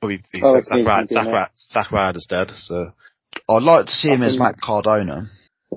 but 0.00 0.08
he, 0.08 0.20
he 0.32 0.40
Oh, 0.44 0.54
Zack, 0.60 0.78
easy, 0.78 0.84
Ryder, 0.86 1.04
isn't 1.10 1.24
Zack. 1.24 1.32
Ryder, 1.32 1.50
Zack 1.56 1.90
Ryder's 1.90 2.26
dead, 2.28 2.50
so. 2.54 2.92
I'd 3.48 3.62
like 3.64 3.86
to 3.86 3.90
see 3.92 4.10
him 4.10 4.22
I 4.22 4.26
as 4.26 4.38
Matt 4.38 4.60
Cardona. 4.62 5.24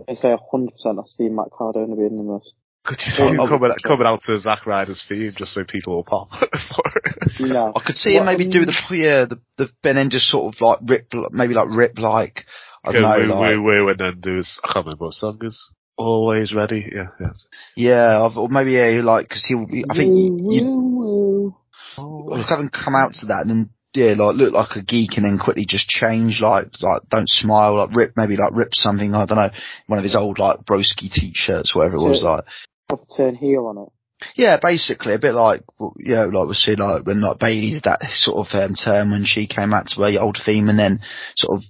I 0.07 0.13
say 0.13 0.27
100% 0.53 0.69
I 0.85 1.07
see 1.07 1.29
Matt 1.29 1.47
Cardona 1.51 1.95
being 1.95 2.19
in 2.19 2.27
this. 2.27 2.51
Could 2.85 2.99
you 3.01 3.11
see 3.11 3.23
him 3.23 3.39
Oh, 3.39 3.47
coming, 3.47 3.71
oh, 3.71 3.87
coming 3.87 4.05
out 4.07 4.21
to 4.23 4.37
Zack 4.39 4.65
Ryder's 4.65 5.03
theme 5.09 5.31
just 5.35 5.53
so 5.53 5.63
people 5.63 5.95
will 5.95 6.03
pop 6.03 6.29
for 6.39 6.83
it? 6.95 7.39
No. 7.39 7.73
I 7.75 7.81
could 7.83 7.95
see 7.95 8.15
him 8.15 8.25
maybe 8.25 8.45
um, 8.45 8.49
do 8.51 8.65
the 8.65 8.73
yeah 8.91 9.25
the 9.25 9.39
the 9.57 9.69
Ben 9.81 9.95
then 9.95 10.09
just 10.09 10.27
sort 10.29 10.53
of 10.53 10.61
like 10.61 10.79
rip 10.87 11.07
maybe 11.31 11.53
like 11.55 11.67
rip 11.69 11.97
like 11.97 12.45
I 12.83 12.91
don't 12.91 13.01
woo, 13.01 13.25
know 13.27 13.39
like 13.41 13.55
woo, 13.57 13.63
woo, 13.63 13.89
and 13.89 13.99
then 13.99 14.19
do 14.19 14.35
his, 14.35 14.59
I 14.63 14.71
can't 14.71 14.85
remember 14.85 15.05
what 15.05 15.13
song 15.13 15.39
is. 15.43 15.59
Always 15.97 16.53
ready, 16.53 16.85
yeah, 16.93 17.07
yes. 17.19 17.47
yeah 17.75 18.21
I've, 18.23 18.37
or 18.37 18.49
maybe 18.49 18.73
yeah 18.73 19.01
like 19.03 19.27
because 19.29 19.45
he'll 19.47 19.65
be, 19.65 19.83
I 19.89 19.95
think 19.95 20.13
you, 20.13 20.37
you 20.49 20.63
Woo, 20.65 21.55
woo. 21.97 22.35
look, 22.37 22.47
having 22.47 22.69
come 22.69 22.93
out 22.95 23.13
to 23.15 23.25
that 23.27 23.41
and 23.45 23.49
then 23.49 23.69
yeah 23.95 24.13
like 24.17 24.35
look 24.35 24.53
like 24.53 24.75
a 24.75 24.83
geek 24.83 25.11
and 25.15 25.25
then 25.25 25.39
quickly 25.41 25.65
just 25.65 25.87
change 25.87 26.39
like 26.41 26.67
like 26.81 27.01
don't 27.09 27.29
smile 27.29 27.77
like 27.77 27.95
rip 27.95 28.11
maybe 28.17 28.35
like 28.35 28.51
rip 28.53 28.73
something 28.73 29.15
I 29.15 29.25
don't 29.25 29.37
know 29.37 29.49
one 29.87 29.97
of 29.97 30.03
his 30.03 30.17
old 30.17 30.37
like 30.37 30.59
broski 30.69 31.09
t-shirts 31.09 31.73
whatever 31.73 31.95
it 31.95 32.01
was 32.01 32.19
Yeah. 32.21 32.29
like 32.29 32.43
Have 32.89 33.07
to 33.07 33.15
turn 33.15 33.35
heel 33.35 33.65
on 33.65 33.77
it. 33.77 33.89
Yeah, 34.35 34.57
basically 34.61 35.13
a 35.13 35.19
bit 35.19 35.33
like 35.33 35.61
well, 35.77 35.93
yeah, 35.97 36.25
like 36.25 36.47
we 36.47 36.53
see 36.53 36.75
like 36.75 37.05
when 37.05 37.21
like 37.21 37.39
Bayley 37.39 37.71
did 37.71 37.83
that 37.83 38.01
sort 38.03 38.47
of 38.47 38.47
um, 38.53 38.73
term 38.73 39.11
when 39.11 39.25
she 39.25 39.45
came 39.45 39.73
out 39.73 39.87
to 39.87 40.01
her 40.01 40.19
old 40.19 40.37
theme 40.43 40.69
and 40.69 40.79
then 40.79 40.99
sort 41.35 41.59
of 41.59 41.63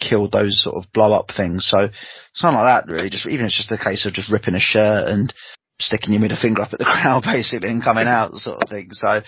killed 0.00 0.32
those 0.32 0.62
sort 0.62 0.76
of 0.76 0.90
blow 0.92 1.12
up 1.12 1.26
things. 1.36 1.66
So 1.68 1.88
something 2.32 2.58
like 2.58 2.86
that 2.86 2.92
really. 2.92 3.10
Just 3.10 3.26
even 3.28 3.46
it's 3.46 3.56
just 3.56 3.70
a 3.70 3.78
case 3.78 4.06
of 4.06 4.14
just 4.14 4.30
ripping 4.30 4.54
a 4.54 4.60
shirt 4.60 5.08
and 5.08 5.32
sticking 5.80 6.12
your 6.12 6.20
middle 6.20 6.38
finger 6.40 6.62
up 6.62 6.72
at 6.72 6.78
the 6.78 6.84
crowd 6.88 7.24
basically 7.24 7.68
and 7.68 7.84
coming 7.84 8.06
out 8.08 8.34
sort 8.34 8.62
of 8.62 8.68
thing. 8.68 8.88
So 8.92 9.20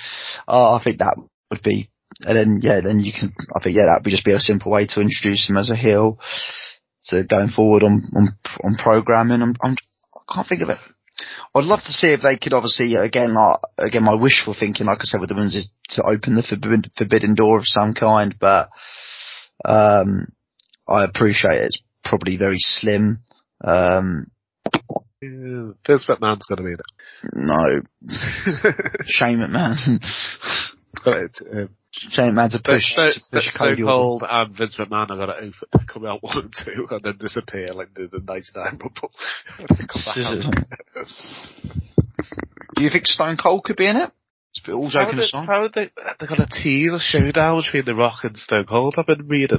uh, 0.49 0.75
I 0.75 0.81
think 0.83 0.99
that 0.99 1.21
would 1.51 1.63
be 1.63 1.91
and 2.21 2.37
then 2.37 2.61
yeah, 2.63 2.81
then 2.81 3.01
you 3.01 3.13
can 3.13 3.33
I 3.55 3.63
think 3.63 3.77
yeah 3.77 3.87
that 3.87 4.03
would 4.05 4.11
just 4.11 4.25
be 4.25 4.33
a 4.33 4.39
simple 4.39 4.73
way 4.73 4.87
to 4.87 5.01
introduce 5.01 5.49
him 5.49 5.57
as 5.57 5.71
a 5.71 5.77
heel 5.77 6.19
to 7.09 7.25
going 7.25 7.49
forward 7.49 7.83
on 7.83 8.01
on 8.17 8.29
on 8.63 8.77
programming. 8.77 9.43
I'm, 9.43 9.55
I'm 9.63 9.77
I 10.15 10.35
can't 10.35 10.49
think 10.49 10.63
of 10.63 10.71
it. 10.71 10.79
I'd 11.57 11.65
love 11.65 11.81
to 11.81 11.93
see 11.93 12.09
if 12.09 12.21
they 12.23 12.37
could 12.37 12.53
obviously 12.53 12.95
again 12.97 13.35
like 13.35 13.59
again 13.79 14.03
my 14.03 14.15
wishful 14.15 14.55
thinking 14.59 14.87
like 14.87 14.99
I 15.01 15.05
said 15.05 15.21
with 15.21 15.29
the 15.29 15.35
women's 15.37 15.55
is 15.55 15.71
to 15.91 16.03
open 16.03 16.35
the 16.35 16.43
forbidden, 16.43 16.83
forbidden 16.97 17.35
door 17.35 17.59
of 17.59 17.65
some 17.67 17.95
kind 17.95 18.35
but 18.41 18.69
um 19.65 20.27
I 20.89 21.05
appreciate 21.05 21.63
it's 21.63 21.79
probably 22.05 22.37
very 22.37 22.59
slim. 22.59 23.21
Um 23.63 24.27
Yeah, 25.23 25.73
Vince 25.87 26.07
McMahon's 26.07 26.47
gonna 26.47 26.63
be 26.63 26.73
in 26.73 26.75
it. 26.75 27.33
no. 27.35 27.83
It's 28.03 29.11
shame 29.11 29.41
it 29.41 29.51
man. 29.51 29.77
Got 31.05 31.19
it, 31.23 31.39
um, 31.53 31.69
shame 32.11 32.29
it 32.29 32.33
man 32.33 32.51
to 32.51 32.61
push, 32.65 32.93
Stone, 32.93 33.13
to 33.13 33.21
push 33.33 33.51
Stone 33.51 33.69
Cody 33.69 33.83
Cold 33.83 34.23
and 34.29 34.57
Vince 34.57 34.77
McMahon 34.77 35.11
are 35.11 35.17
gonna 35.17 35.33
open, 35.33 35.87
come 35.93 36.07
out 36.07 36.23
one 36.23 36.39
and 36.39 36.55
two 36.65 36.87
and 36.91 37.01
then 37.03 37.17
disappear 37.19 37.69
like 37.69 37.93
the, 37.95 38.07
the 38.07 38.21
99 38.21 38.79
Rumble. 38.81 39.11
do 42.77 42.83
you 42.83 42.91
think 42.91 43.07
Stone 43.07 43.37
Cold 43.43 43.65
could 43.65 43.77
be 43.77 43.87
in 43.87 43.97
it 43.97 44.11
it's 44.57 44.69
all 44.69 44.89
How 44.89 45.05
joking 45.05 45.17
would, 45.17 45.23
they, 45.23 45.25
aside 45.25 45.47
how 45.47 45.63
would 45.63 45.73
they, 45.73 45.91
they're 46.19 46.29
gonna 46.29 46.49
tease 46.51 46.93
a 46.93 47.01
showdown 47.01 47.63
between 47.63 47.85
The 47.85 47.95
Rock 47.95 48.21
and 48.23 48.37
Stone 48.37 48.67
Cold, 48.67 48.95
I've 48.97 49.07
been 49.07 49.27
reading. 49.27 49.59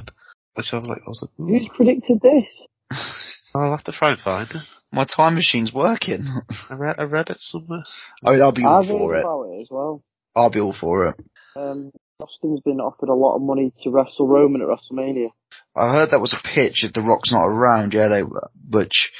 Which 0.54 0.72
I'm 0.72 0.84
like, 0.84 1.02
I 1.04 1.08
was 1.08 1.22
like, 1.22 1.30
Who's 1.36 1.68
predicted 1.74 2.20
this? 2.22 2.66
I'll 3.54 3.72
have 3.72 3.84
to 3.84 3.92
try 3.92 4.12
and 4.12 4.20
find 4.20 4.48
it. 4.50 4.62
my 4.92 5.04
time 5.04 5.34
machine's 5.34 5.72
working 5.72 6.24
I 6.70 6.74
read, 6.74 6.96
I 6.98 7.02
read 7.02 7.30
it 7.30 7.38
somewhere. 7.38 7.82
I 8.24 8.32
mean 8.32 8.42
I'll 8.42 8.52
be 8.52 8.64
all 8.64 8.82
I've 8.82 8.88
for 8.88 9.14
heard 9.14 9.20
it 9.20 9.58
it 9.58 9.62
as 9.62 9.68
well. 9.70 10.02
I'll 10.34 10.50
be 10.50 10.60
all 10.60 10.74
for 10.78 11.08
it 11.08 11.16
Um, 11.56 11.92
Austin's 12.20 12.60
been 12.60 12.80
offered 12.80 13.08
a 13.10 13.14
lot 13.14 13.36
of 13.36 13.42
money 13.42 13.72
to 13.82 13.90
wrestle 13.90 14.26
Roman 14.26 14.62
at 14.62 14.68
WrestleMania. 14.68 15.28
I 15.76 15.92
heard 15.92 16.10
that 16.10 16.20
was 16.20 16.32
a 16.32 16.48
pitch 16.48 16.82
if 16.84 16.92
The 16.94 17.02
Rock's 17.02 17.32
not 17.32 17.44
around. 17.46 17.92
Yeah, 17.92 18.08
they 18.08 18.22
which 18.22 19.12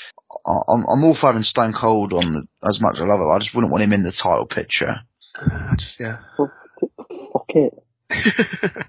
I- 0.47 0.65
I'm, 0.73 0.85
I'm 0.89 1.05
all 1.05 1.15
for 1.15 1.27
having 1.27 1.43
Stone 1.43 1.75
Cold 1.79 2.15
on 2.15 2.25
the, 2.33 2.47
as 2.67 2.81
much 2.81 2.95
as 2.97 3.03
I 3.03 3.05
love 3.05 3.21
it. 3.21 3.29
I 3.29 3.39
just 3.39 3.55
wouldn't 3.55 3.71
want 3.71 3.85
him 3.85 3.93
in 3.93 4.03
the 4.03 4.13
title 4.13 4.47
picture. 4.47 4.95
I 5.37 5.75
just, 5.79 6.01
yeah. 6.01 6.19
Fuck 6.37 7.51
it. 7.51 7.75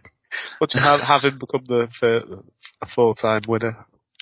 Would 0.62 0.74
you 0.74 0.80
have, 0.80 1.02
have 1.02 1.24
him 1.24 1.40
become 1.40 1.66
the, 1.68 1.88
the 2.00 2.44
a 2.82 2.88
full-time 2.88 3.42
winner? 3.48 3.76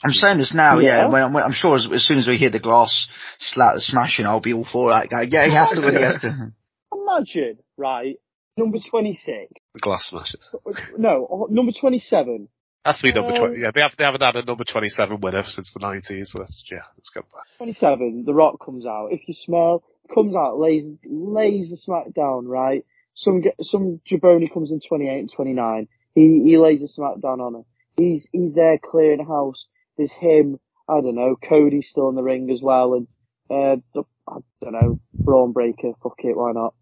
I'm 0.03 0.11
saying 0.11 0.39
this 0.39 0.53
now, 0.53 0.79
yeah. 0.79 1.05
Yeah. 1.05 1.11
when, 1.11 1.33
when, 1.33 1.43
I'm 1.43 1.53
sure 1.53 1.75
as, 1.75 1.87
as 1.93 2.05
soon 2.05 2.17
as 2.17 2.27
we 2.27 2.37
hear 2.37 2.49
the 2.51 2.59
glass 2.59 3.07
slap 3.37 3.75
the 3.75 3.81
smashing, 3.81 4.25
I'll 4.25 4.41
be 4.41 4.53
all 4.53 4.65
for 4.69 4.89
that 4.91 5.09
guy. 5.09 5.23
Yeah, 5.29 5.45
he 5.45 5.53
has 5.53 5.71
to 5.71 5.81
win. 5.81 5.95
He 5.95 6.01
has 6.01 6.19
to. 6.21 6.51
Imagine, 6.93 7.59
right, 7.77 8.15
number 8.57 8.77
26. 8.89 9.53
The 9.73 9.79
glass 9.79 10.05
smashes. 10.09 10.55
No, 10.97 11.27
oh, 11.29 11.47
number 11.49 11.71
27. 11.77 12.47
Has 12.85 12.99
to 12.99 13.03
be 13.03 13.13
number 13.13 13.33
Um, 13.33 13.39
20. 13.39 13.61
Yeah, 13.61 13.71
they, 13.73 13.81
have, 13.81 13.91
they 13.97 14.05
haven't 14.05 14.21
had 14.21 14.35
a 14.35 14.45
number 14.45 14.63
27 14.63 15.19
winner 15.19 15.43
since 15.47 15.73
the 15.73 15.79
90s, 15.79 16.27
so 16.27 16.39
that's, 16.39 16.63
yeah, 16.71 16.83
let's 16.97 17.09
go 17.09 17.21
back. 17.21 17.43
27, 17.57 18.23
The 18.25 18.33
Rock 18.33 18.63
comes 18.63 18.85
out. 18.85 19.07
If 19.11 19.21
you 19.27 19.33
smell, 19.33 19.83
comes 20.13 20.35
out, 20.35 20.59
lays, 20.59 20.83
lays 21.03 21.69
the 21.69 21.77
smack 21.77 22.13
down, 22.13 22.47
right? 22.47 22.85
Some, 23.15 23.43
some 23.61 24.01
jabroni 24.09 24.53
comes 24.53 24.71
in 24.71 24.81
28 24.87 25.19
and 25.19 25.31
29. 25.33 25.87
He, 26.13 26.43
he 26.45 26.57
lays 26.57 26.81
the 26.81 26.87
smack 26.87 27.19
down 27.21 27.41
on 27.41 27.53
her. 27.55 27.61
He's, 27.97 28.27
he's 28.31 28.53
there 28.53 28.77
clearing 28.77 29.17
the 29.19 29.25
house. 29.25 29.67
There's 29.97 30.11
him, 30.11 30.59
I 30.87 31.01
don't 31.01 31.15
know, 31.15 31.35
Cody's 31.35 31.87
still 31.89 32.09
in 32.09 32.15
the 32.15 32.23
ring 32.23 32.51
as 32.51 32.61
well, 32.61 32.93
and, 32.93 33.07
uh, 33.49 34.01
I 34.27 34.37
don't 34.61 34.73
know, 34.73 34.99
Bron 35.13 35.53
Breakker, 35.53 35.93
fuck 36.03 36.17
it, 36.19 36.35
why 36.35 36.51
not? 36.51 36.73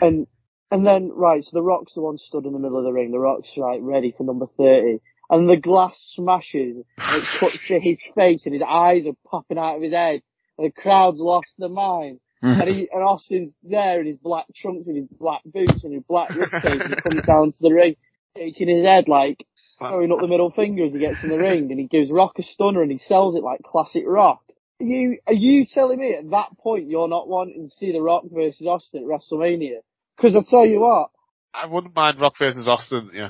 And, 0.00 0.26
and 0.70 0.86
then, 0.86 1.10
right, 1.14 1.44
so 1.44 1.50
The 1.52 1.62
Rock's 1.62 1.94
the 1.94 2.00
one 2.00 2.18
stood 2.18 2.44
in 2.44 2.52
the 2.52 2.58
middle 2.58 2.78
of 2.78 2.84
the 2.84 2.92
ring. 2.92 3.12
The 3.12 3.18
Rock's, 3.18 3.52
right, 3.56 3.80
ready 3.80 4.14
for 4.16 4.24
number 4.24 4.46
30. 4.56 4.98
And 5.30 5.48
the 5.48 5.56
glass 5.56 5.94
smashes, 6.14 6.84
and 6.98 7.22
it 7.22 7.28
cuts 7.40 7.58
to 7.68 7.80
his 7.80 7.98
face, 8.14 8.46
and 8.46 8.54
his 8.54 8.62
eyes 8.66 9.06
are 9.06 9.16
popping 9.28 9.58
out 9.58 9.76
of 9.76 9.82
his 9.82 9.92
head, 9.92 10.22
and 10.58 10.66
the 10.66 10.72
crowd's 10.72 11.20
lost 11.20 11.48
their 11.58 11.68
mind. 11.68 12.20
And 12.42 12.68
he, 12.68 12.88
and 12.92 13.02
Austin's 13.02 13.50
there 13.62 14.00
in 14.00 14.06
his 14.06 14.16
black 14.16 14.46
trunks 14.54 14.86
and 14.86 14.96
his 14.96 15.08
black 15.10 15.40
boots 15.44 15.84
and 15.84 15.94
his 15.94 16.02
black 16.06 16.30
wrist 16.36 16.54
tape 16.62 16.80
and 16.80 16.94
he 16.94 17.00
comes 17.00 17.26
down 17.26 17.52
to 17.52 17.58
the 17.60 17.72
ring, 17.72 17.96
shaking 18.36 18.68
his 18.68 18.86
head 18.86 19.08
like, 19.08 19.44
throwing 19.78 20.12
up 20.12 20.20
the 20.20 20.28
middle 20.28 20.50
finger 20.50 20.84
as 20.84 20.92
he 20.92 20.98
gets 20.98 21.24
in 21.24 21.30
the 21.30 21.38
ring 21.38 21.70
and 21.70 21.80
he 21.80 21.86
gives 21.86 22.10
Rock 22.10 22.38
a 22.38 22.42
stunner 22.42 22.82
and 22.82 22.90
he 22.92 22.98
sells 22.98 23.34
it 23.34 23.42
like 23.42 23.62
classic 23.62 24.04
Rock. 24.06 24.42
Are 24.80 24.84
you, 24.84 25.18
are 25.26 25.32
you 25.32 25.64
telling 25.66 25.98
me 25.98 26.14
at 26.14 26.30
that 26.30 26.58
point 26.58 26.88
you're 26.88 27.08
not 27.08 27.26
wanting 27.26 27.68
to 27.68 27.74
see 27.74 27.90
The 27.90 28.02
Rock 28.02 28.24
versus 28.30 28.66
Austin 28.66 29.02
at 29.02 29.08
WrestleMania? 29.08 29.78
Cause 30.20 30.34
I 30.36 30.40
tell 30.48 30.66
you 30.66 30.80
what, 30.80 31.10
I 31.52 31.66
wouldn't 31.66 31.94
mind 31.94 32.20
Rock 32.20 32.34
versus 32.38 32.68
Austin, 32.68 33.10
yeah. 33.14 33.28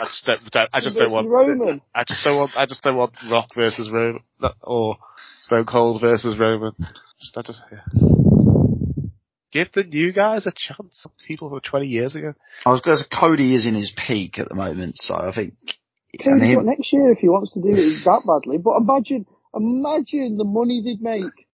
I 0.00 0.04
just 0.04 0.24
don't, 0.24 0.70
I 0.72 0.80
just 0.80 0.96
don't 0.96 1.10
want, 1.12 1.28
Roman. 1.28 1.82
I 1.94 2.04
just 2.04 2.24
don't 2.24 2.36
want, 2.36 2.52
I 2.56 2.66
just 2.66 2.82
don't 2.82 2.96
want 2.96 3.12
Rock 3.30 3.48
versus 3.54 3.90
Roman, 3.90 4.22
or 4.62 4.96
Stone 5.40 5.66
Cold 5.66 6.00
versus 6.00 6.38
Roman. 6.38 6.72
Just, 7.20 7.36
I 7.36 7.42
just, 7.42 7.60
yeah. 7.70 7.80
Give 9.52 9.68
the 9.74 9.82
new 9.82 10.12
guys 10.12 10.46
a 10.46 10.52
chance. 10.54 11.06
People 11.26 11.50
from 11.50 11.60
20 11.60 11.86
years 11.86 12.14
ago. 12.14 12.34
I 12.64 12.70
was 12.70 12.82
going 12.82 12.96
to 12.96 13.02
say 13.02 13.08
Cody 13.12 13.54
is 13.54 13.66
in 13.66 13.74
his 13.74 13.92
peak 14.06 14.38
at 14.38 14.48
the 14.48 14.54
moment, 14.54 14.96
so 14.96 15.16
I 15.16 15.32
think. 15.34 15.54
Cody's 16.16 16.26
and 16.26 16.42
him- 16.42 16.54
got 16.58 16.66
next 16.66 16.92
year 16.92 17.10
if 17.10 17.18
he 17.18 17.28
wants 17.28 17.52
to 17.54 17.60
do 17.60 17.68
it 17.68 18.04
that 18.04 18.22
badly. 18.26 18.58
But 18.58 18.76
imagine, 18.76 19.26
imagine 19.54 20.36
the 20.36 20.44
money 20.44 20.82
they'd 20.84 21.02
make. 21.02 21.46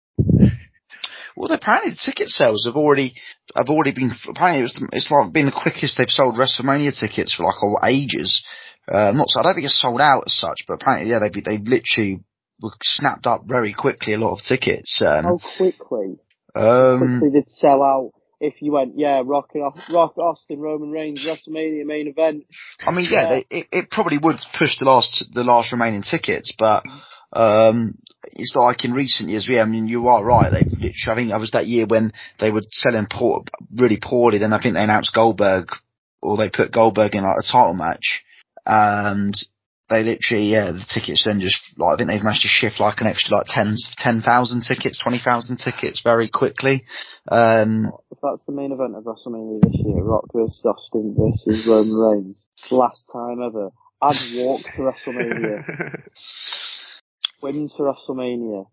Well, 1.37 1.51
apparently 1.53 1.95
ticket 1.95 2.29
sales 2.29 2.65
have 2.67 2.77
already 2.77 3.15
have 3.57 3.69
already 3.69 3.93
been 3.93 4.13
apparently 4.29 4.61
it 4.61 4.63
was, 4.63 4.89
it's 4.93 5.11
like 5.11 5.33
been 5.33 5.47
the 5.47 5.53
quickest 5.63 5.99
they've 5.99 6.09
sold 6.09 6.37
WrestleMania 6.37 6.99
tickets 6.99 7.35
for 7.35 7.45
like 7.45 7.63
all 7.63 7.81
ages. 7.85 8.45
Uh, 8.87 9.13
not 9.13 9.29
so 9.29 9.41
I 9.41 9.43
don't 9.43 9.55
think 9.55 9.65
it's 9.65 9.81
sold 9.81 10.01
out 10.01 10.25
as 10.27 10.35
such, 10.35 10.65
but 10.69 10.75
apparently 10.75 11.11
yeah 11.11 11.19
they've 11.19 11.45
they've 11.45 11.67
literally 11.67 12.21
were 12.63 12.71
snapped 12.83 13.27
up 13.27 13.43
very 13.47 13.73
quickly 13.73 14.13
a 14.15 14.19
lot 14.19 14.35
of 14.35 14.43
tickets. 14.47 15.03
Um, 15.05 15.25
How 15.25 15.39
quickly? 15.57 16.19
um, 16.55 17.19
quickly 17.21 17.41
they'd 17.41 17.51
sell 17.51 17.83
out 17.83 18.13
if 18.41 18.61
you 18.61 18.73
went, 18.73 18.93
yeah, 18.97 19.23
Rock, 19.25 19.51
and, 19.55 19.63
Rock 19.93 20.19
Austin, 20.19 20.61
Roman 20.61 20.91
Reigns, 20.91 21.25
WrestleMania 21.27 21.85
main 21.85 22.09
event. 22.09 22.45
I 22.87 22.91
mean 22.93 23.09
yeah, 23.11 23.23
Yeah. 23.23 23.29
they, 23.29 23.57
it, 23.59 23.67
it 23.73 23.91
probably 23.91 24.19
would 24.19 24.37
push 24.57 24.79
the 24.79 24.85
last 24.85 25.25
the 25.33 25.43
last 25.45 25.73
remaining 25.73 26.03
tickets, 26.03 26.55
but 26.57 26.85
Um, 27.35 27.99
it's 28.33 28.55
like 28.57 28.85
in 28.85 28.93
recent 28.93 29.31
years, 29.31 29.47
yeah, 29.49 29.63
I 29.63 29.67
mean, 29.67 29.87
you 29.87 30.09
are 30.09 30.25
right. 30.25 30.51
They 30.51 30.65
literally, 30.65 30.93
I 31.09 31.15
think 31.15 31.31
that 31.31 31.41
was 31.41 31.51
that 31.53 31.67
year 31.67 31.87
when 31.87 32.13
they 32.41 32.51
were 32.51 32.63
selling 32.69 33.07
poor, 33.11 33.45
really 33.75 33.99
poorly. 34.01 34.39
Then 34.39 34.53
I 34.53 34.63
think 34.63 34.75
they 34.75 34.83
announced 34.83 35.15
Goldberg, 35.15 35.69
or 36.23 36.37
they 36.37 36.49
put 36.49 36.73
Goldberg 36.73 37.15
in 37.15 37.23
like 37.23 37.37
a 37.39 37.43
title 37.43 37.75
match, 37.75 38.25
and 38.65 39.35
they 39.91 40.03
literally, 40.03 40.53
yeah, 40.53 40.73
the 40.73 40.85
tickets 40.89 41.25
then 41.25 41.41
just 41.41 41.61
like 41.77 41.95
I 41.95 41.97
think 41.99 42.11
they've 42.11 42.23
managed 42.25 42.43
to 42.43 42.49
shift 42.49 42.81
like 42.81 43.01
an 43.01 43.07
extra 43.07 43.37
like 43.37 43.47
10 43.49 43.77
10,000 43.99 44.63
tickets, 44.63 45.03
twenty 45.03 45.21
thousand 45.23 45.59
tickets 45.59 46.01
very 46.03 46.29
quickly. 46.29 46.85
Um, 47.31 47.93
If 48.11 48.19
that's 48.23 48.45
the 48.47 48.53
main 48.53 48.73
event 48.73 48.97
of 48.97 49.05
WrestleMania 49.05 49.61
this 49.63 49.81
year, 49.85 50.03
Rock 50.03 50.25
versus 50.33 50.65
Austin 50.65 51.15
versus 51.19 51.67
Roman 51.69 51.95
Reigns, 51.95 52.45
last 52.71 53.05
time 53.13 53.43
ever, 53.43 53.71
I'd 54.01 54.17
walk 54.37 54.63
to 54.63 54.81
WrestleMania. 54.81 56.09
Swim 57.45 57.69
to 57.69 57.83
WrestleMania. 57.83 58.67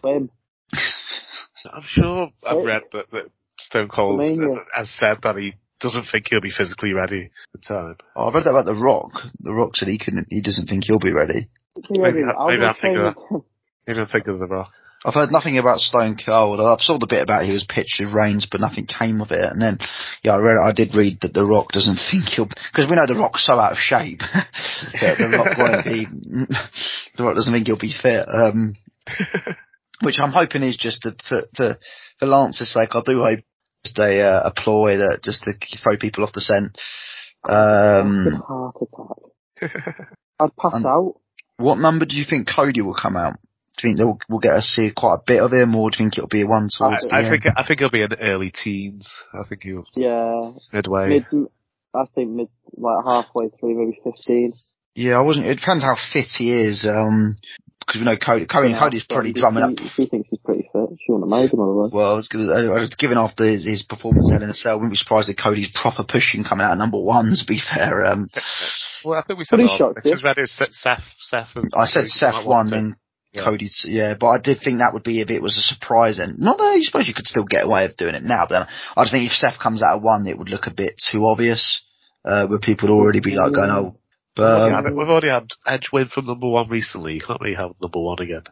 Swim. 0.00 0.30
I'm 1.72 1.82
sure 1.86 2.28
I've 2.46 2.64
read 2.64 2.82
that, 2.92 3.10
that 3.12 3.30
Stone 3.58 3.88
Cold 3.88 4.20
has, 4.20 4.56
has 4.74 4.90
said 4.90 5.18
that 5.22 5.36
he 5.36 5.54
doesn't 5.80 6.04
think 6.12 6.26
he'll 6.28 6.40
be 6.42 6.50
physically 6.56 6.92
ready 6.92 7.30
in 7.54 7.60
time. 7.66 7.96
Oh, 8.14 8.28
I 8.28 8.34
read 8.34 8.44
that 8.44 8.50
about 8.50 8.66
The 8.66 8.74
Rock. 8.74 9.12
The 9.40 9.54
Rock 9.54 9.74
said 9.74 9.88
he 9.88 9.98
couldn't, 9.98 10.26
he 10.28 10.42
doesn't 10.42 10.66
think 10.66 10.84
he'll 10.84 10.98
be 11.00 11.12
ready. 11.12 11.48
Be 11.76 12.00
ready. 12.00 12.18
Maybe 12.20 12.24
I- 12.28 12.32
I'll 12.38 12.48
maybe 12.48 12.60
go 12.60 12.68
I 12.68 12.72
think 12.74 12.98
of 12.98 13.14
training- 13.14 13.44
Maybe 13.86 14.00
I'm 14.00 14.06
thinking 14.08 14.32
of 14.34 14.40
The 14.40 14.46
Rock. 14.48 14.70
I've 15.04 15.14
heard 15.14 15.30
nothing 15.30 15.58
about 15.58 15.78
Stone 15.78 16.16
Cold. 16.24 16.58
I've 16.58 16.80
saw 16.80 16.98
the 16.98 17.06
bit 17.06 17.22
about 17.22 17.44
he 17.44 17.52
was 17.52 17.64
pitched 17.68 18.00
with 18.00 18.12
Reigns, 18.12 18.48
but 18.50 18.60
nothing 18.60 18.86
came 18.86 19.20
of 19.20 19.30
it. 19.30 19.44
And 19.44 19.62
then, 19.62 19.78
yeah, 20.24 20.34
I 20.34 20.38
read, 20.38 20.56
I 20.58 20.72
did 20.72 20.96
read 20.96 21.18
that 21.22 21.32
The 21.32 21.44
Rock 21.44 21.70
doesn't 21.70 22.00
think 22.10 22.24
he'll, 22.24 22.46
because 22.46 22.90
we 22.90 22.96
know 22.96 23.06
The 23.06 23.14
Rock's 23.14 23.46
so 23.46 23.58
out 23.58 23.72
of 23.72 23.78
shape 23.78 24.18
that 25.00 25.18
The 25.18 25.30
Rock 25.30 25.56
won't 25.56 25.84
be, 25.84 26.06
The 27.16 27.24
Rock 27.24 27.36
doesn't 27.36 27.52
think 27.54 27.66
he'll 27.66 27.78
be 27.78 27.94
fit. 27.94 28.26
Um, 28.26 28.74
which 30.02 30.18
I'm 30.20 30.32
hoping 30.32 30.62
is 30.62 30.76
just 30.76 31.02
that 31.02 31.22
for, 31.22 31.42
for, 31.56 31.76
for 32.18 32.26
Lance's 32.26 32.72
sake, 32.72 32.90
I 32.92 33.02
do 33.04 33.22
hope 33.22 33.40
just 33.84 33.98
a, 33.98 34.20
uh, 34.20 34.50
a 34.50 34.60
ploy 34.60 34.96
that 34.96 35.20
just 35.22 35.44
to 35.44 35.52
throw 35.82 35.96
people 35.96 36.24
off 36.24 36.32
the 36.32 36.40
scent. 36.40 36.76
Um, 37.48 38.42
heart 38.46 38.76
attack. 38.82 40.08
I'd 40.40 40.56
pass 40.56 40.84
out. 40.84 41.14
what 41.56 41.78
number 41.78 42.04
do 42.04 42.16
you 42.16 42.24
think 42.28 42.48
Cody 42.54 42.80
will 42.80 42.94
come 43.00 43.16
out? 43.16 43.38
Do 43.78 43.86
you 43.88 43.94
think 43.94 43.98
they'll, 43.98 44.18
we'll 44.28 44.40
get 44.40 44.54
to 44.56 44.60
see 44.62 44.90
quite 44.94 45.18
a 45.20 45.22
bit 45.26 45.40
of 45.42 45.52
him, 45.52 45.74
or 45.76 45.90
do 45.90 45.96
you 46.02 46.04
think 46.10 46.18
it'll 46.18 46.28
be 46.28 46.44
one 46.44 46.66
I, 46.66 46.76
towards 46.78 47.06
the 47.06 47.14
I 47.14 47.22
end? 47.24 47.30
think 47.42 47.54
I 47.56 47.64
think 47.64 47.78
he'll 47.80 47.90
be 47.90 48.02
in 48.02 48.12
early 48.20 48.50
teens. 48.50 49.08
I 49.32 49.46
think 49.48 49.62
he'll 49.62 49.84
Yeah. 49.94 50.42
midway. 50.72 51.08
Mid, 51.08 51.46
I 51.94 52.04
think 52.14 52.30
mid, 52.30 52.48
like 52.76 53.04
halfway 53.04 53.48
through, 53.50 53.78
maybe 53.78 53.98
15. 54.04 54.52
Yeah, 54.96 55.18
I 55.18 55.22
wasn't. 55.22 55.46
It 55.46 55.56
depends 55.60 55.84
how 55.84 55.94
fit 56.12 56.26
he 56.36 56.52
is. 56.52 56.84
Um, 56.88 57.36
because 57.80 58.00
we 58.00 58.04
know 58.04 58.18
Cody. 58.18 58.44
Cody, 58.44 58.70
Yeah, 58.72 58.78
Cody's 58.80 59.06
but 59.08 59.14
pretty 59.14 59.32
drumming 59.32 59.64
she, 59.78 59.84
up. 59.86 59.90
She 59.96 60.06
thinks 60.06 60.28
he's 60.28 60.40
pretty 60.44 60.68
fit, 60.74 60.90
she 61.00 61.08
wouldn't 61.10 61.32
have 61.32 61.40
made 61.40 61.50
him 61.54 61.60
otherwise. 61.60 61.90
Well, 61.90 62.10
I 62.12 62.14
was, 62.20 62.28
gonna, 62.28 62.52
I 62.52 62.80
was 62.80 62.94
given 62.98 63.16
after 63.16 63.44
his, 63.44 63.64
his 63.64 63.80
performance 63.82 64.30
at 64.30 64.42
NSL. 64.42 64.66
I 64.72 64.74
wouldn't 64.74 64.92
be 64.92 64.96
surprised 65.00 65.30
if 65.30 65.38
Cody's 65.38 65.70
proper 65.72 66.04
pushing 66.04 66.44
coming 66.44 66.66
out 66.66 66.72
at 66.72 66.78
number 66.78 67.00
one. 67.00 67.32
To 67.32 67.46
be 67.48 67.58
fair, 67.58 68.04
um, 68.04 68.28
Well, 69.06 69.18
I 69.18 69.22
think 69.22 69.38
we 69.38 69.44
said 69.46 69.56
Pretty 69.56 69.68
that 69.68 69.72
on- 69.72 69.78
shocked, 69.94 70.04
just 70.04 70.22
yeah. 70.22 70.28
read 70.28 70.36
it. 70.38 70.48
Seth, 70.50 70.72
Seth, 70.72 71.02
Seth 71.20 71.48
I 71.72 71.86
said 71.86 72.00
Cody 72.00 72.08
Seth 72.12 72.32
might 72.34 72.46
won 72.46 72.56
want 72.56 72.68
to- 72.70 72.76
and 72.76 72.96
Yeah. 73.32 73.44
Cody's. 73.44 73.84
Yeah, 73.86 74.14
but 74.18 74.28
I 74.28 74.40
did 74.42 74.58
think 74.64 74.78
that 74.78 74.94
would 74.94 75.02
be 75.02 75.20
if 75.20 75.30
it 75.30 75.42
was 75.42 75.56
a 75.58 75.60
surprise. 75.60 76.18
And 76.18 76.38
not 76.38 76.58
that 76.58 76.64
I 76.64 76.80
suppose 76.80 77.08
you 77.08 77.14
could 77.14 77.26
still 77.26 77.44
get 77.44 77.64
away 77.64 77.86
with 77.86 77.96
doing 77.96 78.14
it 78.14 78.22
now, 78.22 78.46
but 78.48 78.58
then 78.58 78.66
I 78.96 79.02
just 79.02 79.12
think 79.12 79.26
if 79.26 79.36
Seth 79.36 79.60
comes 79.60 79.82
out 79.82 79.96
of 79.98 80.02
one, 80.02 80.26
it 80.26 80.38
would 80.38 80.48
look 80.48 80.66
a 80.66 80.74
bit 80.74 80.94
too 81.10 81.26
obvious. 81.26 81.84
Uh, 82.24 82.46
where 82.46 82.58
people 82.58 82.88
would 82.88 83.02
already 83.02 83.20
be 83.20 83.36
like 83.36 83.54
going, 83.54 83.70
oh, 83.70 83.96
We've 84.38 84.46
already, 84.46 84.70
but 84.72 84.84
had 84.84 84.94
we've 84.94 85.08
already 85.08 85.28
had 85.28 85.48
Edge 85.66 85.88
win 85.92 86.08
from 86.08 86.26
number 86.26 86.48
one 86.48 86.68
recently. 86.68 87.14
You 87.14 87.20
can't 87.20 87.40
really 87.40 87.56
have 87.56 87.72
number 87.80 88.00
one 88.00 88.20
again. 88.20 88.42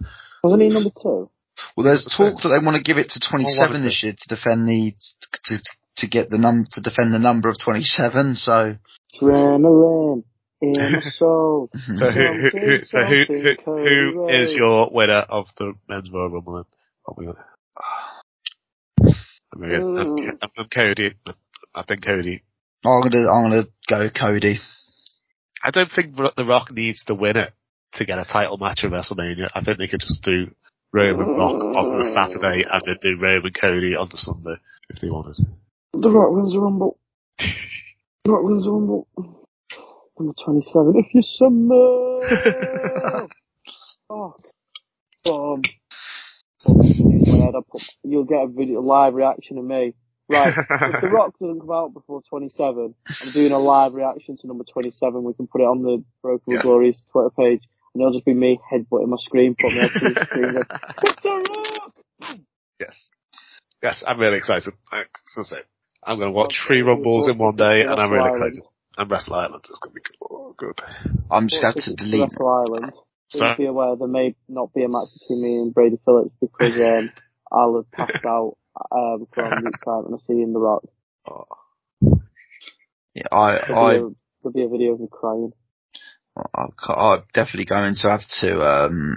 Wasn't 0.42 0.62
he 0.62 0.68
number 0.68 0.90
two? 0.90 1.30
Well, 1.76 1.84
there's 1.84 2.04
talk 2.16 2.42
that 2.42 2.48
they 2.48 2.64
want 2.64 2.76
to 2.76 2.82
give 2.82 2.98
it 2.98 3.08
to 3.10 3.20
Oh, 3.22 3.38
27 3.38 3.84
this 3.84 4.02
year 4.02 4.12
to 4.12 4.28
defend 4.28 4.68
the 4.68 4.92
to 5.44 5.58
to 5.98 6.08
get 6.08 6.28
the 6.28 6.38
num 6.38 6.64
to 6.72 6.80
defend 6.82 7.14
the 7.14 7.18
number 7.18 7.48
of 7.48 7.56
27. 7.62 8.34
So 8.34 8.74
Adrenaline 9.14 10.24
in 10.74 10.92
my 10.92 11.00
soul. 11.10 11.70
Mm-hmm. 11.74 11.96
So 11.96 12.10
who, 12.10 12.20
who, 12.20 12.66
who 12.66 12.84
so 12.84 13.00
who, 13.04 13.24
who, 13.28 13.54
who 13.64 14.28
is 14.28 14.52
your 14.52 14.90
winner 14.90 15.24
of 15.28 15.46
the 15.58 15.74
men's 15.88 16.10
Royal 16.10 16.30
Rumble? 16.30 16.54
then? 16.54 16.64
Oh 17.08 17.14
what 17.14 17.18
we 17.18 17.26
got? 17.26 17.36
I 19.54 19.58
mean, 19.58 19.74
I'm, 19.74 19.96
I'm, 19.96 20.16
mm. 20.16 20.50
I'm 20.58 20.68
Cody. 20.68 21.14
I 21.74 21.82
think 21.82 22.04
Cody. 22.04 22.42
I'm 22.84 23.02
gonna 23.02 23.28
I'm 23.28 23.50
gonna 23.50 23.64
go 23.88 24.10
Cody. 24.10 24.58
I 25.62 25.70
don't 25.70 25.90
think 25.90 26.14
The 26.14 26.44
Rock 26.44 26.70
needs 26.70 27.04
to 27.04 27.14
win 27.14 27.36
it 27.36 27.52
to 27.94 28.04
get 28.04 28.18
a 28.18 28.24
title 28.24 28.58
match 28.58 28.84
at 28.84 28.90
WrestleMania. 28.90 29.48
I 29.54 29.62
think 29.62 29.78
they 29.78 29.88
could 29.88 30.00
just 30.00 30.22
do 30.22 30.50
Roman 30.92 31.26
Rock 31.26 31.60
on 31.60 31.98
the 31.98 32.04
Saturday 32.06 32.62
and 32.70 32.82
then 32.86 32.96
do 33.02 33.18
Roman 33.20 33.52
Cody 33.52 33.94
on 33.96 34.08
the 34.10 34.16
Sunday 34.16 34.56
if 34.88 35.00
they 35.00 35.08
wanted. 35.08 35.36
The 35.92 36.10
Rock 36.10 36.30
wins 36.30 36.52
the 36.52 36.60
Rumble. 36.60 36.98
The 38.24 38.32
Rock 38.32 38.42
wins 38.42 38.64
the 38.64 38.72
Rumble. 38.72 39.06
Number 40.18 40.34
27. 40.44 40.94
If 40.96 41.14
you 41.14 41.22
summer. 41.22 42.20
Fuck. 44.08 44.40
Um. 45.30 45.62
Use 46.68 47.28
my 47.28 47.44
head. 47.44 47.54
I'll 47.54 47.62
put, 47.62 47.82
you'll 48.02 48.24
get 48.24 48.42
a 48.42 48.46
video, 48.48 48.80
live 48.80 49.14
reaction 49.14 49.58
of 49.58 49.64
me. 49.64 49.94
Right. 50.28 50.52
if 50.56 51.00
The 51.02 51.08
Rock 51.12 51.34
doesn't 51.40 51.60
come 51.60 51.70
out 51.70 51.94
before 51.94 52.20
27, 52.28 52.94
I'm 53.22 53.32
doing 53.32 53.52
a 53.52 53.58
live 53.58 53.94
reaction 53.94 54.36
to 54.38 54.46
number 54.48 54.64
27. 54.64 55.22
We 55.22 55.34
can 55.34 55.46
put 55.46 55.60
it 55.60 55.64
on 55.64 55.82
the 55.82 56.02
Broken 56.22 56.54
Yes. 56.54 56.62
Glorious 56.62 57.00
Twitter 57.12 57.30
page. 57.30 57.60
And 57.94 58.02
it'll 58.02 58.12
just 58.12 58.24
be 58.24 58.34
me 58.34 58.58
headbutting 58.72 59.08
my 59.08 59.16
screen, 59.18 59.54
putting 59.58 59.76
my 59.78 59.82
head 59.84 59.90
through 59.98 60.14
the 60.14 60.24
screen. 60.26 60.52
going, 60.52 60.64
It's 61.04 61.22
The 61.22 61.78
Rock! 61.80 61.94
Yes. 62.80 63.10
Yes, 63.82 64.02
I'm 64.06 64.18
really 64.18 64.38
excited. 64.38 64.72
Like, 64.90 65.08
as 65.38 65.46
I 65.52 65.56
say, 65.56 65.62
I'm 66.02 66.18
going 66.18 66.30
to 66.30 66.36
watch 66.36 66.58
three 66.66 66.82
Rumbles 66.82 67.28
in 67.28 67.38
one 67.38 67.56
day 67.56 67.82
and 67.82 68.00
I'm 68.00 68.10
really 68.10 68.30
excited. 68.30 68.62
And 68.96 69.10
Wrestle 69.10 69.34
Island 69.34 69.64
is 69.68 69.78
going 69.82 69.94
to 69.94 69.94
be 69.94 70.00
good. 70.00 70.16
Oh, 70.22 70.54
good. 70.56 70.80
I'm 71.30 71.48
just 71.48 71.60
going 71.62 71.74
to 71.74 71.80
Tickets 71.80 72.02
delete. 72.02 72.30
Wrestle 72.30 72.48
Island. 72.48 72.92
Please 73.30 73.56
be 73.58 73.66
aware 73.66 73.96
there 73.96 74.08
may 74.08 74.34
not 74.48 74.72
be 74.72 74.84
a 74.84 74.88
match 74.88 75.08
between 75.18 75.42
me 75.42 75.56
and 75.58 75.74
Brady 75.74 75.98
Phillips 76.04 76.30
because 76.40 76.74
um, 76.76 77.12
I'll 77.52 77.76
have 77.76 77.90
passed 77.90 78.24
out 78.24 78.56
um, 78.92 79.26
from 79.34 79.64
the 79.64 79.70
excitement 79.74 80.14
of 80.14 80.20
seeing 80.26 80.52
The 80.52 80.60
Rock. 80.60 80.84
Oh. 81.28 81.44
Yeah, 83.14 83.28
I 83.32 83.58
There'll 83.66 83.84
I 83.84 83.92
be, 83.92 83.98
a, 83.98 84.08
there'll 84.42 84.52
be 84.54 84.62
a 84.62 84.68
video 84.68 84.92
of 84.92 85.00
me 85.00 85.08
crying. 85.10 85.52
I- 86.36 86.92
I'm 86.92 87.22
definitely 87.32 87.64
going 87.64 87.94
to 87.94 88.10
have 88.10 88.20
to, 88.40 88.60
um, 88.60 89.16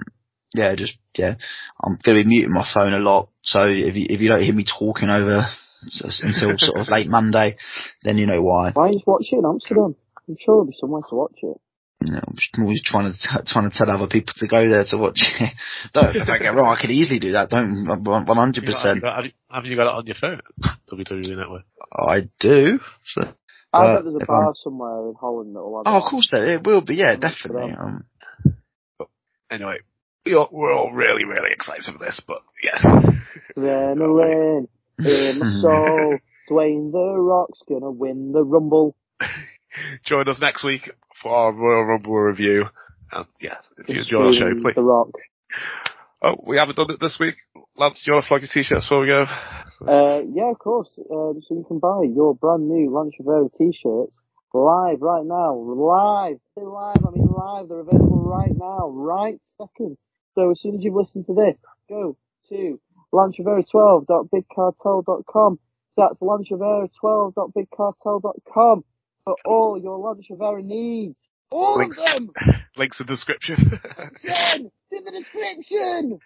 yeah, 0.56 0.74
just, 0.76 0.98
yeah, 1.18 1.36
I'm 1.84 2.00
going 2.02 2.18
to 2.18 2.24
be 2.24 2.30
muting 2.30 2.54
my 2.54 2.66
phone 2.74 2.94
a 2.94 3.00
lot. 3.00 3.30
So 3.42 3.68
if 3.68 3.96
you, 3.96 4.08
if 4.10 4.22
you 4.22 4.30
don't 4.30 4.42
hear 4.42 4.54
me 4.54 4.66
talking 4.66 5.10
over 5.10 5.40
s- 5.40 5.69
until 5.82 6.58
sort 6.58 6.80
of 6.80 6.90
late 6.90 7.08
Monday, 7.08 7.58
then 8.04 8.18
you 8.18 8.26
know 8.26 8.42
why. 8.42 8.72
Why 8.74 8.86
don't 8.86 8.94
you 8.94 9.00
just 9.00 9.08
watch 9.08 9.28
it 9.32 9.38
in 9.38 9.46
Amsterdam? 9.46 9.96
I'm 10.28 10.38
sure 10.40 10.56
there'll 10.56 10.66
be 10.66 10.78
somewhere 10.78 11.02
to 11.10 11.16
watch 11.16 11.38
it. 11.42 11.58
You 12.02 12.14
know, 12.14 12.22
I'm 12.26 12.36
just 12.38 12.56
always 12.58 12.82
trying 12.84 13.12
to, 13.12 13.18
t- 13.18 13.44
trying 13.46 13.70
to 13.70 13.76
tell 13.78 13.92
other 13.92 14.08
people 14.08 14.34
to 14.38 14.48
go 14.48 14.70
there 14.70 14.86
to 14.88 14.98
watch 14.98 15.20
it. 15.22 15.52
don't, 15.94 16.14
don't 16.14 16.42
get 16.42 16.56
wrong, 16.56 16.74
I 16.74 16.80
could 16.80 16.92
easily 16.92 17.20
do 17.20 17.32
that. 17.34 17.50
Don't, 17.50 17.86
100%. 17.86 18.06
Have 18.06 18.06
you, 18.06 18.62
got, 18.64 18.64
have, 18.72 18.96
you 18.96 19.02
got, 19.02 19.16
have, 19.16 19.26
you, 19.26 19.32
have 19.52 19.66
you 19.66 19.76
got 19.76 19.88
it 19.88 19.96
on 19.96 20.06
your 20.06 20.16
phone? 20.16 20.40
WWE 20.92 21.38
Network. 21.38 21.64
I 21.92 22.30
do. 22.40 22.80
So, 23.04 23.22
I 23.74 23.96
bet 23.96 24.04
there's 24.06 24.16
a 24.16 24.26
bar 24.26 24.46
I'm- 24.46 24.56
somewhere 24.56 25.10
in 25.10 25.16
Holland 25.20 25.56
that'll 25.56 25.84
have 25.84 25.94
oh, 25.94 26.06
of 26.06 26.10
course 26.10 26.30
there, 26.32 26.56
it 26.56 26.66
will 26.66 26.82
be. 26.82 26.96
Yeah, 26.96 27.16
definitely. 27.20 27.74
for 27.74 27.82
Um, 27.82 28.06
Anyway, 29.52 29.78
we 30.26 30.36
all, 30.36 30.48
we're 30.52 30.74
all 30.74 30.92
really, 30.92 31.26
really 31.26 31.52
excited 31.52 31.84
for 31.92 31.98
this, 31.98 32.22
but 32.26 32.44
yeah. 32.64 32.80
on. 32.86 33.24
Adrenaline 33.58 34.68
in 35.00 35.40
my 35.40 35.52
soul. 35.62 36.18
Dwayne 36.50 36.92
The 36.92 37.16
Rock's 37.20 37.62
gonna 37.68 37.92
win 37.92 38.32
the 38.32 38.44
Rumble. 38.44 38.96
Join 40.06 40.28
us 40.28 40.40
next 40.42 40.64
week 40.64 40.90
for 41.22 41.34
our 41.34 41.52
Royal 41.52 41.86
Rumble 41.86 42.16
review. 42.16 42.66
And 43.12 43.26
yeah, 43.40 43.58
if 43.78 43.90
you 43.90 44.00
enjoy 44.00 44.26
our 44.26 44.34
show, 44.34 44.54
please. 44.62 44.76
The 44.76 44.82
Rock. 44.82 45.12
Oh, 46.22 46.36
we 46.46 46.58
haven't 46.58 46.76
done 46.76 46.92
it 46.92 47.00
this 47.00 47.18
week. 47.20 47.36
Lance, 47.78 48.04
do 48.04 48.12
you 48.12 48.14
want 48.16 48.26
to 48.26 48.28
plug 48.28 48.42
your 48.42 48.50
t-shirts 48.54 48.86
before 48.86 49.02
we 49.02 49.08
go? 49.08 49.26
Uh, 49.88 50.22
yeah, 50.28 50.52
of 50.52 50.60
course. 50.60 51.00
Uh, 51.00 51.40
so 51.40 51.56
you 51.56 51.66
can 51.66 51.80
buy 51.80 52.04
your 52.04 52.36
brand 52.36 52.68
new 52.68 52.92
Lance 52.92 53.14
Rivera 53.20 53.48
t-shirts 53.58 54.12
live 54.54 55.02
right 55.02 55.26
now. 55.26 55.56
Live. 55.56 56.40
Live, 56.58 57.06
I 57.06 57.12
mean 57.12 57.28
live. 57.28 57.70
They're 57.70 57.80
available 57.80 58.24
right 58.24 58.52
now. 58.54 58.90
Right 58.90 59.40
second. 59.58 59.98
So 60.36 60.52
as 60.52 60.62
soon 60.62 60.76
as 60.76 60.84
you've 60.84 60.96
listened 60.96 61.26
to 61.28 61.34
this, 61.34 61.56
go 61.88 62.18
to 62.50 62.80
lancerivera12.bigcartel.com. 63.14 65.60
That's 65.98 66.18
lancerivera12.bigcartel.com 66.20 68.84
for 69.26 69.36
all 69.46 69.78
your 69.82 69.98
Lance 69.98 70.28
Rivera 70.30 70.62
needs. 70.64 71.18
All 71.52 71.78
Links. 71.78 72.00
of 72.00 72.06
them! 72.06 72.32
Links 72.78 73.00
in 73.00 73.06
the 73.08 73.14
description. 73.14 73.58
Again! 73.98 74.72
It's 74.84 74.92
in 74.92 75.04
the 75.04 75.12
description! 75.12 76.20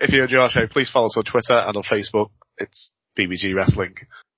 if 0.00 0.12
you 0.12 0.22
enjoy 0.22 0.38
our 0.38 0.50
show, 0.50 0.66
please 0.70 0.90
follow 0.90 1.06
us 1.06 1.16
on 1.16 1.24
Twitter 1.24 1.54
and 1.54 1.76
on 1.76 1.82
Facebook. 1.82 2.30
It's 2.58 2.90
BBG 3.18 3.54
Wrestling. 3.54 3.94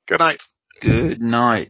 Good 0.07 0.21
night. 0.21 0.41
good 0.81 1.21
night. 1.21 1.65